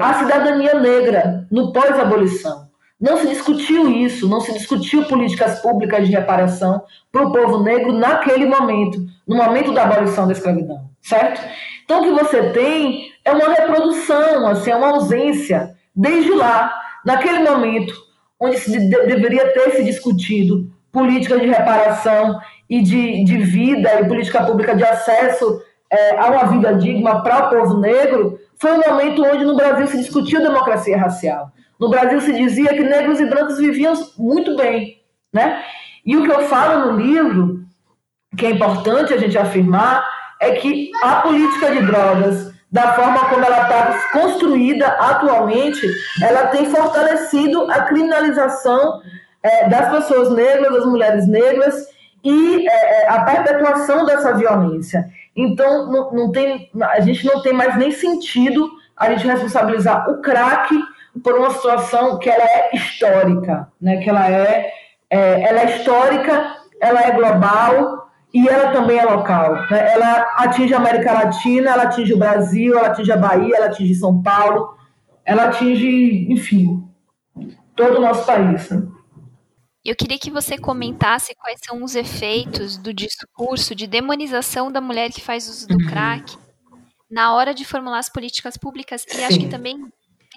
a 0.00 0.14
cidadania 0.14 0.74
negra 0.74 1.46
no 1.50 1.72
pós-abolição. 1.72 2.67
Não 3.00 3.16
se 3.16 3.28
discutiu 3.28 3.88
isso, 3.90 4.28
não 4.28 4.40
se 4.40 4.52
discutiu 4.52 5.04
políticas 5.04 5.60
públicas 5.60 6.06
de 6.06 6.12
reparação 6.12 6.82
para 7.12 7.26
o 7.26 7.32
povo 7.32 7.62
negro 7.62 7.92
naquele 7.92 8.44
momento, 8.46 8.98
no 9.26 9.36
momento 9.36 9.72
da 9.72 9.84
abolição 9.84 10.26
da 10.26 10.32
escravidão, 10.32 10.90
certo? 11.00 11.40
Então, 11.84 12.00
o 12.00 12.04
que 12.04 12.24
você 12.24 12.50
tem 12.50 13.12
é 13.24 13.32
uma 13.32 13.54
reprodução, 13.54 14.48
assim, 14.48 14.70
é 14.72 14.76
uma 14.76 14.88
ausência, 14.88 15.76
desde 15.94 16.32
lá, 16.32 16.74
naquele 17.04 17.38
momento, 17.38 17.94
onde 18.40 18.58
se 18.58 18.70
de 18.70 18.88
deveria 18.88 19.52
ter 19.52 19.76
se 19.76 19.84
discutido 19.84 20.70
política 20.90 21.38
de 21.38 21.46
reparação 21.46 22.40
e 22.68 22.82
de, 22.82 23.24
de 23.24 23.38
vida 23.38 24.00
e 24.00 24.08
política 24.08 24.44
pública 24.44 24.74
de 24.74 24.84
acesso 24.84 25.62
é, 25.90 26.18
a 26.18 26.26
uma 26.30 26.44
vida 26.46 26.74
digna 26.74 27.22
para 27.22 27.46
o 27.46 27.50
povo 27.50 27.80
negro, 27.80 28.38
foi 28.58 28.72
um 28.72 28.90
momento 28.90 29.24
onde 29.24 29.44
no 29.44 29.56
Brasil 29.56 29.86
se 29.86 29.98
discutiu 29.98 30.42
democracia 30.42 30.98
racial. 30.98 31.52
No 31.78 31.88
Brasil 31.88 32.20
se 32.20 32.32
dizia 32.32 32.74
que 32.74 32.82
negros 32.82 33.20
e 33.20 33.26
brancos 33.26 33.58
viviam 33.58 33.94
muito 34.16 34.56
bem, 34.56 35.00
né? 35.32 35.62
E 36.04 36.16
o 36.16 36.24
que 36.24 36.30
eu 36.30 36.40
falo 36.48 36.92
no 36.92 37.00
livro, 37.00 37.60
que 38.36 38.46
é 38.46 38.50
importante 38.50 39.12
a 39.12 39.18
gente 39.18 39.36
afirmar, 39.36 40.04
é 40.40 40.52
que 40.52 40.90
a 41.02 41.16
política 41.16 41.70
de 41.70 41.86
drogas, 41.86 42.52
da 42.70 42.92
forma 42.92 43.28
como 43.28 43.44
ela 43.44 43.62
está 43.62 44.10
construída 44.12 44.86
atualmente, 44.86 45.86
ela 46.22 46.48
tem 46.48 46.66
fortalecido 46.66 47.70
a 47.70 47.82
criminalização 47.82 49.00
é, 49.42 49.68
das 49.68 49.90
pessoas 49.90 50.30
negras, 50.34 50.72
das 50.72 50.86
mulheres 50.86 51.26
negras 51.26 51.86
e 52.24 52.68
é, 52.68 53.02
é, 53.02 53.08
a 53.08 53.22
perpetuação 53.22 54.04
dessa 54.04 54.34
violência. 54.34 55.08
Então, 55.34 55.90
não, 55.90 56.10
não 56.12 56.32
tem, 56.32 56.70
a 56.80 57.00
gente 57.00 57.24
não 57.24 57.40
tem 57.40 57.52
mais 57.52 57.76
nem 57.76 57.92
sentido 57.92 58.68
a 58.96 59.10
gente 59.10 59.26
responsabilizar 59.26 60.10
o 60.10 60.20
crack 60.20 60.74
por 61.22 61.34
uma 61.34 61.50
situação 61.50 62.18
que 62.18 62.28
ela 62.28 62.44
é 62.44 62.70
histórica, 62.74 63.70
né? 63.80 63.98
que 63.98 64.08
ela 64.08 64.28
é, 64.30 64.72
é 65.10 65.42
ela 65.42 65.60
é 65.60 65.76
histórica, 65.76 66.56
ela 66.80 67.02
é 67.02 67.10
global 67.12 68.10
e 68.32 68.48
ela 68.48 68.72
também 68.72 68.98
é 68.98 69.04
local. 69.04 69.54
Né? 69.70 69.92
Ela 69.92 70.34
atinge 70.36 70.74
a 70.74 70.78
América 70.78 71.12
Latina, 71.12 71.70
ela 71.70 71.84
atinge 71.84 72.12
o 72.12 72.18
Brasil, 72.18 72.78
ela 72.78 72.88
atinge 72.88 73.12
a 73.12 73.16
Bahia, 73.16 73.56
ela 73.56 73.66
atinge 73.66 73.94
São 73.94 74.22
Paulo, 74.22 74.76
ela 75.24 75.44
atinge, 75.44 76.26
enfim, 76.30 76.84
todo 77.74 77.98
o 77.98 78.00
nosso 78.00 78.26
país. 78.26 78.70
Né? 78.70 78.86
Eu 79.84 79.96
queria 79.96 80.18
que 80.18 80.30
você 80.30 80.58
comentasse 80.58 81.34
quais 81.36 81.60
são 81.64 81.82
os 81.82 81.94
efeitos 81.94 82.76
do 82.76 82.92
discurso 82.92 83.74
de 83.74 83.86
demonização 83.86 84.70
da 84.70 84.80
mulher 84.80 85.10
que 85.10 85.20
faz 85.20 85.48
uso 85.48 85.66
do 85.66 85.74
uhum. 85.74 85.86
crack 85.86 86.36
na 87.10 87.34
hora 87.34 87.54
de 87.54 87.64
formular 87.64 87.98
as 87.98 88.10
políticas 88.10 88.56
públicas 88.56 89.04
e 89.08 89.14
Sim. 89.14 89.24
acho 89.24 89.38
que 89.38 89.48
também 89.48 89.88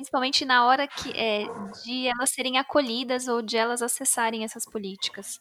principalmente 0.02 0.44
na 0.46 0.66
hora 0.66 0.88
que 0.88 1.12
é, 1.16 1.46
de 1.84 2.08
elas 2.08 2.32
serem 2.32 2.58
acolhidas 2.58 3.28
ou 3.28 3.42
de 3.42 3.56
elas 3.56 3.84
acessarem 3.84 4.44
essas 4.44 4.66
políticas. 4.66 5.40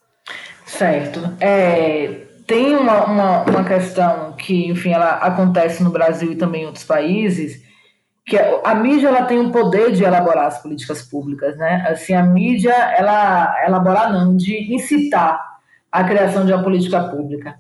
Certo. 0.66 1.20
É, 1.40 2.26
tem 2.46 2.76
uma, 2.76 3.04
uma, 3.04 3.42
uma 3.44 3.64
questão 3.64 4.32
que, 4.36 4.66
enfim, 4.68 4.92
ela 4.92 5.12
acontece 5.14 5.82
no 5.82 5.90
Brasil 5.90 6.32
e 6.32 6.36
também 6.36 6.62
em 6.62 6.66
outros 6.66 6.84
países, 6.84 7.62
que 8.26 8.36
é, 8.36 8.60
a 8.62 8.74
mídia 8.74 9.08
ela 9.08 9.24
tem 9.24 9.38
um 9.38 9.50
poder 9.50 9.92
de 9.92 10.04
elaborar 10.04 10.46
as 10.46 10.60
políticas 10.60 11.02
públicas, 11.02 11.56
né? 11.56 11.86
Assim, 11.88 12.12
a 12.12 12.22
mídia, 12.22 12.74
ela 12.74 13.64
elaborar 13.66 14.12
não, 14.12 14.36
de 14.36 14.74
incitar 14.74 15.40
a 15.90 16.04
criação 16.04 16.44
de 16.44 16.52
uma 16.52 16.62
política 16.62 17.02
pública. 17.08 17.58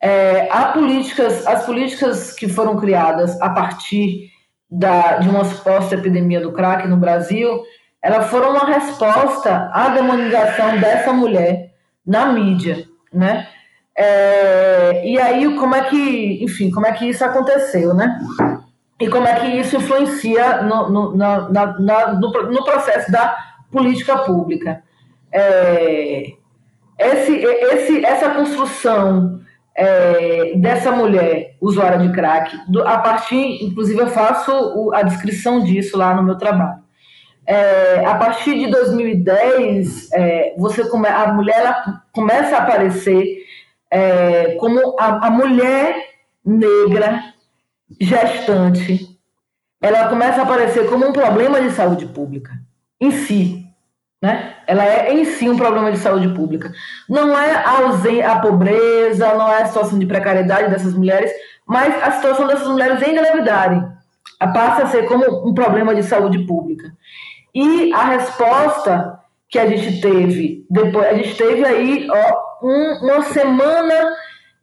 É, 0.00 0.48
há 0.50 0.72
políticas, 0.72 1.46
as 1.46 1.64
políticas 1.64 2.32
que 2.32 2.48
foram 2.48 2.76
criadas 2.76 3.40
a 3.40 3.48
partir 3.48 4.31
da, 4.72 5.18
de 5.18 5.28
uma 5.28 5.44
suposta 5.44 5.94
epidemia 5.94 6.40
do 6.40 6.52
crack 6.52 6.88
no 6.88 6.96
Brasil, 6.96 7.62
elas 8.00 8.28
foram 8.28 8.50
uma 8.50 8.66
resposta 8.66 9.70
à 9.72 9.90
demonização 9.90 10.78
dessa 10.78 11.12
mulher 11.12 11.74
na 12.06 12.26
mídia, 12.26 12.84
né? 13.12 13.46
É, 13.94 15.06
e 15.06 15.20
aí, 15.20 15.54
como 15.56 15.74
é 15.74 15.82
que, 15.82 16.42
enfim, 16.42 16.70
como 16.70 16.86
é 16.86 16.92
que 16.92 17.08
isso 17.08 17.24
aconteceu, 17.24 17.92
né? 17.94 18.18
e 19.02 19.08
como 19.08 19.26
é 19.26 19.34
que 19.34 19.46
isso 19.46 19.76
influencia 19.76 20.62
no, 20.62 20.88
no, 20.88 21.16
na, 21.16 21.48
na, 21.50 22.12
no, 22.14 22.30
no 22.30 22.64
processo 22.64 23.10
da 23.10 23.36
política 23.70 24.18
pública. 24.18 24.82
É, 25.32 26.34
esse, 26.98 27.32
esse, 27.32 28.04
essa 28.04 28.30
construção 28.30 29.40
é, 29.74 30.54
dessa 30.56 30.90
mulher 30.90 31.56
usuária 31.60 31.98
de 31.98 32.12
crack, 32.12 32.56
do, 32.68 32.86
a 32.86 32.98
partir, 32.98 33.64
inclusive 33.64 34.00
eu 34.00 34.08
faço 34.08 34.52
o, 34.52 34.94
a 34.94 35.02
descrição 35.02 35.62
disso 35.62 35.96
lá 35.96 36.14
no 36.14 36.22
meu 36.22 36.36
trabalho. 36.36 36.82
É, 37.46 38.04
a 38.04 38.14
partir 38.14 38.58
de 38.58 38.70
2010, 38.70 40.12
é, 40.12 40.54
você 40.56 40.88
come, 40.88 41.08
a 41.08 41.32
mulher 41.32 41.82
começa 42.12 42.56
a 42.56 42.60
aparecer 42.60 43.44
é, 43.90 44.54
como 44.56 44.96
a, 44.98 45.26
a 45.26 45.30
mulher 45.30 45.96
negra 46.44 47.20
gestante, 48.00 49.18
ela 49.80 50.08
começa 50.08 50.40
a 50.40 50.44
aparecer 50.44 50.88
como 50.88 51.06
um 51.06 51.12
problema 51.12 51.60
de 51.60 51.70
saúde 51.70 52.06
pública 52.06 52.52
em 53.00 53.10
si, 53.10 53.61
né? 54.22 54.54
Ela 54.68 54.86
é 54.86 55.12
em 55.12 55.24
si 55.24 55.50
um 55.50 55.56
problema 55.56 55.90
de 55.90 55.98
saúde 55.98 56.28
pública. 56.28 56.72
Não 57.08 57.36
é 57.36 57.52
a, 57.56 58.32
a 58.32 58.38
pobreza, 58.38 59.34
não 59.34 59.52
é 59.52 59.62
a 59.62 59.66
situação 59.66 59.98
de 59.98 60.06
precariedade 60.06 60.70
dessas 60.70 60.94
mulheres, 60.94 61.32
mas 61.66 62.00
a 62.00 62.12
situação 62.12 62.46
dessas 62.46 62.68
mulheres 62.68 63.02
em 63.02 63.14
gravidade 63.14 63.84
passa 64.54 64.84
a 64.84 64.86
ser 64.86 65.06
como 65.06 65.48
um 65.48 65.52
problema 65.52 65.92
de 65.92 66.04
saúde 66.04 66.38
pública. 66.46 66.92
E 67.52 67.92
a 67.92 68.04
resposta 68.04 69.18
que 69.48 69.58
a 69.58 69.66
gente 69.66 70.00
teve 70.00 70.64
depois, 70.70 71.06
a 71.06 71.14
gente 71.14 71.36
teve 71.36 71.64
aí 71.64 72.08
ó, 72.08 72.66
um, 72.66 73.04
uma 73.04 73.22
semana 73.22 74.14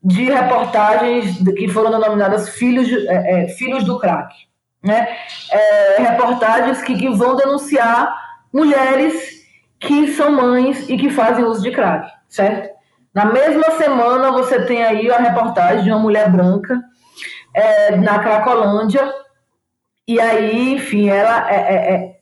de 0.02 0.24
reportagens 0.24 1.38
que 1.38 1.68
foram 1.68 1.92
denominadas 1.92 2.50
Filhos, 2.50 2.88
de, 2.88 3.08
é, 3.08 3.44
é, 3.44 3.48
Filhos 3.50 3.84
do 3.84 4.00
Crack. 4.00 4.34
Né? 4.82 5.08
É, 5.52 6.02
reportagens 6.02 6.82
que, 6.82 6.96
que 6.96 7.10
vão 7.10 7.36
denunciar 7.36 8.16
mulheres 8.52 9.39
que 9.80 10.08
são 10.14 10.32
mães 10.32 10.90
e 10.90 10.98
que 10.98 11.10
fazem 11.10 11.46
uso 11.46 11.62
de 11.62 11.72
crack, 11.72 12.12
certo? 12.28 12.70
Na 13.14 13.26
mesma 13.26 13.72
semana 13.72 14.32
você 14.32 14.66
tem 14.66 14.84
aí 14.84 15.10
a 15.10 15.18
reportagem 15.18 15.84
de 15.84 15.90
uma 15.90 16.00
mulher 16.00 16.30
branca 16.32 16.80
é, 17.54 17.96
na 17.96 18.20
Cracolândia, 18.20 19.12
e 20.10 20.20
aí, 20.20 20.74
enfim, 20.74 21.08
ela 21.08 21.52
é, 21.52 21.56
é, 21.56 21.94
é, 21.94 22.16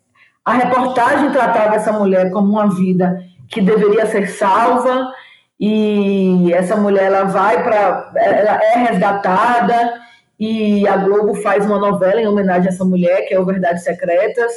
a 0.44 0.54
reportagem 0.54 1.32
tratava 1.32 1.76
essa 1.76 1.94
mulher 1.94 2.32
como 2.32 2.52
uma 2.52 2.70
vida 2.70 3.18
que 3.50 3.62
deveria 3.62 4.06
ser 4.06 4.28
salva 4.28 5.10
e 5.58 6.52
essa 6.54 6.76
mulher 6.76 7.06
ela 7.06 7.24
vai 7.24 7.64
para 7.64 8.12
ela 8.18 8.62
é 8.62 8.90
resgatada 8.90 10.02
e 10.38 10.86
a 10.86 10.98
Globo 10.98 11.36
faz 11.36 11.66
uma 11.66 11.80
novela 11.80 12.22
em 12.22 12.28
homenagem 12.28 12.68
a 12.68 12.74
essa 12.74 12.84
mulher 12.84 13.26
que 13.26 13.34
é 13.34 13.40
o 13.40 13.46
Verdades 13.46 13.86
Secretas 13.86 14.52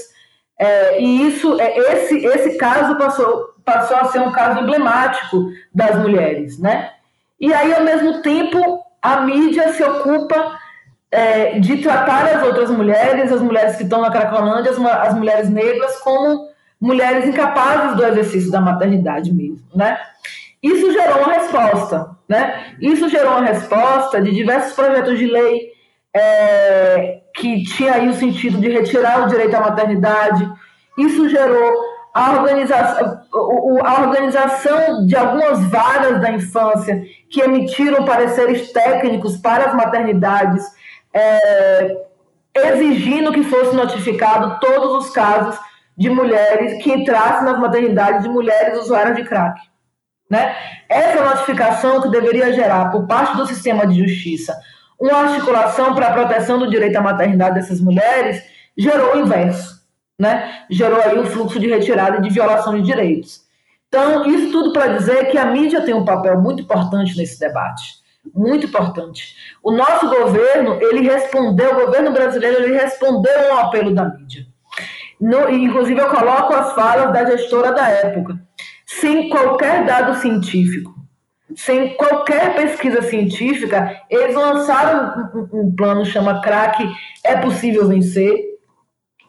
é, 0.60 1.00
e 1.00 1.26
isso 1.26 1.58
é 1.60 1.78
esse 1.78 2.24
esse 2.24 2.58
caso 2.58 2.98
passou 2.98 3.54
passou 3.64 3.96
a 3.96 4.04
ser 4.06 4.20
um 4.20 4.30
caso 4.30 4.60
emblemático 4.60 5.50
das 5.74 5.96
mulheres 5.96 6.58
né 6.58 6.90
e 7.40 7.52
aí 7.52 7.72
ao 7.72 7.82
mesmo 7.82 8.20
tempo 8.20 8.84
a 9.00 9.22
mídia 9.22 9.72
se 9.72 9.82
ocupa 9.82 10.58
é, 11.10 11.58
de 11.58 11.78
tratar 11.78 12.26
as 12.26 12.42
outras 12.42 12.70
mulheres 12.70 13.32
as 13.32 13.40
mulheres 13.40 13.76
que 13.76 13.84
estão 13.84 14.02
na 14.02 14.10
Cracolândia 14.10 14.70
as, 14.70 14.78
as 14.78 15.14
mulheres 15.14 15.48
negras 15.48 15.98
como 16.00 16.50
mulheres 16.78 17.24
incapazes 17.26 17.96
do 17.96 18.04
exercício 18.04 18.50
da 18.50 18.60
maternidade 18.60 19.32
mesmo 19.32 19.64
né 19.74 19.98
isso 20.62 20.92
gerou 20.92 21.22
uma 21.22 21.32
resposta, 21.32 22.10
né? 22.28 22.74
Isso 22.80 23.08
gerou 23.08 23.30
uma 23.30 23.46
resposta 23.46 24.20
de 24.20 24.30
diversos 24.30 24.74
projetos 24.74 25.18
de 25.18 25.26
lei 25.26 25.72
é, 26.14 27.19
que 27.40 27.62
tinha 27.64 27.94
aí 27.94 28.08
o 28.08 28.14
sentido 28.14 28.60
de 28.60 28.68
retirar 28.68 29.24
o 29.24 29.28
direito 29.28 29.54
à 29.54 29.60
maternidade. 29.60 30.46
Isso 30.98 31.28
gerou 31.28 31.72
a 32.12 32.32
organização, 32.32 33.22
a 33.82 34.00
organização 34.02 35.06
de 35.06 35.16
algumas 35.16 35.64
varas 35.70 36.20
da 36.20 36.30
infância 36.32 37.02
que 37.30 37.40
emitiram 37.40 38.04
pareceres 38.04 38.72
técnicos 38.72 39.38
para 39.38 39.70
as 39.70 39.74
maternidades, 39.74 40.64
é, 41.14 41.96
exigindo 42.54 43.32
que 43.32 43.44
fosse 43.44 43.74
notificado 43.74 44.58
todos 44.60 45.06
os 45.06 45.12
casos 45.12 45.58
de 45.96 46.10
mulheres 46.10 46.82
que 46.82 46.92
entrassem 46.92 47.44
nas 47.44 47.58
maternidades 47.58 48.22
de 48.22 48.28
mulheres 48.28 48.78
usuárias 48.78 49.16
de 49.16 49.24
crack. 49.24 49.60
Né? 50.28 50.54
Essa 50.88 51.24
notificação 51.24 52.02
que 52.02 52.10
deveria 52.10 52.52
gerar, 52.52 52.90
por 52.90 53.06
parte 53.06 53.36
do 53.36 53.46
sistema 53.46 53.86
de 53.86 53.98
justiça, 53.98 54.56
uma 55.00 55.18
articulação 55.18 55.94
para 55.94 56.08
a 56.08 56.12
proteção 56.12 56.58
do 56.58 56.68
direito 56.68 56.96
à 56.96 57.00
maternidade 57.00 57.54
dessas 57.54 57.80
mulheres, 57.80 58.42
gerou 58.76 59.14
o 59.14 59.20
inverso. 59.20 59.80
Né? 60.18 60.64
Gerou 60.70 61.00
aí 61.00 61.18
um 61.18 61.24
fluxo 61.24 61.58
de 61.58 61.68
retirada 61.68 62.18
e 62.18 62.22
de 62.22 62.28
violação 62.28 62.74
de 62.74 62.82
direitos. 62.82 63.40
Então, 63.88 64.26
isso 64.26 64.52
tudo 64.52 64.72
para 64.72 64.98
dizer 64.98 65.30
que 65.30 65.38
a 65.38 65.46
mídia 65.46 65.80
tem 65.80 65.94
um 65.94 66.04
papel 66.04 66.40
muito 66.40 66.62
importante 66.62 67.16
nesse 67.16 67.40
debate. 67.40 68.00
Muito 68.34 68.66
importante. 68.66 69.34
O 69.62 69.72
nosso 69.72 70.08
governo, 70.08 70.78
ele 70.80 71.00
respondeu, 71.00 71.72
o 71.72 71.86
governo 71.86 72.12
brasileiro, 72.12 72.62
ele 72.62 72.78
respondeu 72.78 73.52
ao 73.52 73.66
apelo 73.66 73.94
da 73.94 74.04
mídia. 74.04 74.46
No, 75.18 75.48
inclusive, 75.50 75.98
eu 75.98 76.08
coloco 76.08 76.54
as 76.54 76.72
falas 76.74 77.12
da 77.12 77.24
gestora 77.24 77.72
da 77.72 77.88
época 77.88 78.38
sem 78.86 79.28
qualquer 79.28 79.86
dado 79.86 80.16
científico, 80.20 80.92
sem 81.56 81.96
qualquer 81.96 82.54
pesquisa 82.54 83.02
científica, 83.02 84.00
eles 84.08 84.34
lançaram 84.34 85.30
um, 85.34 85.60
um 85.60 85.74
plano 85.74 86.04
chama 86.04 86.40
crack 86.40 86.88
é 87.24 87.36
possível 87.36 87.88
vencer 87.88 88.50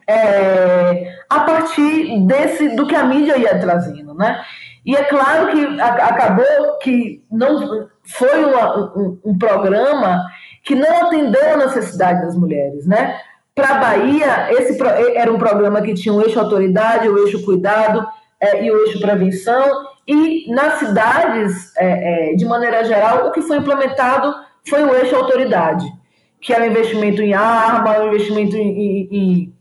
é, 0.07 1.15
a 1.29 1.39
partir 1.41 2.19
desse 2.25 2.75
do 2.75 2.87
que 2.87 2.95
a 2.95 3.03
mídia 3.03 3.37
ia 3.37 3.59
trazendo, 3.59 4.13
né? 4.13 4.41
E 4.85 4.95
é 4.95 5.03
claro 5.03 5.51
que 5.51 5.79
a, 5.79 5.87
acabou 5.87 6.77
que 6.81 7.23
não 7.31 7.87
foi 8.03 8.45
uma, 8.45 8.97
um, 8.97 9.19
um 9.25 9.37
programa 9.37 10.23
que 10.63 10.75
não 10.75 11.05
atendeu 11.05 11.53
a 11.53 11.57
necessidade 11.57 12.21
das 12.21 12.35
mulheres, 12.35 12.85
né? 12.85 13.19
Para 13.53 13.75
a 13.75 13.77
Bahia, 13.79 14.51
esse 14.53 14.77
era 15.15 15.31
um 15.31 15.37
programa 15.37 15.81
que 15.81 15.93
tinha 15.93 16.13
o 16.13 16.21
eixo 16.21 16.39
autoridade, 16.39 17.09
o 17.09 17.17
eixo 17.17 17.43
cuidado 17.43 18.05
é, 18.39 18.63
e 18.63 18.71
o 18.71 18.85
eixo 18.85 18.99
prevenção. 18.99 19.90
E 20.11 20.51
nas 20.53 20.73
cidades, 20.73 21.73
é, 21.77 22.31
é, 22.31 22.35
de 22.35 22.43
maneira 22.43 22.83
geral, 22.83 23.27
o 23.27 23.31
que 23.31 23.41
foi 23.41 23.55
implementado 23.55 24.35
foi 24.67 24.83
o 24.83 24.93
eixo 24.93 25.15
autoridade, 25.15 25.85
que 26.41 26.51
era 26.51 26.65
o 26.65 26.67
investimento 26.67 27.21
em 27.21 27.33
arma, 27.33 27.97
o 27.99 28.07
investimento 28.07 28.57
em, 28.57 29.07
em, 29.09 29.53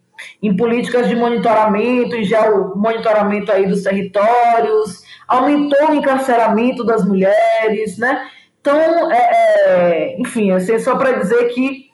em 0.42 0.56
políticas 0.56 1.08
de 1.08 1.14
monitoramento, 1.14 2.16
e 2.16 2.24
já 2.24 2.50
o 2.50 2.76
monitoramento 2.76 3.52
aí 3.52 3.68
dos 3.68 3.84
territórios, 3.84 5.04
aumentou 5.28 5.90
o 5.90 5.94
encarceramento 5.94 6.82
das 6.82 7.06
mulheres, 7.06 7.96
né? 7.96 8.26
Então, 8.60 9.12
é, 9.12 9.30
é, 9.66 10.20
enfim, 10.20 10.50
assim, 10.50 10.80
só 10.80 10.96
para 10.96 11.12
dizer 11.12 11.44
que 11.54 11.90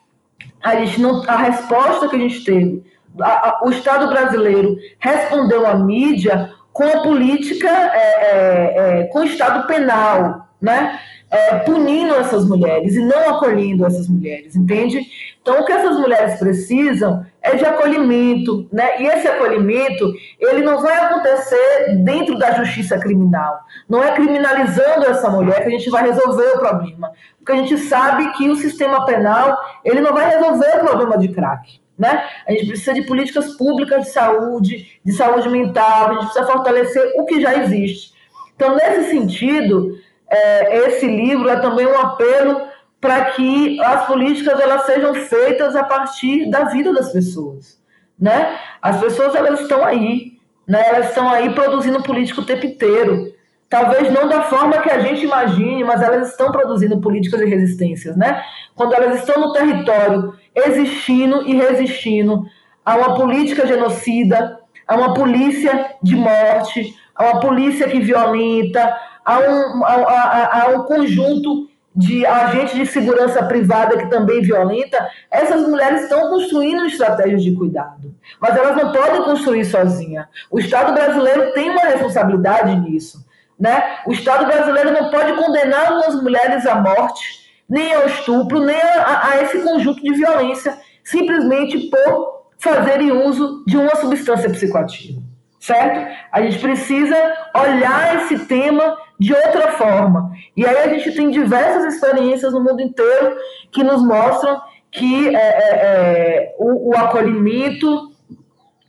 a 0.63 0.77
gente 0.77 0.99
não, 0.99 1.21
a 1.27 1.37
resposta 1.37 2.09
que 2.09 2.15
a 2.15 2.19
gente 2.19 2.43
teve, 2.43 2.83
a, 3.21 3.49
a, 3.49 3.61
o 3.65 3.69
Estado 3.69 4.07
brasileiro 4.07 4.75
respondeu 4.99 5.67
à 5.67 5.75
mídia 5.75 6.56
com 6.77 6.83
a 6.83 7.01
política, 7.01 7.67
é, 7.67 7.97
é, 7.97 8.99
é 8.99 9.03
com 9.05 9.21
o 9.21 9.23
Estado 9.23 9.65
penal, 9.65 10.47
né? 10.61 10.99
É, 11.29 11.55
punindo 11.59 12.13
essas 12.15 12.47
mulheres 12.47 12.95
e 12.95 13.03
não 13.03 13.35
acolhendo 13.35 13.85
essas 13.85 14.07
mulheres, 14.07 14.55
entende? 14.55 15.01
Então, 15.41 15.59
o 15.59 15.65
que 15.65 15.73
essas 15.73 15.97
mulheres 15.97 16.39
precisam 16.39 17.25
é 17.41 17.55
de 17.55 17.65
acolhimento, 17.65 18.67
né? 18.71 19.01
E 19.01 19.07
esse 19.07 19.27
acolhimento, 19.27 20.13
ele 20.39 20.61
não 20.61 20.79
vai 20.79 20.95
acontecer 20.97 21.97
dentro 22.03 22.37
da 22.37 22.51
justiça 22.51 22.97
criminal. 22.99 23.59
Não 23.89 24.03
é 24.03 24.13
criminalizando 24.13 25.07
essa 25.07 25.29
mulher 25.31 25.63
que 25.63 25.67
a 25.67 25.71
gente 25.71 25.89
vai 25.89 26.03
resolver 26.03 26.47
o 26.55 26.59
problema. 26.59 27.11
Porque 27.39 27.53
a 27.53 27.55
gente 27.55 27.77
sabe 27.77 28.31
que 28.33 28.47
o 28.49 28.55
sistema 28.55 29.03
penal, 29.03 29.57
ele 29.83 29.99
não 29.99 30.13
vai 30.13 30.29
resolver 30.29 30.77
o 30.77 30.85
problema 30.85 31.17
de 31.17 31.29
crack. 31.29 31.81
Né? 31.97 32.29
A 32.47 32.51
gente 32.51 32.67
precisa 32.67 32.93
de 32.93 33.01
políticas 33.03 33.55
públicas 33.55 34.05
de 34.05 34.11
saúde, 34.11 34.99
de 35.03 35.11
saúde 35.13 35.49
mental, 35.49 36.09
a 36.09 36.13
gente 36.13 36.25
precisa 36.25 36.45
fortalecer 36.45 37.13
o 37.15 37.25
que 37.25 37.41
já 37.41 37.55
existe. 37.55 38.13
Então, 38.55 38.75
nesse 38.75 39.09
sentido, 39.09 39.97
é, 40.29 40.77
esse 40.87 41.07
livro 41.07 41.49
é 41.49 41.59
também 41.59 41.87
um 41.87 41.99
apelo 41.99 42.67
para 42.99 43.25
que 43.31 43.79
as 43.81 44.05
políticas 44.05 44.59
elas 44.59 44.85
sejam 44.85 45.13
feitas 45.13 45.75
a 45.75 45.83
partir 45.83 46.49
da 46.49 46.65
vida 46.65 46.91
das 46.93 47.11
pessoas, 47.11 47.79
né? 48.19 48.59
As 48.81 48.99
pessoas 48.99 49.35
elas 49.35 49.61
estão 49.61 49.83
aí, 49.85 50.33
né? 50.67 50.83
Elas 50.87 51.09
estão 51.09 51.29
aí 51.29 51.53
produzindo 51.53 52.01
política 52.01 52.41
o 52.41 52.45
tempo 52.45 52.65
inteiro. 52.65 53.33
Talvez 53.69 54.11
não 54.13 54.29
da 54.29 54.43
forma 54.43 54.81
que 54.81 54.89
a 54.89 54.99
gente 54.99 55.25
imagine, 55.25 55.83
mas 55.83 56.01
elas 56.01 56.29
estão 56.29 56.51
produzindo 56.51 57.01
políticas 57.01 57.39
de 57.39 57.45
resistências, 57.47 58.15
né? 58.15 58.41
Quando 58.75 58.93
elas 58.93 59.19
estão 59.19 59.41
no 59.41 59.51
território 59.51 60.33
existindo 60.55 61.41
e 61.47 61.55
resistindo 61.55 62.45
a 62.85 62.95
uma 62.95 63.15
política 63.15 63.67
genocida, 63.67 64.59
a 64.87 64.95
uma 64.95 65.13
polícia 65.13 65.95
de 66.01 66.15
morte, 66.15 66.95
a 67.13 67.25
uma 67.25 67.39
polícia 67.41 67.89
que 67.89 67.99
violenta, 67.99 68.95
a 69.25 69.39
um, 69.39 69.83
a, 69.83 69.93
a, 69.93 70.63
a 70.63 70.67
um 70.69 70.83
conjunto 70.83 71.67
de 71.93 72.25
agentes 72.25 72.75
de 72.75 72.85
segurança 72.85 73.43
privada 73.43 73.97
que 73.97 74.05
também 74.05 74.39
violenta, 74.41 75.09
essas 75.31 75.67
mulheres 75.67 76.03
estão 76.03 76.29
construindo 76.29 76.85
estratégias 76.85 77.43
de 77.43 77.55
cuidado. 77.55 78.13
Mas 78.39 78.55
elas 78.55 78.77
não 78.77 78.91
podem 78.91 79.23
construir 79.23 79.65
sozinha. 79.65 80.29
O 80.51 80.59
Estado 80.59 80.93
brasileiro 80.93 81.51
tem 81.53 81.71
uma 81.71 81.81
responsabilidade 81.81 82.75
nisso. 82.77 83.25
Né? 83.59 83.99
O 84.05 84.11
Estado 84.11 84.45
brasileiro 84.45 84.91
não 84.91 85.09
pode 85.09 85.33
condenar 85.33 85.91
as 85.91 86.21
mulheres 86.21 86.65
à 86.65 86.75
morte, 86.75 87.47
nem 87.67 87.93
ao 87.93 88.05
estupro, 88.05 88.59
nem 88.59 88.79
a, 88.79 89.29
a 89.29 89.43
esse 89.43 89.59
conjunto 89.61 90.01
de 90.01 90.13
violência, 90.13 90.77
simplesmente 91.03 91.89
por 91.89 92.43
fazerem 92.59 93.11
uso 93.11 93.63
de 93.65 93.77
uma 93.77 93.95
substância 93.95 94.49
psicoativa. 94.49 95.21
Certo? 95.59 96.07
A 96.31 96.41
gente 96.41 96.59
precisa 96.59 97.15
olhar 97.55 98.15
esse 98.15 98.45
tema 98.45 98.95
de 99.19 99.33
outra 99.33 99.71
forma. 99.71 100.31
E 100.55 100.65
aí 100.65 100.77
a 100.77 100.87
gente 100.89 101.11
tem 101.13 101.31
diversas 101.31 101.95
experiências 101.95 102.53
no 102.53 102.63
mundo 102.63 102.81
inteiro 102.81 103.35
que 103.71 103.83
nos 103.83 104.03
mostram 104.03 104.61
que 104.91 105.35
é, 105.35 105.39
é, 105.39 105.75
é, 105.75 106.55
o, 106.57 106.91
o, 106.91 106.97
acolhimento 106.97 108.11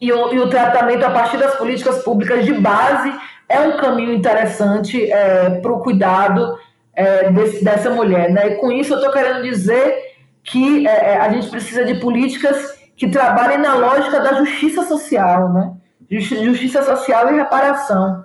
e 0.00 0.12
o, 0.12 0.32
e 0.32 0.38
o, 0.38 0.48
tratamento 0.48 1.04
a 1.04 1.10
partir 1.10 1.38
das 1.38 1.56
políticas 1.56 2.02
públicas 2.02 2.44
de 2.44 2.54
base 2.54 3.12
é 3.48 3.60
um 3.60 3.76
caminho 3.76 4.12
interessante 4.12 5.10
é, 5.10 5.50
para 5.60 5.72
o 5.72 5.80
cuidado 5.80 6.58
é, 6.94 7.30
desse, 7.30 7.64
dessa 7.64 7.90
mulher. 7.90 8.30
Né? 8.30 8.48
E 8.48 8.54
com 8.56 8.70
isso 8.70 8.92
eu 8.92 8.98
estou 8.98 9.12
querendo 9.12 9.42
dizer 9.42 9.96
que 10.44 10.86
é, 10.86 11.16
a 11.18 11.32
gente 11.32 11.48
precisa 11.48 11.84
de 11.84 11.94
políticas 12.00 12.78
que 12.96 13.08
trabalhem 13.08 13.58
na 13.58 13.74
lógica 13.74 14.20
da 14.20 14.34
justiça 14.34 14.82
social, 14.84 15.52
né? 15.52 15.72
justiça 16.10 16.82
social 16.82 17.32
e 17.32 17.36
reparação 17.36 18.24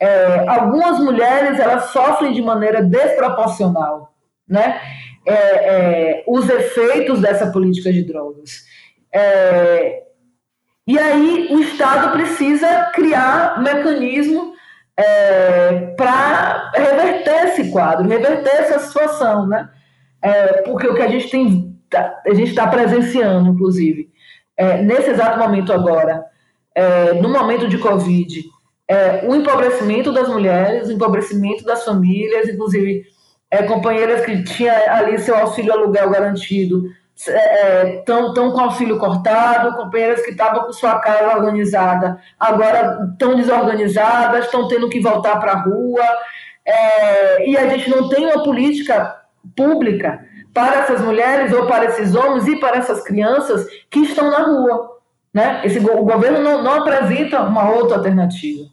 é, 0.00 0.48
algumas 0.48 0.98
mulheres 0.98 1.60
elas 1.60 1.90
sofrem 1.90 2.32
de 2.32 2.40
maneira 2.40 2.82
desproporcional, 2.82 4.14
né? 4.48 4.80
É, 5.26 5.34
é, 5.34 6.24
os 6.26 6.48
efeitos 6.48 7.20
dessa 7.20 7.52
política 7.52 7.92
de 7.92 8.02
drogas. 8.02 8.64
É, 9.12 10.04
e 10.86 10.98
aí 10.98 11.48
o 11.50 11.60
Estado 11.60 12.10
precisa 12.12 12.90
criar 12.94 13.58
um 13.58 13.62
mecanismo 13.62 14.54
é, 14.96 15.94
para 15.96 16.70
reverter 16.74 17.48
esse 17.48 17.70
quadro, 17.70 18.08
reverter 18.08 18.50
essa 18.50 18.78
situação, 18.80 19.46
né? 19.46 19.68
É, 20.22 20.62
porque 20.62 20.86
o 20.86 20.94
que 20.94 21.02
a 21.02 21.08
gente 21.08 21.30
tem, 21.30 21.76
a 22.26 22.34
gente 22.34 22.50
está 22.50 22.66
presenciando, 22.66 23.50
inclusive, 23.50 24.10
nesse 24.84 25.10
exato 25.10 25.38
momento 25.38 25.72
agora, 25.72 26.22
no 27.22 27.30
momento 27.30 27.66
de 27.66 27.78
Covid, 27.78 28.42
é, 28.90 29.24
o 29.24 29.36
empobrecimento 29.36 30.12
das 30.12 30.28
mulheres, 30.28 30.88
o 30.88 30.92
empobrecimento 30.92 31.64
das 31.64 31.84
famílias, 31.84 32.48
inclusive 32.48 33.04
é, 33.48 33.62
companheiras 33.62 34.24
que 34.24 34.42
tinham 34.42 34.74
ali 34.88 35.16
seu 35.20 35.36
auxílio 35.36 35.72
aluguel 35.72 36.10
garantido 36.10 36.82
estão 37.28 38.30
é, 38.30 38.34
com 38.34 38.60
auxílio 38.60 38.98
cortado, 38.98 39.76
companheiras 39.76 40.22
que 40.22 40.30
estavam 40.30 40.64
com 40.64 40.72
sua 40.72 40.98
casa 41.00 41.36
organizada 41.36 42.18
agora 42.38 43.08
estão 43.12 43.36
desorganizadas, 43.36 44.46
estão 44.46 44.68
tendo 44.68 44.88
que 44.88 45.00
voltar 45.00 45.36
para 45.38 45.52
a 45.52 45.62
rua, 45.62 46.04
é, 46.64 47.48
e 47.48 47.56
a 47.56 47.68
gente 47.68 47.90
não 47.90 48.08
tem 48.08 48.26
uma 48.26 48.42
política 48.42 49.16
pública 49.56 50.24
para 50.52 50.80
essas 50.80 51.00
mulheres 51.00 51.52
ou 51.52 51.66
para 51.66 51.86
esses 51.86 52.14
homens 52.14 52.46
e 52.46 52.56
para 52.56 52.78
essas 52.78 53.02
crianças 53.02 53.66
que 53.90 54.00
estão 54.00 54.30
na 54.30 54.38
rua. 54.38 54.98
Né? 55.32 55.60
Esse, 55.64 55.78
o 55.78 56.04
governo 56.04 56.40
não, 56.40 56.62
não 56.62 56.74
apresenta 56.74 57.42
uma 57.42 57.70
outra 57.70 57.98
alternativa. 57.98 58.64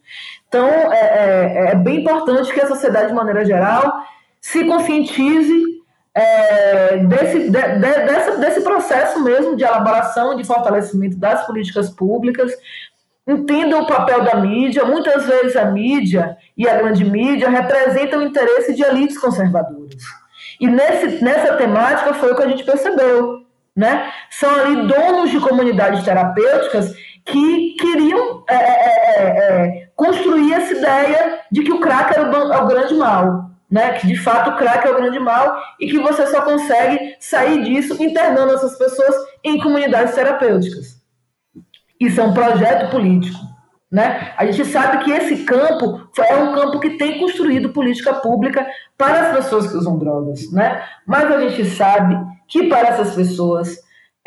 Então, 0.47 0.67
é, 0.67 0.97
é, 0.97 1.71
é, 1.71 1.75
bem 1.75 2.01
importante 2.01 2.53
que 2.53 2.61
a 2.61 2.67
sociedade, 2.67 3.09
de 3.09 3.13
maneira 3.13 3.45
geral, 3.45 4.01
se 4.39 4.63
conscientize 4.65 5.76
é, 6.19 6.97
desse, 6.97 7.39
de, 7.39 7.49
de, 7.49 7.79
desse, 7.79 8.39
desse 8.39 8.61
processo 8.61 9.23
mesmo 9.23 9.55
de 9.55 9.63
elaboração 9.63 10.35
de 10.35 10.43
fortalecimento 10.43 11.17
das 11.17 11.45
políticas 11.45 11.89
públicas, 11.89 12.51
entenda 13.27 13.77
o 13.77 13.87
papel 13.87 14.23
da 14.23 14.35
mídia. 14.35 14.85
Muitas 14.85 15.25
vezes 15.25 15.55
a 15.55 15.65
mídia 15.65 16.37
e 16.57 16.67
a 16.67 16.77
grande 16.77 17.05
mídia 17.05 17.49
representam 17.49 18.19
o 18.19 18.23
interesse 18.23 18.73
de 18.73 18.83
elites 18.83 19.17
conservadoras. 19.17 20.01
E 20.59 20.67
nesse, 20.67 21.23
nessa 21.23 21.55
temática 21.55 22.13
foi 22.15 22.31
o 22.31 22.35
que 22.35 22.43
a 22.43 22.47
gente 22.47 22.63
percebeu 22.63 23.47
né? 23.77 24.11
São 24.31 24.49
ali 24.55 24.87
donos 24.87 25.29
de 25.29 25.39
comunidades 25.39 26.03
terapêuticas 26.03 26.95
que 27.23 27.75
queriam 27.79 28.43
é, 28.49 28.55
é, 28.55 28.65
é, 28.65 29.23
é, 29.27 29.89
construir 29.95 30.51
essa 30.51 30.73
ideia 30.73 31.41
de 31.51 31.61
que 31.61 31.71
o 31.71 31.79
crack 31.79 32.11
era 32.17 32.27
o, 32.27 32.53
é 32.53 32.57
o, 32.59 32.65
grande 32.65 32.95
mal, 32.95 33.46
né? 33.69 33.93
Que 33.93 34.07
de 34.07 34.15
fato 34.15 34.51
o 34.51 34.57
crack 34.57 34.87
é 34.87 34.91
o 34.91 34.95
grande 34.95 35.19
mal 35.19 35.57
e 35.79 35.87
que 35.87 35.99
você 35.99 36.25
só 36.27 36.41
consegue 36.41 37.15
sair 37.19 37.63
disso 37.63 38.01
internando 38.01 38.53
essas 38.53 38.77
pessoas 38.77 39.15
em 39.43 39.59
comunidades 39.59 40.15
terapêuticas. 40.15 40.97
Isso 41.99 42.21
é 42.21 42.23
um 42.23 42.33
projeto 42.33 42.91
político. 42.91 43.39
Né? 43.89 44.33
A 44.35 44.45
gente 44.45 44.65
sabe 44.65 45.03
que 45.03 45.11
esse 45.11 45.45
campo 45.45 46.09
é 46.19 46.35
um 46.35 46.53
campo 46.53 46.79
que 46.79 46.97
tem 46.97 47.19
construído 47.19 47.69
política 47.69 48.15
pública 48.15 48.67
para 48.97 49.29
as 49.29 49.37
pessoas 49.37 49.71
que 49.71 49.77
usam 49.77 49.97
drogas, 49.97 50.51
né? 50.51 50.83
mas 51.05 51.31
a 51.31 51.39
gente 51.47 51.63
sabe 51.63 52.17
que 52.49 52.67
para 52.67 52.89
essas 52.89 53.15
pessoas 53.15 53.77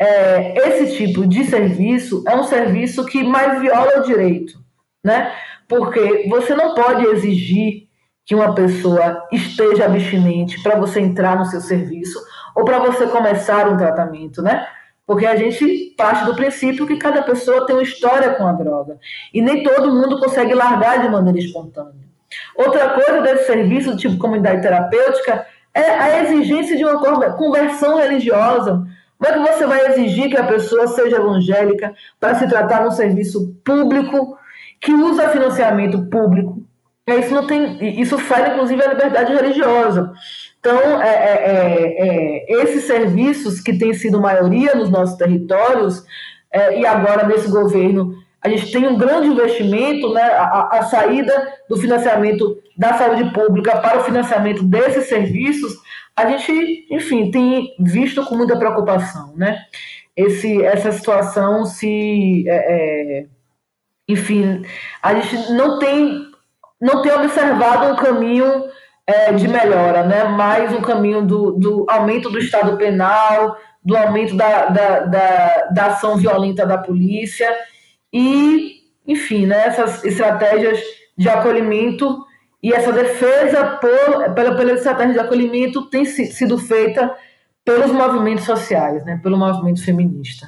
é, 0.01 0.57
esse 0.67 0.97
tipo 0.97 1.27
de 1.27 1.45
serviço 1.45 2.23
é 2.27 2.35
um 2.35 2.43
serviço 2.43 3.05
que 3.05 3.23
mais 3.23 3.61
viola 3.61 3.99
o 3.99 4.03
direito, 4.03 4.59
né? 5.03 5.31
Porque 5.67 6.27
você 6.27 6.55
não 6.55 6.73
pode 6.73 7.05
exigir 7.05 7.87
que 8.31 8.35
uma 8.35 8.55
pessoa 8.55 9.27
esteja 9.29 9.83
abstinente 9.83 10.63
para 10.63 10.79
você 10.79 11.01
entrar 11.01 11.37
no 11.37 11.43
seu 11.47 11.59
serviço 11.59 12.17
ou 12.55 12.63
para 12.63 12.79
você 12.79 13.05
começar 13.07 13.67
um 13.67 13.75
tratamento, 13.75 14.41
né? 14.41 14.65
Porque 15.05 15.25
a 15.25 15.35
gente 15.35 15.93
parte 15.97 16.23
do 16.23 16.33
princípio 16.33 16.87
que 16.87 16.95
cada 16.95 17.23
pessoa 17.23 17.65
tem 17.65 17.75
uma 17.75 17.83
história 17.83 18.33
com 18.35 18.47
a 18.47 18.53
droga 18.53 18.97
e 19.33 19.41
nem 19.41 19.63
todo 19.63 19.91
mundo 19.91 20.17
consegue 20.17 20.53
largar 20.53 21.01
de 21.01 21.09
maneira 21.09 21.39
espontânea. 21.39 22.07
Outra 22.55 22.91
coisa 22.91 23.21
desse 23.21 23.47
serviço, 23.47 23.97
tipo 23.97 24.17
comunidade 24.17 24.61
terapêutica, 24.61 25.45
é 25.73 25.89
a 25.89 26.23
exigência 26.23 26.77
de 26.77 26.85
uma 26.85 27.35
conversão 27.35 27.97
religiosa. 27.97 28.87
Como 29.19 29.29
é 29.29 29.33
que 29.33 29.53
você 29.53 29.67
vai 29.67 29.87
exigir 29.87 30.29
que 30.29 30.37
a 30.37 30.47
pessoa 30.47 30.87
seja 30.87 31.17
evangélica 31.17 31.93
para 32.17 32.35
se 32.35 32.47
tratar 32.47 32.85
num 32.85 32.91
serviço 32.91 33.53
público 33.65 34.37
que 34.79 34.93
usa 34.93 35.27
financiamento 35.27 36.05
público? 36.05 36.70
Isso 37.19 37.33
não 37.33 37.47
tem, 37.47 37.99
isso 37.99 38.17
fere 38.17 38.51
inclusive 38.51 38.81
a 38.83 38.89
liberdade 38.89 39.33
religiosa. 39.33 40.11
Então, 40.59 41.01
é, 41.01 41.09
é, 41.09 41.33
é, 41.45 42.53
é 42.53 42.63
esses 42.63 42.83
serviços 42.83 43.59
que 43.59 43.77
têm 43.77 43.93
sido 43.93 44.21
maioria 44.21 44.75
nos 44.75 44.89
nossos 44.89 45.17
territórios 45.17 46.03
é, 46.51 46.79
e 46.79 46.85
agora 46.85 47.27
nesse 47.27 47.49
governo 47.49 48.13
a 48.43 48.49
gente 48.49 48.71
tem 48.71 48.87
um 48.87 48.97
grande 48.97 49.27
investimento, 49.27 50.11
né, 50.11 50.23
a, 50.23 50.79
a, 50.79 50.83
saída 50.83 51.53
do 51.69 51.77
financiamento 51.77 52.57
da 52.75 52.93
saúde 52.95 53.31
pública 53.31 53.77
para 53.77 53.99
o 53.99 54.03
financiamento 54.03 54.63
desses 54.63 55.07
serviços, 55.07 55.77
a 56.15 56.25
gente, 56.25 56.87
enfim, 56.89 57.29
tem 57.29 57.75
visto 57.79 58.25
com 58.25 58.35
muita 58.35 58.57
preocupação, 58.57 59.33
né? 59.35 59.59
Esse, 60.15 60.61
essa 60.63 60.91
situação 60.91 61.65
se, 61.65 62.43
é, 62.47 63.25
enfim, 64.07 64.63
a 65.01 65.13
gente 65.13 65.51
não 65.53 65.77
tem, 65.77 66.30
não 66.81 67.01
tem 67.01 67.11
observado 67.11 67.93
um 67.93 67.95
caminho 67.95 68.65
é, 69.05 69.31
de 69.33 69.47
melhora, 69.47 70.03
né? 70.03 70.23
Mais 70.23 70.73
um 70.73 70.81
caminho 70.81 71.21
do, 71.21 71.51
do 71.51 71.85
aumento 71.87 72.29
do 72.29 72.39
estado 72.39 72.75
penal, 72.77 73.55
do 73.83 73.95
aumento 73.95 74.35
da, 74.35 74.65
da, 74.65 74.99
da, 75.01 75.67
da 75.71 75.85
ação 75.87 76.17
violenta 76.17 76.65
da 76.65 76.77
polícia 76.77 77.49
e, 78.13 78.81
enfim, 79.07 79.45
né, 79.45 79.67
essas 79.67 80.03
estratégias 80.03 80.79
de 81.17 81.29
acolhimento 81.29 82.25
e 82.61 82.71
essa 82.73 82.91
defesa 82.91 83.77
por, 83.77 84.33
pela, 84.33 84.55
pela 84.55 84.73
estratégia 84.73 85.13
de 85.13 85.19
acolhimento 85.19 85.89
tem 85.89 86.05
sido 86.05 86.57
feita 86.59 87.15
pelos 87.65 87.91
movimentos 87.91 88.45
sociais, 88.45 89.03
né, 89.05 89.19
pelo 89.21 89.37
movimento 89.37 89.83
feminista. 89.83 90.47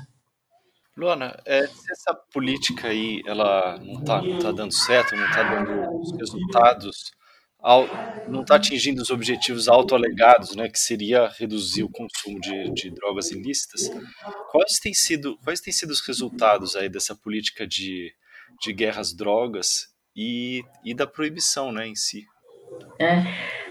Luana, 0.95 1.35
é, 1.45 1.65
se 1.65 1.91
essa 1.91 2.13
política 2.31 2.89
aí 2.89 3.21
ela 3.25 3.77
não 3.79 3.99
está 3.99 4.21
não 4.21 4.39
tá 4.39 4.51
dando 4.51 4.73
certo, 4.73 5.15
não 5.15 5.25
está 5.25 5.43
dando 5.43 5.99
os 5.99 6.11
resultados 6.17 7.11
não 8.27 8.41
está 8.41 8.55
atingindo 8.55 9.01
os 9.01 9.09
objetivos 9.09 9.69
autoalegados, 9.69 10.53
né, 10.53 10.67
que 10.67 10.77
seria 10.77 11.29
reduzir 11.39 11.83
o 11.83 11.89
consumo 11.89 12.39
de, 12.41 12.69
de, 12.71 12.91
drogas 12.91 13.31
ilícitas. 13.31 13.89
Quais 14.51 14.79
têm 14.79 14.93
sido 14.93 15.37
quais 15.43 15.61
têm 15.61 15.71
sido 15.71 15.91
os 15.91 16.05
resultados 16.05 16.75
aí 16.75 16.89
dessa 16.89 17.15
política 17.15 17.65
de, 17.65 18.11
de 18.61 18.75
drogas 19.15 19.87
e, 20.15 20.61
e 20.83 20.93
da 20.93 21.07
proibição, 21.07 21.71
né, 21.71 21.87
em 21.87 21.95
si? 21.95 22.25
É, 22.99 23.23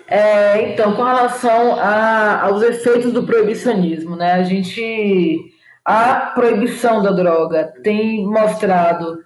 é, 0.07 0.73
então, 0.73 0.97
com 0.97 1.03
relação 1.03 1.75
a, 1.75 2.43
aos 2.45 2.63
efeitos 2.63 3.13
do 3.13 3.27
proibicionismo, 3.27 4.17
né, 4.17 4.33
a 4.33 4.43
gente 4.43 5.39
a 5.85 6.33
proibição 6.35 7.03
da 7.03 7.11
droga 7.11 7.73
tem 7.83 8.25
mostrado 8.27 9.19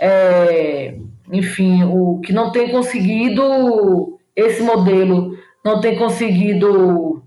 é, 0.00 0.96
enfim, 1.30 1.84
o 1.84 2.20
que 2.20 2.32
não 2.32 2.50
tem 2.50 2.70
conseguido 2.70 4.18
esse 4.34 4.62
modelo 4.62 5.36
não 5.64 5.80
tem 5.80 5.96
conseguido 5.98 7.22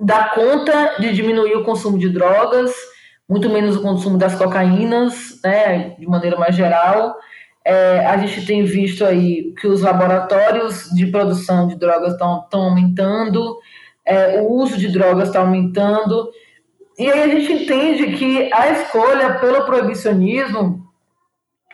dar 0.00 0.34
conta 0.34 0.96
de 0.98 1.12
diminuir 1.12 1.54
o 1.56 1.64
consumo 1.64 1.98
de 1.98 2.08
drogas, 2.08 2.72
muito 3.28 3.50
menos 3.50 3.76
o 3.76 3.82
consumo 3.82 4.16
das 4.16 4.34
cocaínas, 4.34 5.38
né, 5.44 5.90
de 5.98 6.06
maneira 6.06 6.38
mais 6.38 6.54
geral. 6.54 7.16
É, 7.64 8.06
a 8.06 8.16
gente 8.16 8.46
tem 8.46 8.64
visto 8.64 9.04
aí 9.04 9.52
que 9.60 9.66
os 9.66 9.82
laboratórios 9.82 10.88
de 10.94 11.06
produção 11.08 11.66
de 11.66 11.76
drogas 11.76 12.12
estão 12.12 12.46
aumentando, 12.52 13.58
é, 14.06 14.40
o 14.40 14.50
uso 14.50 14.78
de 14.78 14.88
drogas 14.88 15.28
está 15.28 15.40
aumentando, 15.40 16.30
e 16.98 17.10
aí 17.10 17.22
a 17.22 17.28
gente 17.28 17.52
entende 17.52 18.16
que 18.16 18.52
a 18.52 18.70
escolha 18.70 19.34
pelo 19.34 19.64
proibicionismo 19.64 20.84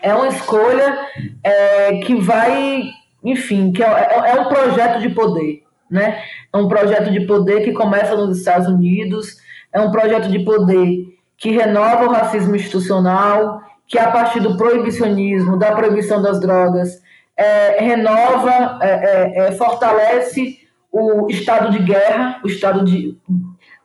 é 0.02 0.14
uma 0.14 0.28
escolha 0.28 0.98
é, 1.42 1.96
que 1.98 2.14
vai, 2.14 2.90
enfim, 3.22 3.72
que 3.72 3.82
é, 3.82 3.86
é, 3.86 4.36
é, 4.36 4.40
um 4.40 4.48
projeto 4.48 5.00
de 5.00 5.08
poder, 5.08 5.62
né? 5.90 6.22
É 6.52 6.56
um 6.58 6.68
projeto 6.68 7.10
de 7.10 7.20
poder 7.26 7.64
que 7.64 7.72
começa 7.72 8.14
nos 8.14 8.38
Estados 8.38 8.68
Unidos, 8.68 9.38
é 9.72 9.80
um 9.80 9.90
projeto 9.90 10.28
de 10.28 10.40
poder 10.40 11.16
que 11.38 11.50
renova 11.50 12.04
o 12.04 12.12
racismo 12.12 12.54
institucional, 12.54 13.62
que 13.86 13.98
a 13.98 14.10
partir 14.10 14.40
do 14.40 14.58
proibicionismo, 14.58 15.58
da 15.58 15.72
proibição 15.72 16.20
das 16.20 16.38
drogas, 16.38 17.02
é, 17.34 17.82
renova, 17.82 18.78
é, 18.82 19.46
é, 19.48 19.52
fortalece 19.52 20.58
o 20.92 21.28
estado 21.30 21.70
de 21.70 21.78
guerra, 21.80 22.40
o 22.44 22.46
estado 22.46 22.84
de 22.84 23.18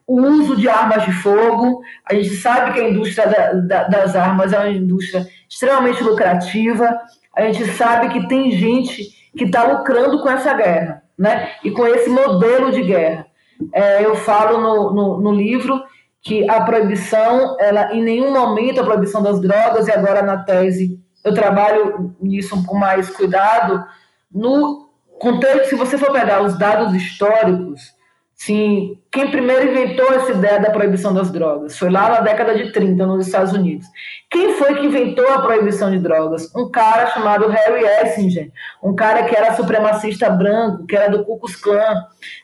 o 0.10 0.20
uso 0.24 0.56
de 0.56 0.68
armas 0.68 1.06
de 1.06 1.12
fogo. 1.14 1.84
A 2.04 2.16
gente 2.16 2.32
sabe 2.38 2.74
que 2.74 2.80
a 2.80 2.90
indústria 2.90 3.28
da, 3.28 3.52
da, 3.54 3.84
das 3.84 4.16
armas 4.16 4.52
é 4.52 4.58
uma 4.58 4.70
indústria 4.70 5.28
extremamente 5.48 6.04
lucrativa. 6.04 7.00
A 7.36 7.44
gente 7.44 7.64
sabe 7.74 8.10
que 8.10 8.28
tem 8.28 8.50
gente 8.50 9.08
que 9.38 9.44
está 9.44 9.64
lucrando 9.64 10.20
com 10.24 10.30
essa 10.30 10.52
guerra, 10.56 11.04
né? 11.16 11.52
E 11.64 11.70
com 11.70 11.86
esse 11.86 12.10
modelo 12.10 12.72
de 12.72 12.82
guerra. 12.82 13.28
É, 13.72 14.04
eu 14.04 14.16
falo 14.16 14.60
no, 14.60 14.94
no, 14.94 15.22
no, 15.22 15.32
livro 15.32 15.84
que 16.24 16.50
a 16.50 16.62
proibição, 16.62 17.56
ela 17.60 17.94
em 17.94 18.02
nenhum 18.02 18.34
momento 18.34 18.82
a 18.82 18.86
proibição 18.86 19.22
das 19.22 19.40
drogas 19.40 19.88
e 19.88 19.92
agora 19.92 20.24
na 20.24 20.38
tese 20.38 21.00
eu 21.24 21.34
trabalho 21.34 22.16
nisso 22.20 22.66
com 22.66 22.78
mais 22.78 23.10
cuidado 23.12 23.86
no 24.34 24.90
contexto. 25.20 25.70
Se 25.70 25.76
você 25.76 25.98
for 25.98 26.12
pegar 26.12 26.42
os 26.42 26.58
dados 26.58 26.96
históricos 26.96 27.99
Sim, 28.42 28.98
quem 29.12 29.30
primeiro 29.30 29.70
inventou 29.70 30.14
essa 30.14 30.32
ideia 30.32 30.62
da 30.62 30.72
proibição 30.72 31.14
das 31.14 31.30
drogas 31.30 31.78
foi 31.78 31.90
lá 31.90 32.08
na 32.08 32.22
década 32.22 32.56
de 32.56 32.72
30 32.72 33.06
nos 33.06 33.28
Estados 33.28 33.52
Unidos. 33.52 33.86
Quem 34.32 34.54
foi 34.54 34.76
que 34.76 34.86
inventou 34.86 35.28
a 35.28 35.42
proibição 35.42 35.92
de 35.92 36.00
drogas? 36.00 36.50
Um 36.56 36.72
cara 36.72 37.08
chamado 37.08 37.50
Harry 37.50 37.84
Essinger, 38.02 38.50
um 38.82 38.96
cara 38.96 39.24
que 39.26 39.36
era 39.36 39.56
supremacista 39.56 40.30
branco, 40.30 40.88
que 40.88 40.96
era 40.96 41.10
do 41.12 41.26
Ku 41.26 41.38
Klux 41.38 41.58
Klan, 41.58 41.94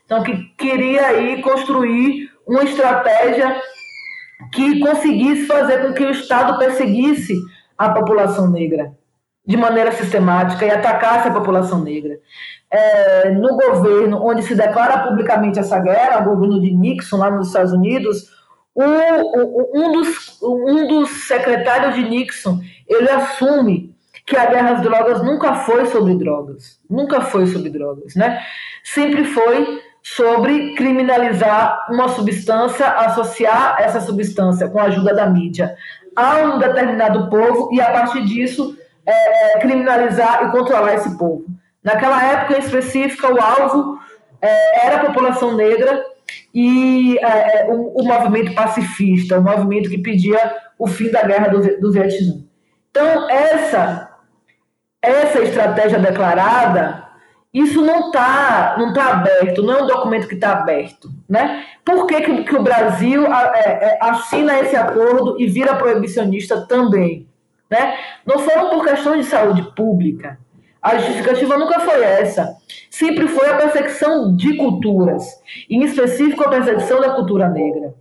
então 0.04 0.22
que 0.22 0.36
queria 0.58 1.08
aí 1.08 1.42
construir 1.42 2.30
uma 2.46 2.66
estratégia 2.66 3.56
que 4.52 4.82
conseguisse 4.82 5.48
fazer 5.48 5.82
com 5.82 5.94
que 5.94 6.04
o 6.04 6.12
Estado 6.12 6.60
perseguisse 6.60 7.36
a 7.78 7.90
população 7.92 8.52
negra 8.52 8.92
de 9.48 9.56
maneira 9.56 9.94
sistemática 9.94 10.66
e 10.66 10.72
atacasse 10.72 11.30
a 11.30 11.34
população 11.34 11.82
negra 11.82 12.20
é, 12.72 13.30
no 13.32 13.56
governo 13.56 14.22
onde 14.24 14.44
se 14.44 14.56
declara 14.56 15.08
publicamente 15.08 15.60
essa 15.60 15.80
guerra, 15.80 16.22
o 16.22 16.36
governo 16.36 16.60
de 16.60 16.72
Nixon, 16.74 17.18
lá 17.18 17.32
nos 17.32 17.48
Estados 17.48 17.72
Unidos, 17.72 18.34
um, 18.76 19.84
um, 19.84 19.92
dos, 19.94 20.42
um 20.42 20.88
dos 20.88 21.28
secretários 21.28 21.96
de 21.96 22.04
Nixon, 22.04 22.60
ele 22.88 23.10
assume 23.10 23.96
que 24.26 24.36
a 24.36 24.48
guerra 24.48 24.72
às 24.72 24.82
drogas 24.82 25.24
nunca 25.24 25.54
foi 25.54 25.86
sobre 25.86 26.16
drogas, 26.16 26.80
nunca 26.90 27.22
foi 27.22 27.46
sobre 27.48 27.70
drogas, 27.70 28.16
né? 28.16 28.42
Sempre 28.84 29.24
foi 29.24 29.82
sobre 30.02 30.76
criminalizar 30.76 31.88
uma 31.90 32.10
substância, 32.10 32.88
associar 32.88 33.78
essa 33.80 34.02
substância 34.02 34.68
com 34.68 34.80
a 34.80 34.84
ajuda 34.84 35.14
da 35.14 35.28
mídia 35.28 35.76
a 36.16 36.38
um 36.42 36.60
determinado 36.60 37.30
povo 37.30 37.70
e 37.74 37.82
a 37.82 37.92
partir 37.92 38.24
disso 38.24 38.78
é, 39.06 39.60
criminalizar 39.60 40.46
e 40.46 40.52
controlar 40.52 40.96
esse 40.96 41.18
povo. 41.18 41.46
Naquela 41.86 42.24
época 42.26 42.58
específica, 42.58 43.32
o 43.32 43.40
alvo 43.40 44.00
é, 44.42 44.88
era 44.88 44.96
a 44.98 45.06
população 45.06 45.56
negra 45.56 46.04
e 46.52 47.16
é, 47.20 47.62
é, 47.62 47.66
o, 47.70 48.02
o, 48.02 48.04
movimento 48.04 48.56
pacifista, 48.56 49.38
o 49.38 49.44
movimento 49.44 49.88
que 49.88 50.00
pedia 50.00 50.56
o 50.80 50.88
fim 50.88 51.12
da 51.12 51.22
guerra 51.22 51.50
do, 51.50 51.80
do 51.80 51.92
Vietnã. 51.92 52.44
Então, 52.90 53.30
essa, 53.30 54.10
essa 55.00 55.44
estratégia 55.44 56.00
declarada, 56.00 57.06
isso 57.54 57.80
não 57.82 58.08
está 58.08 58.76
não 58.80 58.92
tá 58.92 59.12
aberto, 59.12 59.62
não 59.62 59.76
é 59.76 59.84
um 59.84 59.88
documento 59.88 60.28
que 60.28 60.34
está 60.34 60.54
aberto. 60.54 61.12
Né? 61.30 61.66
Por 61.86 62.08
que, 62.08 62.20
que, 62.20 62.44
que 62.46 62.56
o 62.56 62.64
Brasil 62.64 63.32
é, 63.32 63.60
é, 63.60 64.00
assina 64.02 64.60
esse 64.60 64.76
acordo 64.76 65.40
e 65.40 65.46
vira 65.46 65.76
proibicionista 65.76 66.66
também? 66.66 67.28
Né? 67.70 67.96
Não 68.26 68.40
foram 68.40 68.72
por 68.72 68.84
questões 68.84 69.26
de 69.26 69.32
saúde 69.32 69.62
pública, 69.76 70.40
a 70.86 71.00
justificativa 71.00 71.58
nunca 71.58 71.80
foi 71.80 72.04
essa. 72.04 72.56
Sempre 72.92 73.28
foi 73.28 73.50
a 73.50 73.58
perseguição 73.58 74.36
de 74.36 74.56
culturas, 74.56 75.26
em 75.68 75.84
específico 75.84 76.44
a 76.44 76.50
perseguição 76.50 77.02
da 77.02 77.10
cultura 77.10 77.50
negra. 77.50 77.96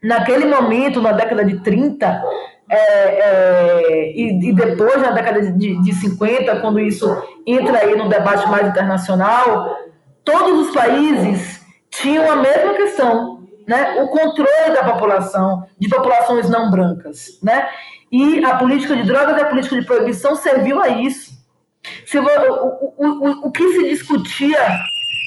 Naquele 0.00 0.46
momento, 0.46 1.02
na 1.02 1.10
década 1.10 1.44
de 1.44 1.58
30, 1.64 2.22
é, 2.70 2.76
é, 2.78 4.12
e, 4.12 4.50
e, 4.50 4.54
depois, 4.54 5.02
na 5.02 5.10
década 5.10 5.50
de, 5.50 5.82
de 5.82 5.94
50, 5.94 6.60
quando 6.60 6.78
isso 6.78 7.08
entra 7.44 7.78
aí 7.78 7.96
no 7.96 8.08
debate 8.08 8.48
mais 8.48 8.68
internacional, 8.68 9.76
todos 10.24 10.68
os 10.68 10.72
países 10.72 11.60
tinham 11.90 12.30
a 12.30 12.36
mesma 12.36 12.74
questão, 12.74 13.48
né? 13.66 14.00
o 14.00 14.06
controle 14.10 14.70
da 14.72 14.92
população, 14.92 15.66
de 15.76 15.88
populações 15.88 16.48
não 16.48 16.70
brancas. 16.70 17.40
Né? 17.42 17.68
E 18.12 18.44
a 18.44 18.54
política 18.58 18.94
de 18.94 19.02
drogas 19.02 19.36
e 19.36 19.40
a 19.40 19.46
política 19.46 19.80
de 19.80 19.84
proibição 19.84 20.36
serviu 20.36 20.80
a 20.80 20.88
isso. 20.88 21.35
Se, 22.04 22.18
o, 22.18 22.24
o, 22.24 22.94
o, 22.98 23.30
o 23.48 23.52
que 23.52 23.66
se 23.72 23.88
discutia 23.88 24.58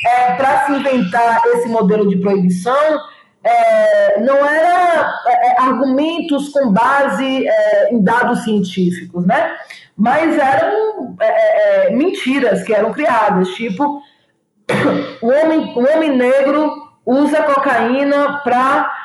é, 0.05 0.33
para 0.35 0.65
se 0.65 0.71
inventar 0.73 1.41
esse 1.45 1.67
modelo 1.67 2.07
de 2.07 2.17
proibição 2.17 2.99
é, 3.43 4.19
não 4.19 4.45
era 4.45 5.13
é, 5.27 5.47
é, 5.47 5.61
argumentos 5.61 6.49
com 6.49 6.71
base 6.71 7.47
é, 7.47 7.93
em 7.93 8.03
dados 8.03 8.43
científicos, 8.43 9.25
né? 9.25 9.55
Mas 9.97 10.37
eram 10.37 11.15
é, 11.19 11.87
é, 11.87 11.91
mentiras 11.91 12.63
que 12.63 12.73
eram 12.73 12.91
criadas, 12.91 13.49
tipo 13.49 14.01
o 15.21 15.27
homem, 15.27 15.73
o 15.75 15.79
homem 15.79 16.15
negro 16.15 16.71
usa 17.05 17.43
cocaína 17.43 18.41
para 18.43 18.95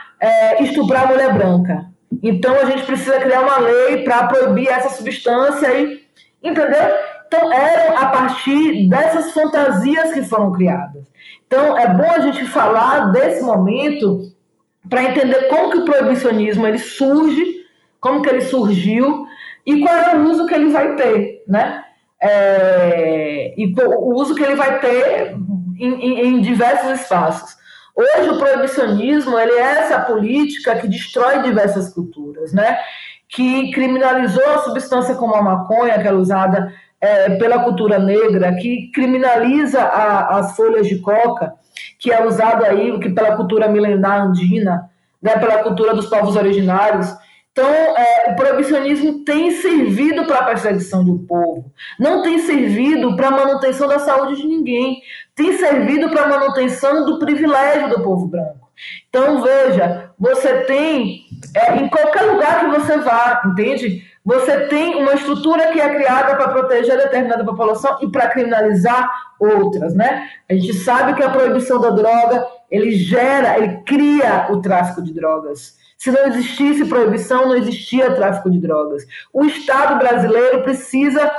estuprar 0.60 1.04
a 1.04 1.06
mulher 1.08 1.34
branca. 1.34 1.86
Então 2.22 2.54
a 2.56 2.64
gente 2.64 2.84
precisa 2.84 3.20
criar 3.20 3.40
uma 3.40 3.58
lei 3.58 4.04
para 4.04 4.26
proibir 4.26 4.68
essa 4.68 4.88
substância 4.88 5.68
e 5.78 6.02
entendeu? 6.42 6.94
Então 7.34 7.52
eram 7.52 7.98
a 7.98 8.06
partir 8.06 8.88
dessas 8.88 9.32
fantasias 9.32 10.12
que 10.12 10.22
foram 10.22 10.52
criadas. 10.52 11.02
Então 11.46 11.76
é 11.76 11.88
bom 11.88 12.08
a 12.08 12.20
gente 12.20 12.46
falar 12.46 13.10
desse 13.10 13.42
momento 13.42 14.20
para 14.88 15.02
entender 15.02 15.48
como 15.48 15.70
que 15.70 15.78
o 15.78 15.84
proibicionismo 15.84 16.64
ele 16.64 16.78
surge, 16.78 17.44
como 18.00 18.22
que 18.22 18.28
ele 18.28 18.42
surgiu 18.42 19.26
e 19.66 19.80
qual 19.80 19.94
é 19.94 20.16
o 20.16 20.30
uso 20.30 20.46
que 20.46 20.54
ele 20.54 20.70
vai 20.70 20.94
ter, 20.94 21.42
né? 21.48 21.82
É, 22.20 23.54
e 23.56 23.74
o 23.82 24.14
uso 24.14 24.34
que 24.34 24.42
ele 24.42 24.54
vai 24.54 24.78
ter 24.78 25.34
em, 25.78 25.94
em, 25.94 26.20
em, 26.26 26.40
diversos 26.40 27.00
espaços. 27.00 27.56
Hoje 27.96 28.30
o 28.30 28.38
proibicionismo 28.38 29.38
ele 29.38 29.52
é 29.52 29.80
essa 29.80 30.00
política 30.00 30.76
que 30.76 30.86
destrói 30.86 31.42
diversas 31.42 31.92
culturas, 31.92 32.52
né? 32.52 32.78
Que 33.28 33.72
criminalizou 33.72 34.46
a 34.46 34.58
substância 34.58 35.16
como 35.16 35.34
a 35.34 35.42
maconha, 35.42 35.98
que 36.00 36.06
é 36.06 36.12
usada 36.12 36.72
é, 37.04 37.36
pela 37.36 37.58
cultura 37.58 37.98
negra, 37.98 38.54
que 38.54 38.90
criminaliza 38.94 39.82
a, 39.82 40.38
as 40.38 40.56
folhas 40.56 40.88
de 40.88 41.00
coca, 41.00 41.52
que 41.98 42.10
é 42.10 42.26
usado 42.26 42.64
aí 42.64 42.98
que 42.98 43.10
pela 43.10 43.36
cultura 43.36 43.68
milenar 43.68 44.22
andina, 44.22 44.90
né, 45.20 45.36
pela 45.36 45.62
cultura 45.62 45.94
dos 45.94 46.06
povos 46.06 46.34
originários. 46.34 47.14
Então, 47.52 47.68
é, 47.68 48.32
o 48.32 48.36
proibicionismo 48.36 49.22
tem 49.22 49.50
servido 49.50 50.24
para 50.24 50.38
a 50.38 50.44
perseguição 50.44 51.04
de 51.04 51.10
um 51.10 51.26
povo, 51.26 51.70
não 52.00 52.22
tem 52.22 52.38
servido 52.38 53.14
para 53.16 53.28
a 53.28 53.32
manutenção 53.32 53.86
da 53.86 53.98
saúde 53.98 54.40
de 54.40 54.48
ninguém, 54.48 55.02
tem 55.34 55.58
servido 55.58 56.08
para 56.08 56.22
a 56.22 56.28
manutenção 56.28 57.04
do 57.04 57.18
privilégio 57.18 57.90
do 57.90 58.02
povo 58.02 58.26
branco. 58.26 58.64
Então, 59.08 59.42
veja, 59.42 60.10
você 60.18 60.62
tem, 60.62 61.26
é, 61.54 61.76
em 61.76 61.88
qualquer 61.88 62.22
lugar 62.22 62.60
que 62.60 62.80
você 62.80 62.96
vá, 62.96 63.42
entende? 63.44 64.02
Você 64.24 64.68
tem 64.68 64.94
uma 64.94 65.14
estrutura 65.14 65.70
que 65.70 65.80
é 65.80 65.94
criada 65.94 66.34
para 66.34 66.48
proteger 66.48 66.96
determinada 66.96 67.44
população 67.44 67.98
e 68.00 68.10
para 68.10 68.28
criminalizar 68.28 69.10
outras, 69.38 69.94
né? 69.94 70.28
A 70.48 70.54
gente 70.54 70.72
sabe 70.72 71.14
que 71.14 71.22
a 71.22 71.28
proibição 71.28 71.78
da 71.78 71.90
droga, 71.90 72.46
ele 72.70 72.92
gera, 72.92 73.58
ele 73.58 73.82
cria 73.82 74.46
o 74.50 74.62
tráfico 74.62 75.02
de 75.02 75.12
drogas. 75.12 75.76
Se 75.98 76.10
não 76.10 76.26
existisse 76.26 76.86
proibição, 76.86 77.48
não 77.48 77.56
existia 77.56 78.14
tráfico 78.14 78.50
de 78.50 78.58
drogas. 78.58 79.04
O 79.32 79.44
Estado 79.44 79.98
brasileiro 79.98 80.62
precisa 80.62 81.30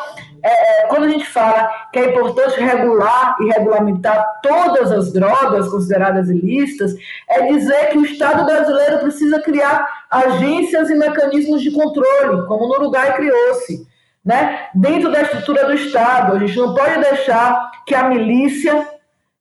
é, 0.46 0.84
é, 0.84 0.86
quando 0.86 1.06
a 1.06 1.10
gente 1.10 1.26
fala 1.26 1.68
que 1.92 1.98
é 1.98 2.12
importante 2.12 2.60
regular 2.60 3.36
e 3.42 3.46
regulamentar 3.48 4.24
todas 4.44 4.92
as 4.92 5.12
drogas 5.12 5.68
consideradas 5.70 6.30
ilícitas, 6.30 6.94
é 7.28 7.48
dizer 7.48 7.90
que 7.90 7.98
o 7.98 8.06
Estado 8.06 8.46
brasileiro 8.46 9.00
precisa 9.00 9.42
criar 9.42 10.06
agências 10.12 10.92
e 10.92 10.96
mecanismos 10.96 11.64
de 11.64 11.72
controle, 11.72 12.46
como 12.46 12.68
no 12.68 12.76
Uruguai 12.76 13.16
criou-se. 13.16 13.88
Né? 14.24 14.68
Dentro 14.76 15.12
da 15.12 15.24
estrutura 15.24 15.66
do 15.66 15.74
Estado, 15.74 16.34
a 16.34 16.40
gente 16.40 16.56
não 16.58 16.76
pode 16.76 17.00
deixar 17.00 17.72
que 17.88 17.96
a 17.96 18.08
milícia, 18.08 18.88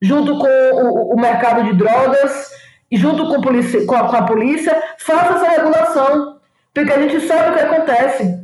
junto 0.01 0.39
com 0.39 0.47
o, 0.47 1.13
o 1.13 1.21
mercado 1.21 1.65
de 1.65 1.75
drogas 1.75 2.51
e 2.91 2.97
junto 2.97 3.29
com, 3.29 3.43
polícia, 3.43 3.85
com, 3.85 3.95
a, 3.95 4.09
com 4.09 4.17
a 4.17 4.23
polícia, 4.23 4.83
faça 4.99 5.35
essa 5.35 5.51
regulação, 5.51 6.39
porque 6.73 6.93
a 6.93 7.03
gente 7.03 7.21
sabe 7.27 7.51
o 7.51 7.55
que 7.55 7.61
acontece. 7.61 8.43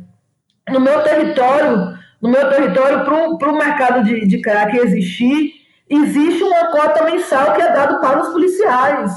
No 0.69 0.79
meu 0.79 1.01
território, 1.01 1.99
no 2.21 2.29
meu 2.29 2.49
território, 2.49 3.03
para 3.37 3.51
o 3.51 3.57
mercado 3.57 4.03
de, 4.03 4.27
de 4.27 4.41
crack 4.41 4.77
existir, 4.77 5.53
existe 5.89 6.43
uma 6.43 6.67
cota 6.67 7.03
mensal 7.03 7.53
que 7.53 7.61
é 7.61 7.73
dado 7.73 7.99
para 7.99 8.21
os 8.21 8.29
policiais. 8.29 9.11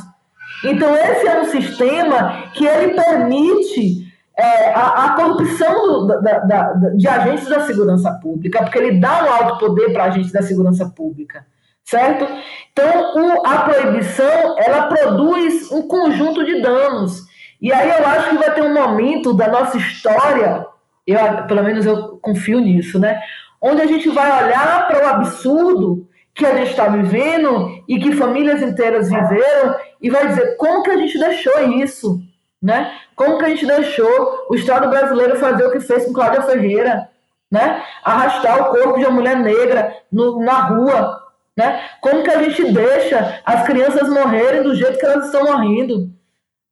Então, 0.64 0.94
esse 0.96 1.26
é 1.26 1.40
um 1.40 1.44
sistema 1.44 2.48
que 2.55 2.64
ele 2.66 2.94
permite 2.94 4.05
é, 4.36 4.72
a, 4.72 5.05
a, 5.05 5.16
corrupção 5.16 6.07
do, 6.07 6.07
da, 6.22 6.38
da, 6.38 6.72
de 6.96 7.07
agentes 7.07 7.48
da 7.48 7.61
segurança 7.61 8.11
pública, 8.22 8.62
porque 8.62 8.78
ele 8.78 8.98
dá 8.98 9.24
um 9.24 9.32
alto 9.32 9.59
poder 9.59 9.92
para 9.92 10.05
agentes 10.05 10.32
da 10.32 10.42
segurança 10.42 10.88
pública, 10.88 11.46
certo? 11.84 12.26
Então, 12.72 13.14
o, 13.16 13.46
a 13.46 13.59
proibição, 13.59 14.57
ela 14.59 14.86
produz 14.86 15.70
um 15.70 15.86
conjunto 15.86 16.44
de 16.44 16.61
danos. 16.62 17.22
E 17.61 17.72
aí 17.72 17.88
eu 17.88 18.07
acho 18.07 18.30
que 18.30 18.38
vai 18.38 18.55
ter 18.55 18.62
um 18.62 18.74
momento 18.74 19.34
da 19.34 19.48
nossa 19.48 19.76
história 19.76 20.66
eu, 21.07 21.18
pelo 21.46 21.62
menos 21.62 21.84
eu 21.86 22.18
confio 22.18 22.61
nisso, 22.61 22.98
né? 22.98 23.20
Onde 23.61 23.82
a 23.82 23.86
gente 23.86 24.09
vai 24.09 24.44
olhar 24.44 24.86
para 24.86 25.05
o 25.05 25.09
absurdo 25.09 26.07
que 26.34 26.44
a 26.44 26.57
gente 26.57 26.70
está 26.70 26.88
vivendo 26.88 27.82
e 27.88 27.98
que 27.98 28.12
famílias 28.12 28.61
inteiras 28.61 29.09
viveram 29.09 29.76
e 30.02 30.11
vai 30.11 30.26
dizer 30.26 30.57
como 30.57 30.82
que 30.82 30.90
a 30.90 30.96
gente 30.96 31.18
deixou 31.18 31.68
isso, 31.78 32.20
né? 32.61 32.92
Como 33.14 33.38
que 33.38 33.44
a 33.44 33.48
gente 33.48 33.66
deixou 33.66 34.46
o 34.50 34.55
Estado 34.55 34.88
brasileiro 34.88 35.38
fazer 35.38 35.64
o 35.64 35.70
que 35.70 35.80
fez 35.80 36.05
com 36.05 36.12
Cláudia 36.12 36.42
Ferreira, 36.42 37.09
né? 37.50 37.82
Arrastar 38.02 38.62
o 38.62 38.70
corpo 38.72 38.98
de 38.98 39.05
uma 39.05 39.14
mulher 39.14 39.36
negra 39.36 39.94
no, 40.11 40.40
na 40.40 40.62
rua, 40.62 41.22
né? 41.57 41.82
Como 42.00 42.24
que 42.24 42.30
a 42.30 42.42
gente 42.42 42.72
deixa 42.72 43.40
as 43.44 43.64
crianças 43.64 44.09
morrerem 44.09 44.62
do 44.62 44.74
jeito 44.74 44.98
que 44.98 45.07
elas 45.07 45.26
estão 45.26 45.44
morrendo, 45.44 46.11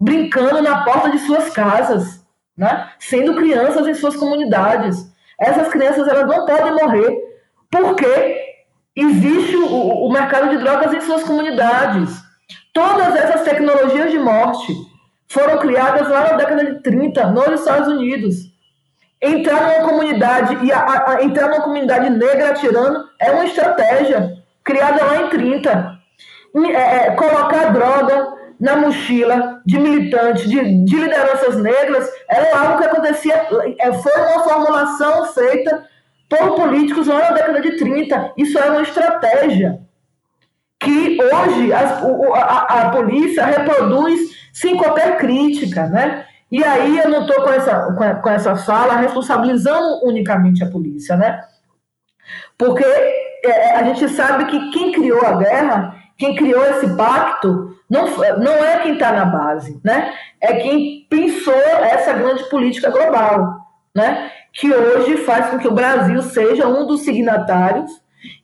brincando 0.01 0.61
na 0.61 0.83
porta 0.83 1.11
de 1.11 1.21
suas 1.21 1.51
casas, 1.51 2.22
né? 2.63 2.91
sendo 3.01 3.35
crianças 3.35 3.89
em 3.89 3.95
suas 3.95 4.15
comunidades. 4.15 5.13
Essas 5.39 5.69
crianças 5.69 6.07
elas 6.07 6.29
não 6.29 6.47
podem 6.47 6.73
morrer 6.73 7.19
porque 7.69 8.37
existe 8.95 9.57
o, 9.57 10.07
o 10.07 10.13
mercado 10.13 10.51
de 10.51 10.59
drogas 10.59 10.95
em 10.95 11.01
suas 11.01 11.25
comunidades. 11.25 12.23
Todas 12.73 13.17
essas 13.17 13.43
tecnologias 13.43 14.13
de 14.13 14.19
morte 14.19 14.73
foram 15.27 15.59
criadas 15.59 16.09
lá 16.09 16.31
na 16.31 16.37
década 16.37 16.65
de 16.67 16.83
30 16.83 17.27
nos 17.33 17.61
Estados 17.61 17.89
Unidos. 17.89 18.37
Entrar 19.21 19.63
numa 19.63 19.89
comunidade 19.89 20.65
e 20.65 20.71
a, 20.71 20.79
a, 20.79 21.11
a, 21.15 21.25
entrar 21.25 21.49
numa 21.49 21.63
comunidade 21.63 22.11
negra 22.11 22.51
atirando 22.51 23.09
é 23.19 23.33
uma 23.33 23.45
estratégia 23.45 24.37
criada 24.63 25.05
lá 25.05 25.23
em 25.23 25.29
30. 25.31 25.99
E, 26.55 26.67
é, 26.71 27.07
é, 27.07 27.11
colocar 27.13 27.73
droga 27.73 28.35
na 28.61 28.77
mochila 28.77 29.52
de 29.65 29.79
militantes, 29.79 30.49
de, 30.49 30.85
de 30.85 30.97
lideranças 30.97 31.57
negras, 31.57 32.11
era 32.29 32.59
algo 32.59 32.79
que 32.79 32.87
acontecia, 32.87 33.47
é, 33.79 33.93
foi 33.93 34.13
uma 34.13 34.45
formulação 34.45 35.27
feita 35.33 35.87
por 36.29 36.55
políticos 36.55 37.07
lá 37.07 37.19
na 37.19 37.31
década 37.33 37.61
de 37.61 37.77
30. 37.77 38.33
Isso 38.37 38.59
era 38.59 38.73
uma 38.73 38.83
estratégia 38.83 39.81
que 40.81 41.19
hoje 41.23 41.73
as, 41.73 42.03
a, 42.35 42.83
a, 42.83 42.91
polícia 42.91 43.45
reproduz 43.45 44.21
sem 44.53 44.77
qualquer 44.77 45.17
crítica, 45.17 45.87
né? 45.87 46.27
E 46.51 46.63
aí 46.63 46.99
eu 46.99 47.09
não 47.09 47.23
estou 47.23 47.45
com 47.45 47.51
essa, 47.51 48.19
com 48.21 48.29
essa 48.29 48.57
fala 48.57 48.97
responsabilizando 48.97 50.05
unicamente 50.05 50.63
a 50.63 50.69
polícia, 50.69 51.17
né? 51.17 51.43
Porque 52.59 52.85
é, 52.85 53.77
a 53.77 53.85
gente 53.85 54.09
sabe 54.09 54.47
que 54.47 54.71
quem 54.71 54.93
criou 54.93 55.25
a 55.25 55.37
guerra, 55.37 55.97
quem 56.19 56.35
criou 56.35 56.65
esse 56.67 56.95
pacto, 56.97 57.72
não, 57.93 58.07
não 58.39 58.65
é 58.65 58.79
quem 58.79 58.95
está 58.95 59.13
na 59.13 59.27
base, 59.27 59.79
né? 59.85 60.15
É 60.41 60.55
quem 60.55 61.07
pensou 61.11 61.53
essa 61.55 62.15
grande 62.15 62.43
política 62.49 62.89
global, 62.89 63.55
né? 63.95 64.31
Que 64.51 64.73
hoje 64.73 65.19
faz 65.19 65.51
com 65.51 65.59
que 65.59 65.69
o 65.69 65.75
Brasil 65.75 66.23
seja 66.23 66.67
um 66.67 66.87
dos 66.87 67.03
signatários 67.03 67.91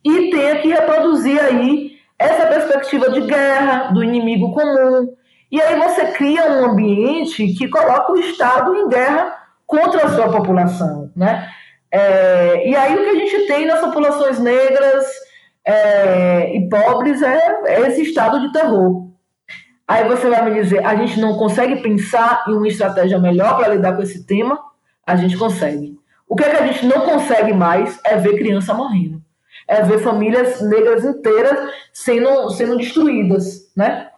e 0.05 0.29
tenha 0.29 0.57
que 0.57 0.67
reproduzir 0.67 1.43
aí 1.43 1.97
essa 2.19 2.45
perspectiva 2.45 3.09
de 3.09 3.21
guerra, 3.21 3.91
do 3.91 4.03
inimigo 4.03 4.53
comum. 4.53 5.15
E 5.51 5.59
aí 5.59 5.79
você 5.79 6.11
cria 6.11 6.51
um 6.51 6.65
ambiente 6.65 7.47
que 7.55 7.67
coloca 7.69 8.11
o 8.11 8.19
Estado 8.19 8.75
em 8.75 8.87
guerra 8.87 9.35
contra 9.65 10.05
a 10.05 10.09
sua 10.09 10.31
população, 10.31 11.09
né? 11.15 11.49
É, 11.91 12.69
e 12.69 12.75
aí 12.75 12.93
o 12.93 13.03
que 13.03 13.09
a 13.09 13.15
gente 13.15 13.47
tem 13.47 13.65
nas 13.65 13.79
populações 13.79 14.37
negras 14.37 15.07
é, 15.65 16.55
e 16.55 16.69
pobres 16.69 17.19
é, 17.23 17.61
é 17.65 17.87
esse 17.87 18.03
estado 18.03 18.39
de 18.41 18.51
terror. 18.51 19.08
Aí 19.89 20.07
você 20.07 20.29
vai 20.29 20.47
me 20.47 20.61
dizer, 20.61 20.85
a 20.85 20.95
gente 20.95 21.19
não 21.19 21.35
consegue 21.35 21.77
pensar 21.77 22.43
em 22.47 22.53
uma 22.53 22.67
estratégia 22.67 23.17
melhor 23.17 23.57
para 23.57 23.69
lidar 23.69 23.95
com 23.95 24.03
esse 24.03 24.23
tema? 24.23 24.63
A 25.03 25.15
gente 25.15 25.35
consegue. 25.35 25.97
O 26.27 26.35
que, 26.35 26.43
é 26.43 26.49
que 26.51 26.57
a 26.57 26.67
gente 26.67 26.85
não 26.85 27.07
consegue 27.07 27.53
mais 27.53 27.99
é 28.05 28.15
ver 28.15 28.37
criança 28.37 28.71
morrendo. 28.71 29.19
É 29.67 29.81
ver 29.81 29.97
famílias 29.97 30.61
negras 30.61 31.03
inteiras 31.03 31.73
sendo, 31.91 32.51
sendo 32.51 32.77
destruídas, 32.77 33.71
né? 33.75 34.09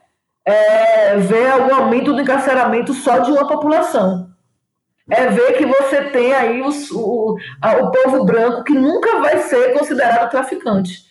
É 0.43 1.15
ver 1.15 1.55
o 1.55 1.73
aumento 1.73 2.11
do 2.11 2.19
encarceramento 2.19 2.93
só 2.93 3.19
de 3.19 3.31
uma 3.31 3.47
população. 3.47 4.29
É 5.09 5.27
ver 5.27 5.53
que 5.53 5.65
você 5.65 6.03
tem 6.09 6.33
aí 6.33 6.61
os, 6.61 6.91
o, 6.91 7.37
a, 7.61 7.77
o 7.77 7.91
povo 7.91 8.25
branco 8.25 8.65
que 8.65 8.73
nunca 8.73 9.21
vai 9.21 9.37
ser 9.37 9.71
considerado 9.79 10.29
traficante. 10.29 11.05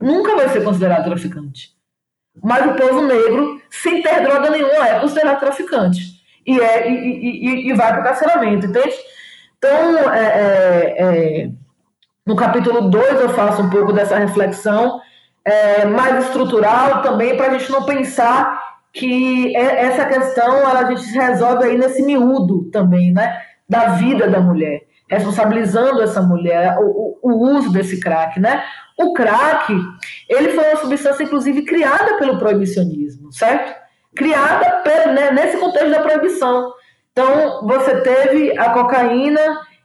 Nunca 0.00 0.34
vai 0.34 0.48
ser 0.48 0.64
considerado 0.64 1.04
traficante. 1.04 1.78
Mas 2.42 2.66
o 2.66 2.74
povo 2.74 3.02
negro, 3.02 3.60
sem 3.70 4.02
ter 4.02 4.22
droga 4.22 4.50
nenhuma, 4.50 4.88
é 4.88 5.00
considerado 5.00 5.40
traficante. 5.40 6.20
E, 6.46 6.58
é, 6.58 6.90
e, 6.90 6.94
e, 6.94 7.70
e 7.70 7.72
vai 7.74 7.92
para 7.92 8.00
o 8.00 8.04
carceramento, 8.04 8.66
entende? 8.66 8.94
Então, 9.58 10.12
é, 10.12 10.24
é, 10.24 10.94
é 10.98 11.50
no 12.26 12.36
capítulo 12.36 12.90
2 12.90 13.20
eu 13.20 13.28
faço 13.30 13.62
um 13.62 13.70
pouco 13.70 13.92
dessa 13.92 14.16
reflexão 14.16 15.00
é, 15.44 15.84
mais 15.84 16.26
estrutural 16.26 17.02
também, 17.02 17.36
para 17.36 17.48
a 17.48 17.58
gente 17.58 17.70
não 17.70 17.84
pensar 17.84 18.58
que 18.92 19.56
é, 19.56 19.86
essa 19.86 20.04
questão 20.06 20.56
ela, 20.58 20.80
a 20.80 20.94
gente 20.94 21.10
resolve 21.12 21.64
aí 21.64 21.78
nesse 21.78 22.02
miúdo 22.02 22.70
também, 22.70 23.12
né? 23.12 23.40
Da 23.68 23.90
vida 23.90 24.28
da 24.28 24.40
mulher, 24.40 24.82
responsabilizando 25.08 26.02
essa 26.02 26.20
mulher, 26.20 26.76
o, 26.80 27.18
o, 27.22 27.56
uso 27.56 27.72
desse 27.72 28.00
crack, 28.00 28.38
né? 28.40 28.62
O 29.00 29.14
crack, 29.14 29.72
ele 30.28 30.50
foi 30.50 30.62
uma 30.68 30.76
substância, 30.76 31.22
inclusive, 31.22 31.62
criada 31.64 32.18
pelo 32.18 32.38
proibicionismo, 32.38 33.32
certo? 33.32 33.74
Criada 34.14 34.82
né, 35.12 35.30
nesse 35.30 35.56
contexto 35.56 35.90
da 35.90 36.00
proibição. 36.00 36.70
Então, 37.12 37.66
você 37.66 38.02
teve 38.02 38.58
a 38.58 38.70
cocaína, 38.70 39.40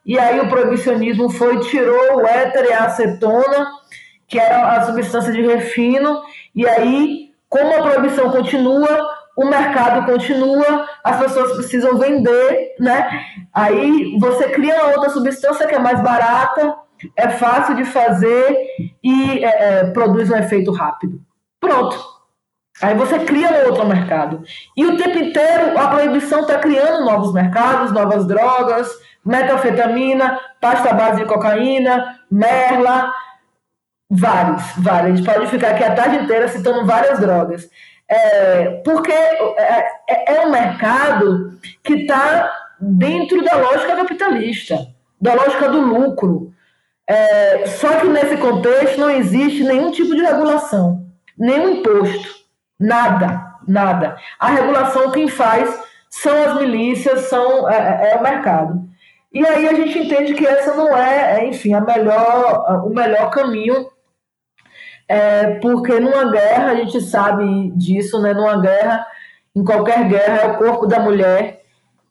e 0.05 0.20
aí 0.20 0.39
o 0.41 0.49
proibicionismo 0.49 1.30
foi, 1.30 1.59
tirou 1.61 2.18
o 2.18 2.28
éter 2.28 2.66
e 2.66 2.74
a 2.74 2.86
acetona, 2.86 3.68
que 4.28 4.38
era 4.38 4.74
a 4.74 4.84
substância 4.84 5.32
de 5.32 5.41
refino, 5.41 6.22
e 6.53 6.68
aí, 6.68 7.32
como 7.47 7.74
a 7.74 7.84
proibição 7.84 8.30
continua, 8.32 9.16
o 9.38 9.45
mercado 9.45 10.05
continua, 10.05 10.88
as 11.03 11.20
pessoas 11.20 11.53
precisam 11.53 11.97
vender, 11.97 12.76
né? 12.80 13.09
Aí 13.53 14.18
você 14.20 14.49
cria 14.49 14.76
uma 14.76 14.93
outra 14.93 15.09
substância 15.09 15.68
que 15.68 15.76
é 15.76 15.80
mais 15.80 16.01
barata, 16.01 16.76
é 17.16 17.30
fácil 17.30 17.76
de 17.76 17.86
fazer 17.86 18.58
e 19.04 19.43
é, 19.43 19.48
é, 19.48 19.84
produz 19.91 20.30
um 20.30 20.36
efeito 20.36 20.72
rápido. 20.72 21.22
Pronto. 21.60 22.16
Aí 22.82 22.93
você 22.96 23.20
cria 23.20 23.68
outro 23.68 23.88
mercado. 23.88 24.43
E 24.76 24.86
o 24.86 24.98
tempo 24.98 25.18
inteiro 25.18 25.78
a 25.80 25.88
proibição 25.88 26.41
está 26.41 26.60
criando 26.60 27.06
novos 27.06 27.34
mercados, 27.34 27.91
novas 27.91 28.28
drogas, 28.28 28.91
metanfetamina, 29.26 30.39
pasta 30.60 30.93
base 30.93 31.22
de 31.22 31.26
cocaína, 31.26 32.20
merla, 32.30 33.12
vários, 34.10 34.64
vários. 34.78 35.14
A 35.14 35.16
gente 35.16 35.26
pode 35.26 35.48
ficar 35.48 35.70
aqui 35.70 35.84
a 35.84 35.96
tarde 35.96 36.18
inteira 36.18 36.48
citando 36.48 36.86
várias 36.86 37.20
drogas. 37.20 37.70
É, 38.08 38.82
porque 38.84 39.12
é, 39.12 39.88
é, 40.08 40.36
é 40.36 40.46
um 40.46 40.52
mercado 40.52 41.58
que 41.84 41.93
está 41.93 42.52
dentro 42.80 43.43
da 43.43 43.56
lógica 43.56 43.96
capitalista, 43.96 44.88
da 45.20 45.34
lógica 45.34 45.70
do 45.70 45.80
lucro. 45.80 46.54
É, 47.08 47.68
só 47.68 47.99
que 47.99 48.08
nesse 48.08 48.38
contexto 48.38 48.99
não 48.99 49.10
existe 49.12 49.64
nenhum 49.64 49.91
tipo 49.91 50.16
de 50.16 50.22
regulação, 50.22 51.06
nenhum 51.38 51.70
imposto, 51.70 52.36
nada, 52.80 53.56
nada. 53.68 54.18
A 54.39 54.49
regulação 54.49 55.12
quem 55.12 55.28
faz 55.28 55.84
são 56.10 56.43
as 56.43 56.56
milícias, 56.60 57.22
são 57.30 57.70
é, 57.70 58.12
é 58.14 58.16
o 58.18 58.24
mercado. 58.24 58.84
E 59.32 59.45
aí 59.45 59.68
a 59.68 59.74
gente 59.74 59.99
entende 59.99 60.34
que 60.34 60.47
essa 60.47 60.74
não 60.74 60.97
é, 60.97 61.39
é 61.39 61.47
enfim, 61.47 61.74
a 61.74 61.82
melhor, 61.82 62.86
o 62.86 62.89
melhor 62.89 63.30
caminho, 63.30 63.88
é, 65.08 65.60
porque 65.60 65.99
numa 65.99 66.32
guerra, 66.32 66.72
a 66.72 66.76
gente 66.76 66.99
sabe 67.01 67.70
disso, 67.72 68.20
né? 68.22 68.34
Numa 68.34 68.60
guerra, 68.60 69.06
em 69.56 69.64
qualquer 69.64 70.08
guerra, 70.08 70.38
é 70.38 70.47
o 70.47 70.58
corpo 70.58 70.88
da 70.88 70.99
mulher 70.99 71.64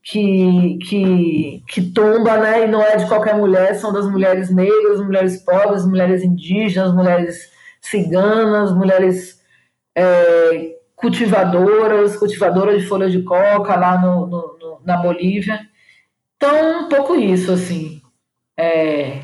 que, 0.05 0.79
que, 0.87 1.65
que 1.67 1.83
tomba, 1.93 2.37
né? 2.37 2.65
E 2.65 2.69
não 2.69 2.83
é 2.83 2.97
de 2.97 3.09
qualquer 3.09 3.35
mulher, 3.37 3.75
são 3.75 3.91
das 3.91 4.07
mulheres 4.09 4.51
negras, 4.55 5.01
mulheres 5.01 5.43
pobres, 5.43 5.87
mulheres 5.87 6.23
indígenas, 6.23 6.95
mulheres 6.95 7.51
ciganas, 7.81 8.75
mulheres 8.75 9.41
é, 9.97 10.77
cultivadoras, 10.95 12.17
cultivadoras 12.17 12.83
de 12.83 12.87
folhas 12.87 13.13
de 13.13 13.23
coca 13.23 13.75
lá 13.77 13.99
no, 13.99 14.27
no, 14.27 14.59
no, 14.59 14.81
na 14.85 14.99
Bolívia. 14.99 15.61
Então, 16.37 16.85
um 16.85 16.89
pouco 16.89 17.15
isso, 17.15 17.51
assim. 17.53 18.03
É, 18.59 19.23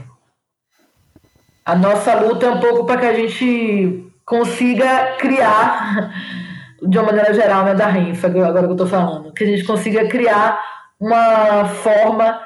a 1.64 1.74
nossa 1.74 2.14
luta 2.20 2.46
é 2.46 2.50
um 2.50 2.60
pouco 2.60 2.86
para 2.86 3.00
que 3.00 3.06
a 3.06 3.14
gente 3.14 4.10
consiga 4.24 5.16
criar, 5.18 6.10
de 6.82 6.98
uma 6.98 7.06
maneira 7.06 7.32
geral, 7.34 7.64
né, 7.64 7.74
da 7.74 7.86
RINFA, 7.86 8.28
agora 8.28 8.62
que 8.62 8.64
eu 8.64 8.72
estou 8.72 8.86
falando, 8.86 9.32
que 9.32 9.44
a 9.44 9.46
gente 9.46 9.64
consiga 9.64 10.08
criar 10.08 10.60
uma 10.98 11.66
forma 11.66 12.40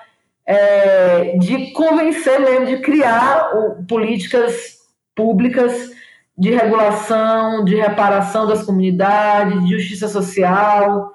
é, 0.46 1.36
de 1.38 1.72
convencer 1.72 2.40
mesmo, 2.40 2.66
de 2.66 2.78
criar 2.78 3.50
o, 3.54 3.84
políticas 3.86 4.78
públicas 5.14 5.90
de 6.36 6.50
regulação, 6.50 7.64
de 7.64 7.76
reparação 7.76 8.46
das 8.46 8.64
comunidades, 8.64 9.64
de 9.64 9.78
justiça 9.78 10.08
social. 10.08 11.12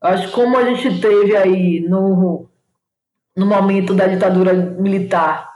Acho 0.00 0.26
que 0.26 0.32
como 0.32 0.58
a 0.58 0.64
gente 0.64 1.00
teve 1.00 1.36
aí 1.36 1.80
no, 1.88 2.48
no 3.36 3.46
momento 3.46 3.94
da 3.94 4.06
ditadura 4.06 4.52
militar 4.52 5.48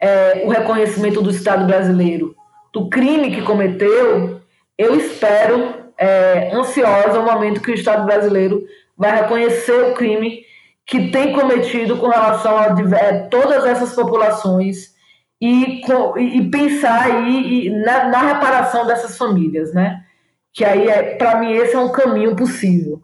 é, 0.00 0.42
o 0.46 0.48
reconhecimento 0.48 1.20
do 1.20 1.30
Estado 1.30 1.66
brasileiro 1.66 2.34
do 2.72 2.88
crime 2.88 3.30
que 3.30 3.42
cometeu, 3.42 4.40
eu 4.76 4.94
espero, 4.94 5.87
é, 5.98 6.54
ansiosa, 6.54 7.18
o 7.18 7.24
momento 7.24 7.60
que 7.60 7.72
o 7.72 7.74
Estado 7.74 8.06
brasileiro 8.06 8.64
vai 8.96 9.22
reconhecer 9.22 9.72
o 9.72 9.94
crime 9.94 10.44
que 10.86 11.10
tem 11.10 11.32
cometido 11.32 11.98
com 11.98 12.08
relação 12.08 12.56
a 12.56 12.74
é, 12.96 13.28
todas 13.28 13.64
essas 13.66 13.94
populações 13.94 14.94
e, 15.40 15.82
e 16.18 16.50
pensar 16.50 17.02
aí 17.02 17.68
na, 17.84 18.08
na, 18.08 18.22
reparação 18.34 18.86
dessas 18.86 19.16
famílias, 19.16 19.72
né? 19.74 20.04
Que 20.52 20.64
aí, 20.64 20.88
é, 20.88 21.16
para 21.16 21.38
mim, 21.38 21.52
esse 21.52 21.74
é 21.74 21.78
um 21.78 21.92
caminho 21.92 22.34
possível. 22.34 23.02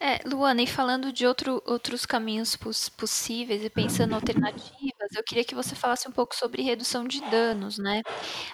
É, 0.00 0.20
Luana, 0.28 0.62
e 0.62 0.66
falando 0.66 1.12
de 1.12 1.26
outro, 1.26 1.60
outros 1.66 2.06
caminhos 2.06 2.54
poss 2.54 2.88
possíveis 2.88 3.64
e 3.64 3.70
pensando 3.70 4.14
alternativas, 4.14 4.97
eu 5.16 5.22
queria 5.24 5.44
que 5.44 5.54
você 5.54 5.74
falasse 5.74 6.08
um 6.08 6.12
pouco 6.12 6.34
sobre 6.34 6.62
redução 6.62 7.04
de 7.04 7.20
danos, 7.30 7.78
né? 7.78 8.02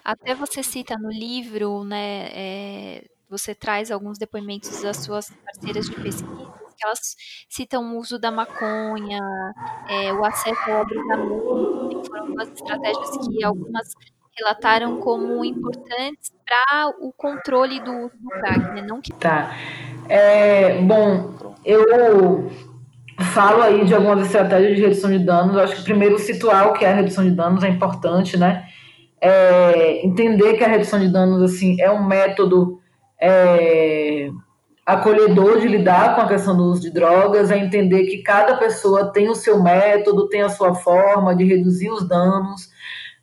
Até 0.05 0.35
você 0.35 0.63
cita 0.63 0.97
no 0.99 1.11
livro, 1.11 1.85
né, 1.85 2.29
é, 2.33 3.05
você 3.29 3.55
traz 3.55 3.91
alguns 3.91 4.19
depoimentos 4.19 4.83
das 4.83 4.99
suas 4.99 5.27
parceiras 5.45 5.87
de 5.87 5.95
pesquisa, 5.97 6.25
que 6.77 6.85
elas 6.85 7.17
citam 7.49 7.95
o 7.95 7.99
uso 7.99 8.19
da 8.19 8.31
maconha, 8.31 9.21
é, 9.89 10.13
o 10.13 10.25
acesso 10.25 10.71
ao 10.71 10.83
abrigamento, 10.83 11.89
que 12.03 12.09
foram 12.09 12.23
algumas 12.23 12.49
estratégias 12.51 13.29
que 13.29 13.45
algumas 13.45 13.89
relataram 14.37 15.01
como 15.01 15.45
importantes 15.45 16.33
para 16.45 16.89
o 17.01 17.13
controle 17.13 17.81
do, 17.81 18.09
do 18.09 18.29
crack, 18.41 18.59
né? 18.75 18.83
Não 18.83 19.01
que... 19.01 19.13
Tá. 19.13 19.55
É, 20.09 20.83
bom, 20.83 21.55
eu 21.65 22.51
falo 23.21 23.63
aí 23.63 23.85
de 23.85 23.95
algumas 23.95 24.27
estratégias 24.27 24.77
de 24.77 24.83
redução 24.83 25.11
de 25.11 25.19
danos. 25.19 25.57
Acho 25.57 25.77
que 25.77 25.85
primeiro 25.85 26.19
situar 26.19 26.69
o 26.69 26.73
que 26.73 26.85
é 26.85 26.91
a 26.91 26.95
redução 26.95 27.25
de 27.25 27.31
danos 27.31 27.63
é 27.63 27.69
importante, 27.69 28.37
né? 28.37 28.65
É, 29.21 30.05
entender 30.05 30.55
que 30.55 30.65
a 30.65 30.69
redução 30.69 31.01
de 31.01 31.09
danos 31.09 31.43
assim 31.43 31.81
é 31.81 31.91
um 31.91 32.05
método 32.07 32.81
é, 33.21 34.29
acolhedor 34.85 35.61
de 35.61 35.69
lidar 35.69 36.15
com 36.15 36.21
a 36.23 36.29
questão 36.29 36.57
do 36.57 36.65
uso 36.65 36.83
de 36.83 36.91
drogas, 36.91 37.51
é 37.51 37.59
entender 37.59 38.05
que 38.05 38.19
cada 38.23 38.57
pessoa 38.57 39.13
tem 39.13 39.29
o 39.31 39.35
seu 39.35 39.63
método, 39.63 40.29
tem 40.29 40.43
a 40.43 40.51
sua 40.51 40.75
forma 40.75 41.35
de 41.35 41.45
reduzir 41.45 41.91
os 41.91 42.07
danos 42.07 42.69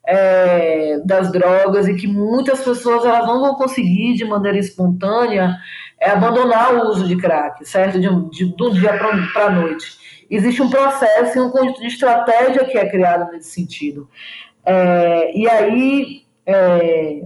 é, 0.06 1.00
das 1.06 1.32
drogas 1.32 1.88
e 1.88 1.96
que 1.96 2.08
muitas 2.08 2.62
pessoas 2.62 3.06
elas 3.06 3.28
não 3.28 3.42
vão 3.42 3.56
conseguir 3.56 4.16
de 4.16 4.26
maneira 4.26 4.58
espontânea 4.58 5.56
é, 6.02 6.10
abandonar 6.10 6.74
o 6.74 6.90
uso 6.90 7.08
de 7.08 7.16
crack, 7.16 7.64
certo? 7.64 8.00
De, 8.00 8.08
de, 8.32 8.46
um 8.46 8.72
dia 8.72 8.98
para 9.32 9.46
a 9.46 9.50
noite. 9.52 10.26
Existe 10.30 10.62
um 10.62 10.70
processo 10.70 11.38
e 11.38 11.42
um 11.42 11.52
conjunto 11.52 11.80
de 11.80 11.88
estratégia 11.88 12.66
que 12.66 12.78
é 12.78 12.90
criado 12.90 13.32
nesse 13.32 13.52
sentido. 13.52 14.10
É, 14.66 15.38
e 15.38 15.48
aí, 15.48 16.24
é, 16.46 17.24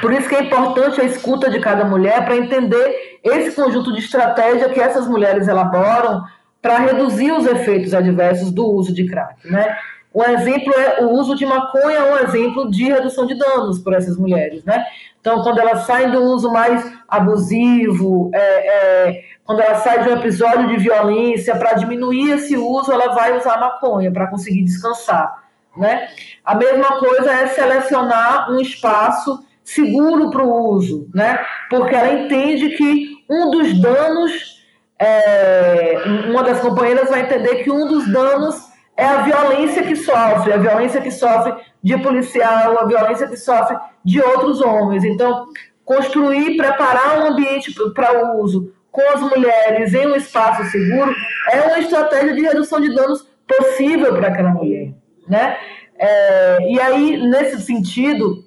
por 0.00 0.12
isso 0.14 0.28
que 0.28 0.34
é 0.34 0.44
importante 0.44 0.98
a 0.98 1.04
escuta 1.04 1.50
de 1.50 1.60
cada 1.60 1.84
mulher 1.84 2.24
para 2.24 2.36
entender 2.36 3.18
esse 3.22 3.54
conjunto 3.54 3.92
de 3.92 3.98
estratégia 3.98 4.70
que 4.70 4.80
essas 4.80 5.06
mulheres 5.06 5.46
elaboram 5.46 6.24
para 6.62 6.78
reduzir 6.78 7.32
os 7.32 7.46
efeitos 7.46 7.92
adversos 7.92 8.50
do 8.50 8.66
uso 8.66 8.94
de 8.94 9.06
crack, 9.06 9.46
né? 9.46 9.76
Um 10.14 10.22
exemplo 10.22 10.72
é 10.76 11.02
o 11.02 11.10
uso 11.10 11.34
de 11.34 11.44
maconha, 11.44 11.96
é 11.96 12.12
um 12.12 12.18
exemplo 12.18 12.70
de 12.70 12.84
redução 12.84 13.26
de 13.26 13.34
danos 13.34 13.80
por 13.80 13.92
essas 13.92 14.16
mulheres, 14.16 14.64
né? 14.64 14.86
Então, 15.20 15.42
quando 15.42 15.58
elas 15.58 15.86
saem 15.86 16.10
do 16.10 16.22
uso 16.22 16.52
mais 16.52 16.92
abusivo, 17.08 18.30
é, 18.32 18.38
é, 18.38 19.24
quando 19.44 19.60
ela 19.60 19.74
sai 19.76 20.04
de 20.04 20.10
um 20.10 20.12
episódio 20.12 20.68
de 20.68 20.76
violência, 20.76 21.56
para 21.56 21.72
diminuir 21.72 22.30
esse 22.30 22.56
uso, 22.56 22.92
ela 22.92 23.12
vai 23.14 23.36
usar 23.36 23.58
maconha 23.58 24.12
para 24.12 24.28
conseguir 24.28 24.62
descansar, 24.62 25.44
né? 25.76 26.08
A 26.44 26.54
mesma 26.54 26.98
coisa 27.00 27.32
é 27.32 27.48
selecionar 27.48 28.52
um 28.52 28.60
espaço 28.60 29.44
seguro 29.64 30.30
para 30.30 30.44
o 30.44 30.74
uso, 30.74 31.08
né? 31.12 31.44
Porque 31.68 31.94
ela 31.94 32.12
entende 32.12 32.70
que 32.76 33.14
um 33.28 33.50
dos 33.50 33.80
danos, 33.80 34.62
é, 34.98 36.02
uma 36.28 36.44
das 36.44 36.60
companheiras 36.60 37.10
vai 37.10 37.22
entender 37.22 37.64
que 37.64 37.70
um 37.70 37.88
dos 37.88 38.12
danos 38.12 38.63
é 38.96 39.04
a 39.04 39.22
violência 39.22 39.82
que 39.82 39.96
sofre, 39.96 40.52
a 40.52 40.56
violência 40.56 41.00
que 41.00 41.10
sofre 41.10 41.54
de 41.82 41.98
policial, 41.98 42.78
a 42.78 42.86
violência 42.86 43.26
que 43.26 43.36
sofre 43.36 43.76
de 44.04 44.20
outros 44.20 44.60
homens. 44.60 45.04
Então, 45.04 45.46
construir, 45.84 46.56
preparar 46.56 47.18
um 47.18 47.26
ambiente 47.32 47.74
para 47.92 48.24
o 48.24 48.40
uso 48.40 48.72
com 48.90 49.02
as 49.12 49.20
mulheres 49.20 49.92
em 49.92 50.06
um 50.06 50.14
espaço 50.14 50.64
seguro 50.70 51.12
é 51.50 51.60
uma 51.62 51.78
estratégia 51.80 52.32
de 52.32 52.42
redução 52.42 52.80
de 52.80 52.94
danos 52.94 53.28
possível 53.46 54.14
para 54.14 54.28
aquela 54.28 54.50
mulher, 54.50 54.94
né? 55.28 55.56
É, 55.98 56.72
e 56.72 56.80
aí, 56.80 57.16
nesse 57.26 57.60
sentido, 57.60 58.44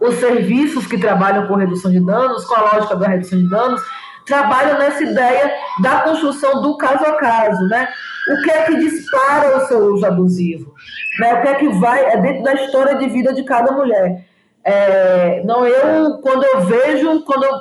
os 0.00 0.16
serviços 0.16 0.86
que 0.86 0.98
trabalham 0.98 1.46
com 1.46 1.54
redução 1.54 1.90
de 1.90 2.04
danos, 2.04 2.44
com 2.44 2.54
a 2.54 2.72
lógica 2.72 2.96
da 2.96 3.08
redução 3.08 3.38
de 3.38 3.48
danos, 3.48 3.80
trabalham 4.28 4.78
nessa 4.78 5.02
ideia 5.02 5.52
da 5.82 6.02
construção 6.02 6.62
do 6.62 6.76
caso 6.76 7.04
a 7.04 7.16
caso, 7.16 7.66
né? 7.68 7.88
O 8.28 8.42
que 8.42 8.50
é 8.50 8.62
que 8.64 8.76
dispara 8.76 9.56
o 9.56 9.66
seu 9.66 9.94
uso 9.94 10.06
abusivo? 10.06 10.74
Né? 11.18 11.34
O 11.34 11.42
que 11.42 11.48
é 11.48 11.54
que 11.54 11.68
vai 11.80 12.04
é 12.04 12.16
dentro 12.18 12.42
da 12.42 12.54
história 12.54 12.94
de 12.96 13.08
vida 13.08 13.32
de 13.32 13.42
cada 13.42 13.72
mulher. 13.72 14.24
É, 14.62 15.42
não, 15.44 15.66
eu 15.66 16.18
quando 16.18 16.44
eu 16.44 16.60
vejo, 16.60 17.22
quando 17.24 17.44
eu 17.44 17.52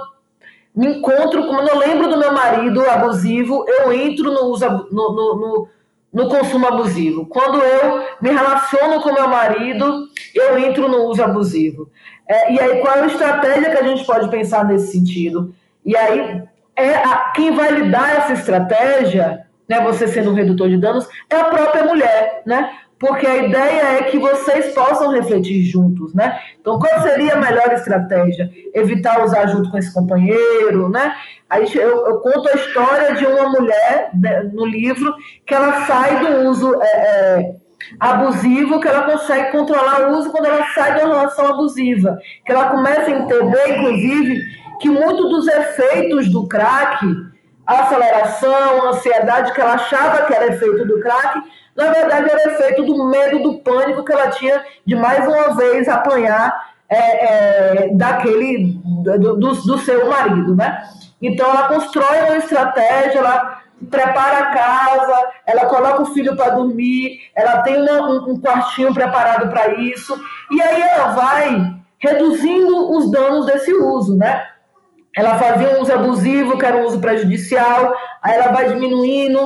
me 0.75 0.97
encontro, 0.97 1.47
quando 1.47 1.69
eu 1.69 1.77
lembro 1.79 2.09
do 2.09 2.19
meu 2.19 2.31
marido 2.33 2.87
abusivo, 2.87 3.65
eu 3.67 3.91
entro 3.91 4.31
no 4.31 4.45
uso 4.47 4.67
no, 4.69 5.11
no, 5.11 5.35
no, 5.35 5.67
no 6.13 6.29
consumo 6.29 6.67
abusivo. 6.67 7.25
Quando 7.25 7.59
eu 7.59 8.03
me 8.21 8.29
relaciono 8.29 9.01
com 9.01 9.13
meu 9.13 9.27
marido, 9.27 10.07
eu 10.35 10.57
entro 10.57 10.87
no 10.87 11.05
uso 11.05 11.23
abusivo. 11.23 11.89
É, 12.27 12.51
e 12.53 12.59
aí, 12.59 12.81
qual 12.81 12.95
é 12.95 13.03
a 13.03 13.07
estratégia 13.07 13.71
que 13.71 13.77
a 13.77 13.87
gente 13.87 14.05
pode 14.05 14.29
pensar 14.29 14.65
nesse 14.65 14.91
sentido? 14.91 15.55
E 15.85 15.95
aí, 15.95 16.43
é 16.77 16.95
a, 16.95 17.31
quem 17.35 17.51
vai 17.55 17.71
lhe 17.71 17.89
dar 17.89 18.17
essa 18.17 18.33
estratégia, 18.33 19.45
né, 19.67 19.81
você 19.81 20.07
sendo 20.07 20.31
um 20.31 20.35
redutor 20.35 20.69
de 20.69 20.77
danos, 20.77 21.09
é 21.29 21.35
a 21.35 21.45
própria 21.45 21.83
mulher, 21.83 22.43
né? 22.45 22.71
Porque 22.99 23.27
a 23.27 23.37
ideia 23.37 23.99
é 23.99 24.03
que 24.03 24.17
vocês 24.17 24.73
possam 24.73 25.11
refletir 25.11 25.63
juntos, 25.63 26.15
né? 26.15 26.39
Então, 26.59 26.79
qual 26.79 27.01
seria 27.01 27.33
a 27.33 27.39
melhor 27.39 27.71
estratégia? 27.73 28.49
Evitar 28.73 29.23
usar 29.23 29.45
junto 29.47 29.69
com 29.69 29.77
esse 29.77 29.93
companheiro, 29.93 30.89
né? 30.89 31.13
Aí 31.47 31.67
eu, 31.75 32.07
eu 32.07 32.19
conto 32.19 32.49
a 32.49 32.53
história 32.53 33.13
de 33.13 33.25
uma 33.25 33.49
mulher 33.49 34.09
né, 34.15 34.49
no 34.51 34.65
livro 34.65 35.13
que 35.45 35.53
ela 35.53 35.85
sai 35.85 36.19
do 36.19 36.49
uso 36.49 36.81
é, 36.81 36.87
é, 36.87 37.55
abusivo, 37.99 38.79
que 38.79 38.87
ela 38.87 39.03
consegue 39.03 39.51
controlar 39.51 40.09
o 40.09 40.17
uso 40.17 40.31
quando 40.31 40.45
ela 40.45 40.65
sai 40.73 40.95
da 40.95 41.07
relação 41.07 41.45
abusiva, 41.45 42.17
que 42.45 42.51
ela 42.51 42.69
começa 42.69 43.11
a 43.11 43.11
entender, 43.11 43.77
inclusive, 43.77 44.41
que 44.79 44.89
muito 44.89 45.29
dos 45.29 45.47
efeitos 45.47 46.31
do 46.31 46.47
crack, 46.47 47.05
a 47.65 47.81
aceleração, 47.81 48.83
a 48.83 48.89
ansiedade 48.89 49.53
que 49.53 49.61
ela 49.61 49.73
achava 49.73 50.25
que 50.25 50.33
era 50.33 50.53
efeito 50.53 50.85
do 50.85 50.99
crack, 50.99 51.41
na 51.75 51.91
verdade 51.91 52.29
era 52.29 52.53
efeito 52.53 52.83
do 52.83 53.05
medo, 53.09 53.43
do 53.43 53.59
pânico 53.59 54.03
que 54.03 54.11
ela 54.11 54.29
tinha 54.29 54.63
de 54.85 54.95
mais 54.95 55.27
uma 55.27 55.55
vez 55.55 55.87
apanhar 55.87 56.53
é, 56.89 57.85
é, 57.85 57.89
daquele 57.93 58.79
do, 58.83 59.37
do, 59.37 59.53
do, 59.53 59.77
seu 59.79 60.09
marido, 60.09 60.55
né? 60.55 60.83
Então 61.21 61.49
ela 61.49 61.67
constrói 61.67 62.21
uma 62.21 62.37
estratégia, 62.37 63.19
ela 63.19 63.61
prepara 63.89 64.37
a 64.39 64.45
casa, 64.51 65.29
ela 65.45 65.65
coloca 65.65 66.01
o 66.03 66.13
filho 66.13 66.35
para 66.35 66.55
dormir, 66.55 67.19
ela 67.35 67.61
tem 67.61 67.81
uma, 67.81 68.09
um, 68.09 68.31
um 68.31 68.41
quartinho 68.41 68.93
preparado 68.93 69.49
para 69.49 69.75
isso, 69.75 70.19
e 70.49 70.61
aí 70.61 70.81
ela 70.81 71.07
vai 71.09 71.75
reduzindo 71.99 72.91
os 72.95 73.11
danos 73.11 73.45
desse 73.45 73.73
uso, 73.73 74.15
né? 74.15 74.45
Ela 75.17 75.39
fazia 75.39 75.75
um 75.75 75.81
uso 75.81 75.91
abusivo, 75.91 76.59
que 76.59 76.65
era 76.65 76.77
um 76.77 76.85
uso 76.85 77.01
prejudicial, 77.01 77.91
aí 78.21 78.35
ela 78.35 78.51
vai 78.51 78.69
diminuindo, 78.69 79.41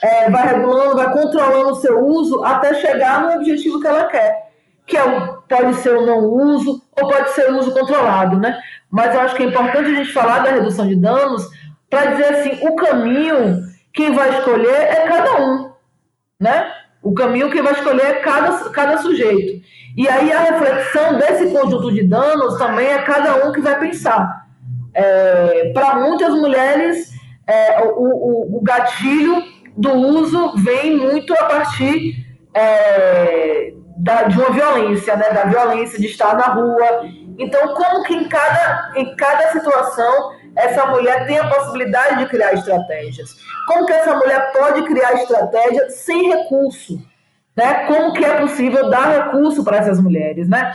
é, 0.00 0.30
vai 0.30 0.46
regulando, 0.46 0.94
vai 0.94 1.12
controlando 1.12 1.70
o 1.70 1.74
seu 1.74 1.98
uso 1.98 2.44
até 2.44 2.74
chegar 2.74 3.22
no 3.22 3.34
objetivo 3.34 3.80
que 3.80 3.88
ela 3.88 4.04
quer, 4.04 4.52
que 4.86 4.96
é 4.96 5.02
o, 5.02 5.42
pode 5.48 5.74
ser 5.78 5.96
o 5.96 6.06
não 6.06 6.20
uso 6.26 6.80
ou 6.96 7.08
pode 7.08 7.30
ser 7.30 7.50
o 7.50 7.58
uso 7.58 7.72
controlado, 7.72 8.38
né? 8.38 8.56
Mas 8.88 9.16
eu 9.16 9.20
acho 9.20 9.34
que 9.34 9.42
é 9.42 9.46
importante 9.46 9.90
a 9.90 9.94
gente 9.96 10.12
falar 10.12 10.44
da 10.44 10.50
redução 10.50 10.86
de 10.86 10.94
danos 10.94 11.44
para 11.90 12.06
dizer 12.06 12.26
assim, 12.26 12.64
o 12.64 12.76
caminho 12.76 13.64
quem 13.92 14.12
vai 14.12 14.30
escolher 14.30 14.76
é 14.76 15.08
cada 15.08 15.42
um, 15.42 15.72
né? 16.38 16.70
O 17.02 17.12
caminho 17.12 17.50
quem 17.50 17.62
vai 17.62 17.72
escolher 17.72 18.06
é 18.06 18.14
cada, 18.20 18.70
cada 18.70 18.98
sujeito. 18.98 19.60
E 19.96 20.08
aí 20.08 20.32
a 20.32 20.38
reflexão 20.38 21.18
desse 21.18 21.50
conjunto 21.50 21.92
de 21.92 22.06
danos 22.06 22.56
também 22.58 22.86
é 22.86 23.02
cada 23.02 23.44
um 23.44 23.50
que 23.50 23.60
vai 23.60 23.76
pensar. 23.80 24.45
É, 24.98 25.72
Para 25.74 25.96
muitas 25.96 26.32
mulheres, 26.34 27.12
é, 27.46 27.82
o, 27.82 28.00
o, 28.00 28.56
o, 28.56 28.60
gatilho 28.62 29.42
do 29.76 29.92
uso 29.92 30.54
vem 30.56 30.96
muito 30.96 31.34
a 31.34 31.44
partir 31.44 32.26
é, 32.54 33.74
da, 33.98 34.22
de 34.22 34.38
uma 34.38 34.50
violência, 34.50 35.14
né? 35.14 35.28
da 35.30 35.44
violência 35.44 35.98
de 35.98 36.06
estar 36.06 36.34
na 36.34 36.46
rua. 36.46 37.04
Então, 37.38 37.74
como 37.74 38.04
que 38.04 38.14
em 38.14 38.26
cada, 38.26 38.92
em 38.96 39.14
cada 39.16 39.52
situação 39.52 40.32
essa 40.56 40.86
mulher 40.86 41.26
tem 41.26 41.38
a 41.38 41.46
possibilidade 41.46 42.20
de 42.20 42.30
criar 42.30 42.54
estratégias? 42.54 43.36
Como 43.66 43.84
que 43.84 43.92
essa 43.92 44.16
mulher 44.16 44.50
pode 44.52 44.82
criar 44.84 45.12
estratégia 45.12 45.90
sem 45.90 46.30
recurso? 46.30 46.98
Né? 47.54 47.84
Como 47.86 48.14
que 48.14 48.24
é 48.24 48.40
possível 48.40 48.88
dar 48.88 49.10
recurso 49.10 49.62
para 49.62 49.76
essas 49.76 50.00
mulheres? 50.00 50.48
Né? 50.48 50.74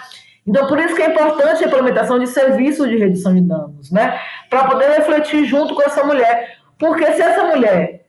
Então, 0.52 0.68
por 0.68 0.78
isso 0.82 0.94
que 0.94 1.02
é 1.02 1.08
importante 1.08 1.64
a 1.64 1.68
implementação 1.68 2.20
de 2.20 2.28
serviços 2.28 2.90
de 2.90 2.98
redução 2.98 3.34
de 3.34 3.40
danos, 3.40 3.90
né? 3.90 4.20
Para 4.50 4.66
poder 4.66 4.90
refletir 4.90 5.46
junto 5.46 5.74
com 5.74 5.82
essa 5.82 6.04
mulher. 6.04 6.58
Porque 6.78 7.06
se 7.14 7.22
essa 7.22 7.46
mulher 7.46 8.06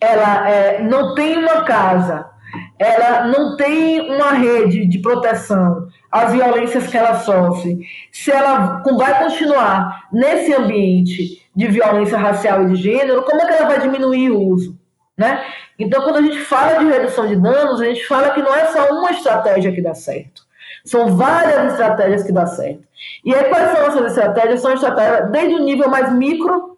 ela 0.00 0.50
é, 0.50 0.82
não 0.82 1.14
tem 1.14 1.38
uma 1.38 1.62
casa, 1.62 2.28
ela 2.76 3.28
não 3.28 3.56
tem 3.56 4.12
uma 4.12 4.32
rede 4.32 4.88
de 4.88 4.98
proteção 4.98 5.86
às 6.10 6.32
violências 6.32 6.88
que 6.88 6.98
ela 6.98 7.20
sofre, 7.20 7.78
se 8.10 8.32
ela 8.32 8.82
vai 8.98 9.22
continuar 9.22 10.08
nesse 10.12 10.52
ambiente 10.52 11.48
de 11.54 11.68
violência 11.68 12.18
racial 12.18 12.64
e 12.64 12.72
de 12.72 12.74
gênero, 12.74 13.22
como 13.22 13.40
é 13.40 13.46
que 13.46 13.52
ela 13.52 13.68
vai 13.68 13.78
diminuir 13.78 14.32
o 14.32 14.40
uso? 14.40 14.76
Né? 15.16 15.44
Então, 15.78 16.02
quando 16.02 16.16
a 16.16 16.22
gente 16.22 16.40
fala 16.40 16.80
de 16.80 16.86
redução 16.86 17.28
de 17.28 17.36
danos, 17.36 17.80
a 17.80 17.84
gente 17.84 18.04
fala 18.04 18.30
que 18.30 18.42
não 18.42 18.52
é 18.52 18.66
só 18.66 18.90
uma 18.90 19.12
estratégia 19.12 19.70
que 19.70 19.80
dá 19.80 19.94
certo. 19.94 20.41
São 20.84 21.16
várias 21.16 21.72
estratégias 21.72 22.24
que 22.24 22.32
dão 22.32 22.46
certo. 22.46 22.82
E 23.24 23.34
aí, 23.34 23.44
quais 23.44 23.70
são 23.70 23.86
essas 23.86 24.06
estratégias? 24.06 24.60
São 24.60 24.72
estratégias 24.72 25.30
desde 25.30 25.54
o 25.54 25.64
nível 25.64 25.88
mais 25.88 26.12
micro, 26.12 26.76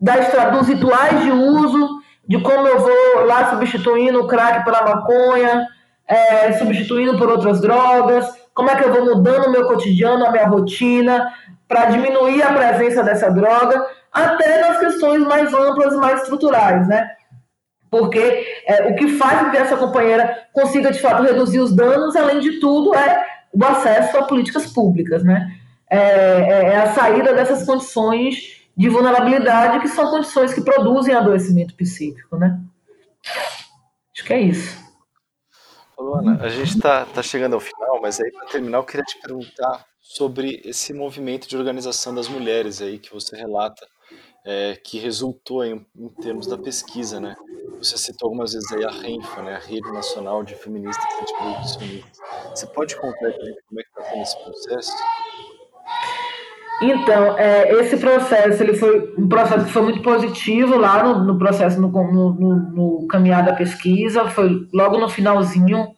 das, 0.00 0.26
dos 0.52 0.66
rituais 0.66 1.22
de 1.22 1.30
uso, 1.30 2.00
de 2.26 2.40
como 2.40 2.66
eu 2.66 2.80
vou 2.80 3.26
lá 3.26 3.50
substituindo 3.50 4.20
o 4.20 4.26
crack 4.26 4.64
pela 4.64 4.82
maconha, 4.82 5.68
é, 6.06 6.52
substituindo 6.54 7.16
por 7.16 7.28
outras 7.28 7.60
drogas, 7.60 8.26
como 8.54 8.70
é 8.70 8.76
que 8.76 8.84
eu 8.84 8.92
vou 8.92 9.04
mudando 9.04 9.46
o 9.46 9.50
meu 9.50 9.66
cotidiano, 9.66 10.26
a 10.26 10.30
minha 10.30 10.46
rotina, 10.46 11.32
para 11.68 11.86
diminuir 11.86 12.42
a 12.42 12.52
presença 12.52 13.02
dessa 13.02 13.30
droga, 13.30 13.84
até 14.12 14.60
nas 14.60 14.78
questões 14.78 15.22
mais 15.22 15.54
amplas 15.54 15.94
mais 15.96 16.22
estruturais, 16.22 16.86
né? 16.86 17.10
Porque 17.90 18.46
é, 18.66 18.88
o 18.88 18.94
que 18.94 19.16
faz 19.16 19.40
com 19.40 19.50
que 19.50 19.56
essa 19.56 19.76
companheira 19.76 20.46
consiga, 20.52 20.90
de 20.90 21.00
fato, 21.00 21.22
reduzir 21.22 21.60
os 21.60 21.74
danos, 21.74 22.16
além 22.16 22.40
de 22.40 22.58
tudo, 22.58 22.94
é 22.94 23.24
o 23.52 23.64
acesso 23.64 24.16
a 24.16 24.24
políticas 24.24 24.72
públicas, 24.72 25.22
né? 25.22 25.58
É, 25.90 25.98
é, 25.98 26.64
é 26.68 26.76
a 26.76 26.94
saída 26.94 27.34
dessas 27.34 27.66
condições 27.66 28.62
de 28.76 28.88
vulnerabilidade, 28.88 29.80
que 29.80 29.88
são 29.88 30.10
condições 30.10 30.54
que 30.54 30.62
produzem 30.62 31.14
adoecimento 31.14 31.74
psíquico, 31.74 32.36
né? 32.36 32.58
Acho 34.14 34.24
que 34.24 34.32
é 34.32 34.40
isso. 34.40 34.82
Luana, 35.98 36.42
a 36.42 36.48
gente 36.48 36.76
está 36.76 37.04
tá 37.06 37.22
chegando 37.22 37.54
ao 37.54 37.60
final, 37.60 38.00
mas 38.00 38.20
aí 38.20 38.30
para 38.32 38.46
terminar 38.46 38.78
eu 38.78 38.84
queria 38.84 39.04
te 39.04 39.20
perguntar 39.20 39.84
sobre 40.00 40.60
esse 40.64 40.92
movimento 40.92 41.48
de 41.48 41.56
organização 41.56 42.14
das 42.14 42.28
mulheres 42.28 42.82
aí 42.82 42.98
que 42.98 43.12
você 43.12 43.36
relata, 43.36 43.86
é, 44.44 44.76
que 44.76 44.98
resultou 44.98 45.64
em, 45.64 45.86
em, 45.96 46.08
termos 46.08 46.46
da 46.46 46.58
pesquisa, 46.58 47.20
né? 47.20 47.34
Você 47.78 47.96
citou 47.96 48.28
algumas 48.28 48.52
vezes 48.52 48.70
aí 48.72 48.84
a 48.84 48.90
RENFA, 48.90 49.42
né? 49.42 49.56
A 49.56 49.58
Rede 49.58 49.90
Nacional 49.92 50.42
de 50.42 50.54
Feministas 50.54 51.04
e 51.04 51.22
Antiproibicionistas. 51.22 52.18
Você 52.50 52.66
pode 52.66 52.96
contar 52.96 53.32
como 53.32 53.80
é 53.80 53.82
que 53.82 53.88
está 53.88 54.02
sendo 54.02 54.22
esse 54.22 54.44
processo? 54.44 54.92
Então, 56.82 57.38
é, 57.38 57.72
esse 57.80 57.96
processo 57.96 58.62
ele 58.62 58.74
foi 58.74 59.14
um 59.16 59.28
processo 59.28 59.66
que 59.66 59.72
foi 59.72 59.82
muito 59.82 60.02
positivo 60.02 60.76
lá 60.76 61.02
no, 61.02 61.24
no 61.24 61.38
processo, 61.38 61.80
no, 61.80 61.88
no, 61.88 62.54
no, 62.54 63.06
caminhar 63.06 63.44
da 63.44 63.52
pesquisa, 63.52 64.28
foi 64.28 64.66
logo 64.72 64.98
no 64.98 65.08
finalzinho. 65.08 65.94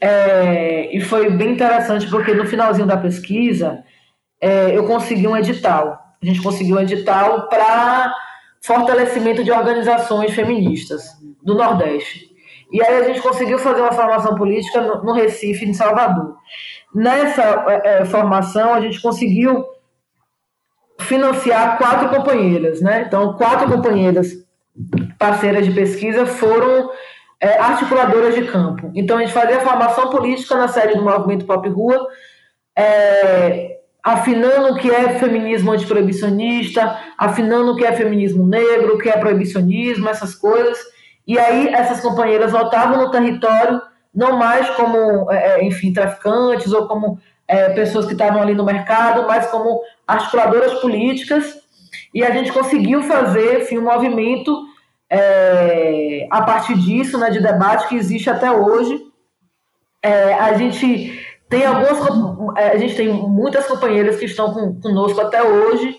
É, 0.00 0.96
e 0.96 1.00
foi 1.00 1.30
bem 1.30 1.52
interessante 1.52 2.08
porque 2.08 2.32
no 2.32 2.46
finalzinho 2.46 2.86
da 2.86 2.96
pesquisa 2.96 3.84
é, 4.40 4.76
eu 4.76 4.86
consegui 4.86 5.28
um 5.28 5.36
edital. 5.36 5.99
A 6.22 6.26
gente 6.26 6.42
conseguiu 6.42 6.76
um 6.76 6.80
edital 6.80 7.48
para 7.48 8.14
fortalecimento 8.60 9.42
de 9.42 9.50
organizações 9.50 10.32
feministas 10.34 11.18
do 11.42 11.54
Nordeste. 11.54 12.30
E 12.70 12.82
aí 12.82 12.98
a 12.98 13.04
gente 13.04 13.20
conseguiu 13.20 13.58
fazer 13.58 13.80
uma 13.80 13.92
formação 13.92 14.34
política 14.34 14.80
no, 14.80 15.12
Recife, 15.12 15.64
em 15.64 15.74
Salvador. 15.74 16.36
Nessa 16.94 17.42
é, 17.68 18.02
é, 18.02 18.04
formação, 18.04 18.74
a 18.74 18.80
gente 18.80 19.00
conseguiu 19.00 19.64
financiar 21.00 21.78
quatro 21.78 22.10
companheiras, 22.10 22.80
né? 22.80 23.04
Então, 23.06 23.32
quatro 23.34 23.68
companheiras 23.68 24.28
parceiras 25.18 25.64
de 25.64 25.72
pesquisa 25.72 26.26
foram 26.26 26.90
é, 27.40 27.58
articuladoras 27.58 28.34
de 28.34 28.44
campo. 28.44 28.92
Então, 28.94 29.16
a 29.16 29.20
gente 29.20 29.32
fazia 29.32 29.60
formação 29.60 30.10
política 30.10 30.54
na 30.54 30.68
sede 30.68 30.94
do 30.94 31.02
Movimento 31.02 31.46
Pop 31.46 31.66
Rua, 31.68 32.06
é, 32.76 33.79
afinando 34.02 34.72
o 34.72 34.76
que 34.76 34.90
é 34.90 35.18
feminismo 35.18 35.72
antiproibicionista, 35.72 36.98
afinando 37.18 37.72
o 37.72 37.76
que 37.76 37.84
é 37.84 37.92
feminismo 37.92 38.46
negro, 38.46 38.94
o 38.94 38.98
que 38.98 39.08
é 39.08 39.16
proibicionismo, 39.16 40.08
essas 40.08 40.34
coisas. 40.34 40.78
E 41.26 41.38
aí 41.38 41.68
essas 41.68 42.00
companheiras 42.00 42.52
voltavam 42.52 42.98
no 42.98 43.10
território, 43.10 43.80
não 44.14 44.36
mais 44.36 44.68
como, 44.70 45.30
é, 45.30 45.60
é 45.60 45.64
enfim, 45.64 45.92
traficantes 45.92 46.72
ou 46.72 46.88
como 46.88 47.18
é, 47.46 47.70
pessoas 47.70 48.06
que 48.06 48.12
estavam 48.12 48.40
ali 48.40 48.54
no 48.54 48.64
mercado, 48.64 49.26
mas 49.26 49.46
como 49.46 49.80
articuladoras 50.06 50.74
políticas. 50.80 51.58
E 52.14 52.24
a 52.24 52.30
gente 52.30 52.52
conseguiu 52.52 53.02
fazer 53.02 53.62
enfim, 53.62 53.78
um 53.78 53.84
movimento 53.84 54.56
é, 55.08 56.26
a 56.30 56.42
partir 56.42 56.74
disso, 56.78 57.18
né, 57.18 57.30
de 57.30 57.40
debate 57.40 57.88
que 57.88 57.96
existe 57.96 58.30
até 58.30 58.50
hoje. 58.50 59.00
É, 60.02 60.34
a 60.34 60.54
gente 60.54 61.20
tem 61.50 61.66
algumas, 61.66 62.56
é, 62.56 62.68
a 62.68 62.78
gente 62.78 62.94
tem 62.94 63.08
muitas 63.12 63.66
companheiras 63.66 64.16
que 64.16 64.24
estão 64.24 64.54
com, 64.54 64.80
conosco 64.80 65.20
até 65.20 65.42
hoje. 65.42 65.96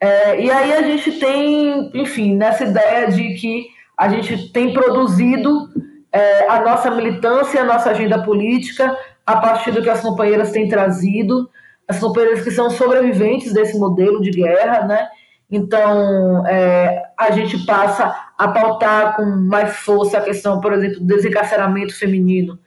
É, 0.00 0.40
e 0.42 0.50
aí 0.50 0.72
a 0.72 0.82
gente 0.82 1.12
tem, 1.12 1.90
enfim, 1.94 2.34
nessa 2.34 2.64
ideia 2.64 3.08
de 3.08 3.34
que 3.34 3.68
a 3.96 4.08
gente 4.08 4.52
tem 4.52 4.72
produzido 4.72 5.68
é, 6.10 6.48
a 6.48 6.60
nossa 6.62 6.90
militância, 6.90 7.62
a 7.62 7.64
nossa 7.64 7.90
agenda 7.90 8.20
política 8.22 8.96
a 9.24 9.36
partir 9.36 9.70
do 9.70 9.80
que 9.80 9.88
as 9.88 10.00
companheiras 10.00 10.50
têm 10.50 10.68
trazido, 10.68 11.48
as 11.86 12.00
companheiras 12.00 12.42
que 12.42 12.50
são 12.50 12.68
sobreviventes 12.68 13.52
desse 13.52 13.78
modelo 13.78 14.20
de 14.20 14.30
guerra, 14.32 14.86
né? 14.86 15.08
Então, 15.48 16.46
é, 16.48 17.02
a 17.16 17.30
gente 17.30 17.64
passa 17.64 18.12
a 18.36 18.48
pautar 18.48 19.14
com 19.14 19.24
mais 19.24 19.76
força 19.76 20.18
a 20.18 20.22
questão, 20.22 20.60
por 20.60 20.72
exemplo, 20.72 20.98
do 21.00 21.06
desencarceramento 21.06 21.96
feminino, 21.96 22.58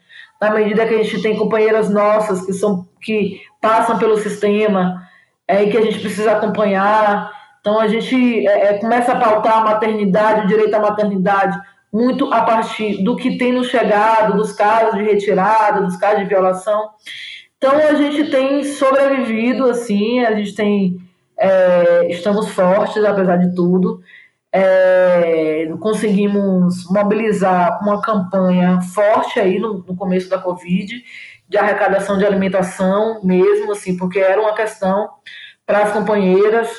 na 0.43 0.51
medida 0.51 0.85
que 0.85 0.93
a 0.93 1.03
gente 1.03 1.21
tem 1.21 1.37
companheiras 1.37 1.89
nossas 1.89 2.45
que 2.45 2.51
são 2.51 2.85
que 3.01 3.41
passam 3.61 3.97
pelo 3.97 4.17
sistema 4.17 5.01
é, 5.47 5.63
e 5.63 5.71
que 5.71 5.77
a 5.77 5.81
gente 5.81 5.99
precisa 5.99 6.33
acompanhar. 6.33 7.31
Então, 7.61 7.79
a 7.79 7.87
gente 7.87 8.45
é, 8.45 8.67
é 8.67 8.77
começa 8.77 9.13
a 9.13 9.19
pautar 9.19 9.59
a 9.59 9.63
maternidade, 9.63 10.41
o 10.41 10.47
direito 10.47 10.73
à 10.73 10.79
maternidade, 10.79 11.57
muito 11.91 12.33
a 12.33 12.41
partir 12.41 13.03
do 13.03 13.15
que 13.15 13.37
tem 13.37 13.53
nos 13.53 13.67
chegado, 13.67 14.35
dos 14.35 14.51
casos 14.51 14.95
de 14.95 15.03
retirada, 15.03 15.81
dos 15.81 15.95
casos 15.95 16.19
de 16.19 16.25
violação. 16.25 16.89
Então, 17.57 17.77
a 17.77 17.93
gente 17.93 18.29
tem 18.29 18.63
sobrevivido, 18.65 19.69
assim, 19.69 20.19
a 20.25 20.35
gente 20.35 20.53
tem 20.53 20.97
é, 21.37 22.07
estamos 22.09 22.49
fortes, 22.49 23.03
apesar 23.03 23.37
de 23.37 23.55
tudo. 23.55 24.01
É, 24.55 25.67
conseguimos 25.79 26.87
mobilizar 26.87 27.81
uma 27.81 27.99
campanha 27.99 28.79
forte 28.81 29.39
aí 29.39 29.57
no, 29.57 29.79
no, 29.79 29.95
começo 29.95 30.29
da 30.29 30.37
Covid, 30.37 31.03
de 31.49 31.57
arrecadação 31.57 32.19
de 32.19 32.25
alimentação 32.25 33.19
mesmo, 33.23 33.71
assim, 33.71 33.97
porque 33.97 34.19
era 34.19 34.39
uma 34.39 34.53
questão 34.53 35.09
para 35.65 35.79
as 35.79 35.91
companheiras. 35.91 36.69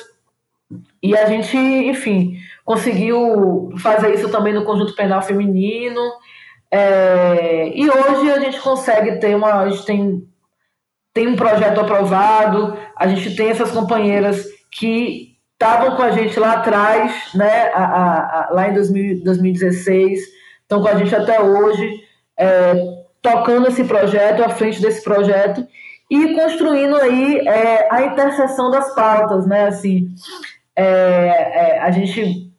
E 1.03 1.17
a 1.17 1.25
gente, 1.25 1.57
enfim, 1.57 2.37
conseguiu 2.63 3.69
fazer 3.77 4.13
isso 4.13 4.29
também 4.29 4.53
no 4.53 4.63
conjunto 4.63 4.95
penal 4.95 5.21
feminino. 5.21 6.01
É, 6.71 7.71
e 7.75 7.89
hoje 7.89 8.31
a 8.31 8.39
gente 8.39 8.59
consegue 8.61 9.19
ter 9.19 9.35
uma. 9.35 9.61
A 9.61 9.69
gente 9.69 9.85
tem, 9.85 10.27
tem 11.13 11.27
um 11.27 11.35
projeto 11.35 11.81
aprovado, 11.81 12.77
a 12.95 13.05
gente 13.07 13.35
tem 13.35 13.49
essas 13.49 13.71
companheiras 13.71 14.45
que 14.71 15.34
estavam 15.55 15.95
com 15.95 16.03
a 16.03 16.11
gente 16.11 16.39
lá 16.39 16.53
atrás, 16.53 17.33
né, 17.33 17.71
a, 17.73 17.83
a, 17.83 18.47
a, 18.49 18.53
lá 18.53 18.69
em 18.69 18.73
2000, 18.73 19.23
2016, 19.23 20.19
estão 20.61 20.81
com 20.81 20.87
a 20.87 20.95
gente 20.95 21.15
até 21.15 21.41
hoje, 21.41 22.03
é, 22.37 22.73
tocando 23.21 23.67
esse 23.67 23.83
projeto, 23.85 24.43
à 24.43 24.49
frente 24.49 24.81
desse 24.81 25.03
projeto, 25.03 25.65
e 26.11 26.35
construindo 26.35 26.95
aí 26.97 27.39
é, 27.47 27.87
a 27.89 28.03
interseção 28.03 28.69
das 28.69 28.93
pautas, 28.93 29.47
né, 29.47 29.67
assim, 29.67 30.09
é, 30.75 30.85
é 30.85 31.79
a 31.79 31.89
gente 31.89 32.51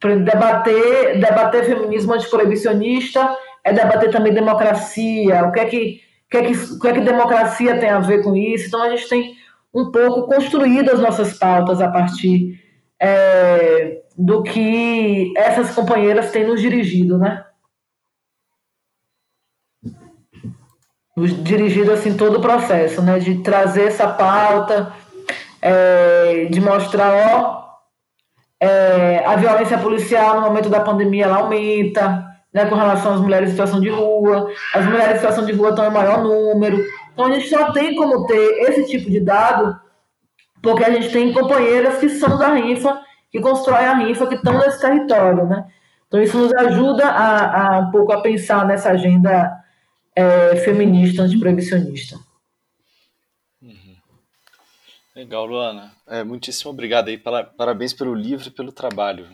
debater, 0.00 1.18
debater 1.18 1.64
feminismo 1.64 2.14
antiproibicionista 2.14 3.36
é 3.64 3.72
debater 3.72 4.10
também 4.10 4.32
democracia, 4.32 5.44
o 5.44 5.52
que 5.52 5.60
é 5.60 5.64
que, 5.66 6.00
o 6.26 6.30
que, 6.30 6.36
é 6.36 6.42
que, 6.42 6.52
o 6.52 6.78
que 6.78 6.88
é 6.88 6.92
que 6.92 7.00
democracia 7.00 7.78
tem 7.78 7.90
a 7.90 7.98
ver 7.98 8.22
com 8.22 8.34
isso, 8.36 8.68
então 8.68 8.82
a 8.82 8.90
gente 8.90 9.08
tem 9.08 9.37
um 9.74 9.90
pouco 9.90 10.26
construído 10.26 10.90
as 10.90 11.00
nossas 11.00 11.38
pautas 11.38 11.80
a 11.80 11.88
partir 11.90 12.60
é, 13.00 14.02
do 14.16 14.42
que 14.42 15.32
essas 15.36 15.74
companheiras 15.74 16.30
têm 16.30 16.46
nos 16.46 16.60
dirigido, 16.60 17.18
né? 17.18 17.44
Nos 21.16 21.42
dirigido 21.42 21.92
assim 21.92 22.16
todo 22.16 22.38
o 22.38 22.42
processo, 22.42 23.02
né? 23.02 23.18
De 23.18 23.42
trazer 23.42 23.88
essa 23.88 24.08
pauta, 24.08 24.92
é, 25.60 26.46
de 26.46 26.60
mostrar, 26.60 27.12
ó, 27.12 27.68
é, 28.60 29.24
a 29.24 29.36
violência 29.36 29.78
policial 29.78 30.36
no 30.36 30.46
momento 30.46 30.68
da 30.68 30.80
pandemia 30.80 31.24
ela 31.24 31.38
aumenta, 31.38 32.26
né, 32.52 32.66
com 32.66 32.74
relação 32.74 33.14
às 33.14 33.20
mulheres 33.20 33.48
em 33.50 33.52
situação 33.52 33.80
de 33.80 33.88
rua, 33.88 34.50
as 34.74 34.84
mulheres 34.84 35.14
em 35.14 35.16
situação 35.16 35.44
de 35.44 35.52
rua 35.52 35.70
estão 35.70 35.86
em 35.86 35.92
maior 35.92 36.22
número, 36.22 36.82
então 37.18 37.26
a 37.26 37.32
gente 37.32 37.48
só 37.48 37.72
tem 37.72 37.96
como 37.96 38.28
ter 38.28 38.60
esse 38.68 38.86
tipo 38.86 39.10
de 39.10 39.18
dado 39.18 39.76
porque 40.62 40.84
a 40.84 40.92
gente 40.92 41.12
tem 41.12 41.32
companheiras 41.32 41.98
que 41.98 42.08
são 42.08 42.38
da 42.38 42.54
rifa, 42.54 43.02
que 43.28 43.40
constroem 43.40 43.86
a 43.86 43.94
rifa, 43.94 44.28
que 44.28 44.36
estão 44.36 44.56
nesse 44.56 44.80
território, 44.80 45.44
né? 45.44 45.68
Então 46.06 46.22
isso 46.22 46.38
nos 46.38 46.54
ajuda 46.54 47.08
a, 47.08 47.74
a 47.74 47.78
um 47.80 47.90
pouco 47.90 48.12
a 48.12 48.22
pensar 48.22 48.64
nessa 48.64 48.90
agenda 48.90 49.52
é, 50.14 50.54
feminista, 50.58 51.22
antiproibicionista. 51.22 52.16
Uhum. 53.60 53.96
Legal, 55.16 55.44
Luana. 55.44 55.90
É, 56.06 56.22
muitíssimo 56.22 56.70
obrigado 56.70 57.08
aí, 57.08 57.18
parabéns 57.18 57.92
pelo 57.92 58.14
livro 58.14 58.46
e 58.46 58.52
pelo 58.52 58.70
trabalho. 58.70 59.26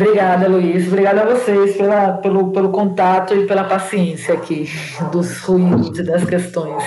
Obrigada, 0.00 0.48
Luiz. 0.48 0.86
Obrigada 0.88 1.22
a 1.22 1.26
vocês 1.26 1.76
pela, 1.76 2.14
pelo, 2.14 2.50
pelo 2.52 2.70
contato 2.70 3.34
e 3.34 3.46
pela 3.46 3.64
paciência 3.64 4.32
aqui 4.32 4.66
dos 5.12 5.38
ruídos 5.40 5.98
e 5.98 6.02
das 6.02 6.24
questões. 6.24 6.82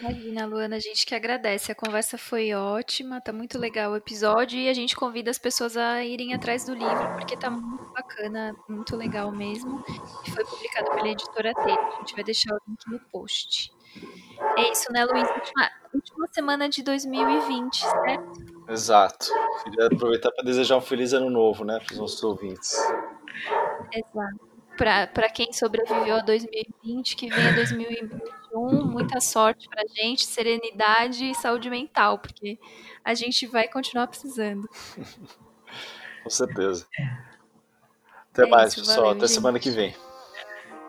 Imagina, 0.00 0.46
Luana, 0.46 0.76
a 0.76 0.80
gente 0.80 1.04
que 1.04 1.14
agradece. 1.14 1.70
A 1.70 1.74
conversa 1.74 2.16
foi 2.16 2.54
ótima, 2.54 3.20
tá 3.20 3.34
muito 3.34 3.58
legal 3.58 3.92
o 3.92 3.96
episódio 3.96 4.58
e 4.58 4.68
a 4.68 4.72
gente 4.72 4.96
convida 4.96 5.30
as 5.30 5.38
pessoas 5.38 5.76
a 5.76 6.02
irem 6.02 6.32
atrás 6.32 6.64
do 6.64 6.72
livro, 6.72 7.12
porque 7.16 7.36
tá 7.36 7.50
muito 7.50 7.92
bacana, 7.92 8.56
muito 8.66 8.96
legal 8.96 9.30
mesmo. 9.30 9.84
E 10.26 10.30
foi 10.30 10.44
publicado 10.44 10.90
pela 10.92 11.08
editora 11.08 11.52
T. 11.52 11.60
A 11.60 11.98
gente 11.98 12.14
vai 12.14 12.24
deixar 12.24 12.54
o 12.54 12.60
link 12.66 12.80
no 12.86 12.98
post. 13.10 13.70
É 14.56 14.72
isso, 14.72 14.92
né, 14.92 15.04
Luiz? 15.04 15.28
Última, 15.30 15.70
última 15.94 16.26
semana 16.28 16.68
de 16.68 16.82
2020, 16.82 17.80
certo? 17.80 18.58
Exato. 18.68 19.26
Queria 19.64 19.86
aproveitar 19.86 20.30
para 20.32 20.44
desejar 20.44 20.76
um 20.76 20.80
feliz 20.80 21.12
ano 21.12 21.30
novo, 21.30 21.64
né, 21.64 21.78
para 21.80 21.92
os 21.92 21.98
nossos 21.98 22.22
ouvintes. 22.22 22.74
Exato. 23.92 24.48
Para 24.76 25.28
quem 25.28 25.52
sobreviveu 25.52 26.16
a 26.16 26.20
2020, 26.20 27.16
que 27.16 27.28
venha 27.28 27.52
2021, 27.52 28.84
muita 28.84 29.20
sorte 29.20 29.68
para 29.68 29.82
gente, 29.88 30.24
serenidade 30.24 31.24
e 31.24 31.34
saúde 31.34 31.68
mental, 31.68 32.18
porque 32.18 32.58
a 33.04 33.12
gente 33.14 33.44
vai 33.46 33.66
continuar 33.66 34.06
precisando. 34.06 34.68
Com 36.22 36.30
certeza. 36.30 36.86
Até 38.32 38.44
é 38.44 38.46
mais, 38.46 38.72
isso, 38.72 38.82
pessoal. 38.82 38.98
Valeu, 38.98 39.10
Até 39.12 39.26
gente. 39.26 39.34
semana 39.34 39.58
que 39.58 39.70
vem. 39.70 39.96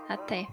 Até. 0.07 0.47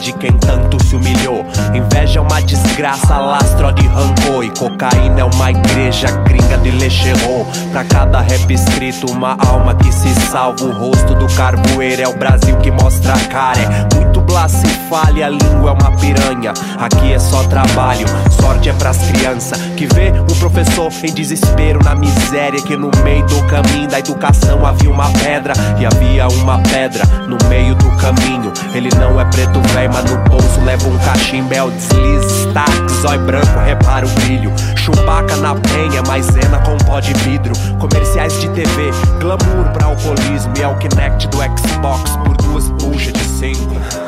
De 0.00 0.12
quem 0.12 0.32
tanto 0.32 0.82
se 0.84 0.96
humilhou. 0.96 1.44
Inveja 1.74 2.18
é 2.18 2.22
uma 2.22 2.40
desgraça, 2.42 3.16
lastro 3.16 3.72
de 3.72 3.86
rancor. 3.86 4.44
E 4.44 4.50
cocaína 4.50 5.20
é 5.20 5.24
uma 5.24 5.50
igreja 5.50 6.10
gringa 6.22 6.58
de 6.58 6.70
lecheron. 6.70 7.46
Pra 7.72 7.84
cada 7.84 8.20
rap 8.20 8.52
escrito, 8.52 9.10
uma 9.10 9.36
alma 9.46 9.74
que 9.74 9.92
se 9.92 10.12
salva. 10.30 10.64
O 10.64 10.72
rosto 10.72 11.14
do 11.14 11.26
carvoeiro 11.34 12.02
é 12.02 12.08
o 12.08 12.16
Brasil 12.16 12.56
que 12.58 12.70
mostra 12.70 13.14
a 13.14 13.24
cara. 13.26 13.60
É 13.60 14.07
muito 14.28 14.32
blace 14.32 14.66
e 14.66 14.88
fale, 14.88 15.22
a 15.22 15.28
língua 15.28 15.70
é 15.70 15.72
uma 15.72 15.90
piranha. 15.96 16.52
Aqui 16.78 17.12
é 17.12 17.18
só 17.18 17.42
trabalho, 17.44 18.06
sorte 18.40 18.68
é 18.68 18.72
pras 18.74 18.98
crianças. 18.98 19.58
Que 19.76 19.86
vê 19.86 20.10
o 20.10 20.36
professor 20.36 20.92
em 21.02 21.12
desespero 21.12 21.80
na 21.82 21.94
miséria. 21.94 22.60
Que 22.62 22.76
no 22.76 22.90
meio 23.02 23.24
do 23.26 23.42
caminho 23.46 23.88
da 23.88 23.98
educação 23.98 24.64
havia 24.64 24.90
uma 24.90 25.10
pedra 25.10 25.54
e 25.78 25.86
havia 25.86 26.28
uma 26.28 26.58
pedra 26.60 27.04
no 27.26 27.38
meio 27.48 27.74
do 27.74 27.90
caminho. 27.96 28.52
Ele 28.74 28.90
não 28.98 29.20
é 29.20 29.24
preto 29.24 29.60
velho, 29.72 29.90
mas 29.92 30.10
no 30.10 30.18
bolso 30.28 30.60
leva 30.64 30.88
um 30.88 30.98
cachimbo. 30.98 31.48
O 31.48 31.70
deslize, 31.70 32.48
stack, 32.48 32.92
zói 33.00 33.18
branco, 33.18 33.58
repara 33.64 34.06
o 34.06 34.10
brilho. 34.10 34.52
Chumbaca 34.76 35.36
na 35.36 35.48
na 35.48 35.54
penha, 35.54 36.02
maisena 36.06 36.58
com 36.58 36.76
pó 36.84 37.00
de 37.00 37.14
vidro. 37.24 37.52
Comerciais 37.78 38.38
de 38.38 38.48
TV, 38.50 38.90
glamour 39.18 39.72
pra 39.72 39.86
alcoolismo 39.86 40.52
e 40.58 40.62
é 40.62 40.68
o 40.68 40.76
Kinect 40.76 41.26
do 41.28 41.38
Xbox 41.38 42.16
por 42.16 42.36
duas 42.36 42.68
buchas 42.68 43.14
de 43.14 43.24
cinco. 43.24 44.07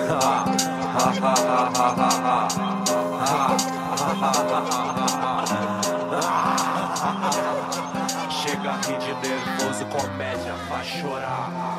Chega 8.28 8.73
a 8.73 8.77
rir 8.82 8.98
de 8.98 9.15
nervoso, 9.15 9.86
comédia 9.86 10.55
faz 10.69 10.86
chorar. 10.86 11.70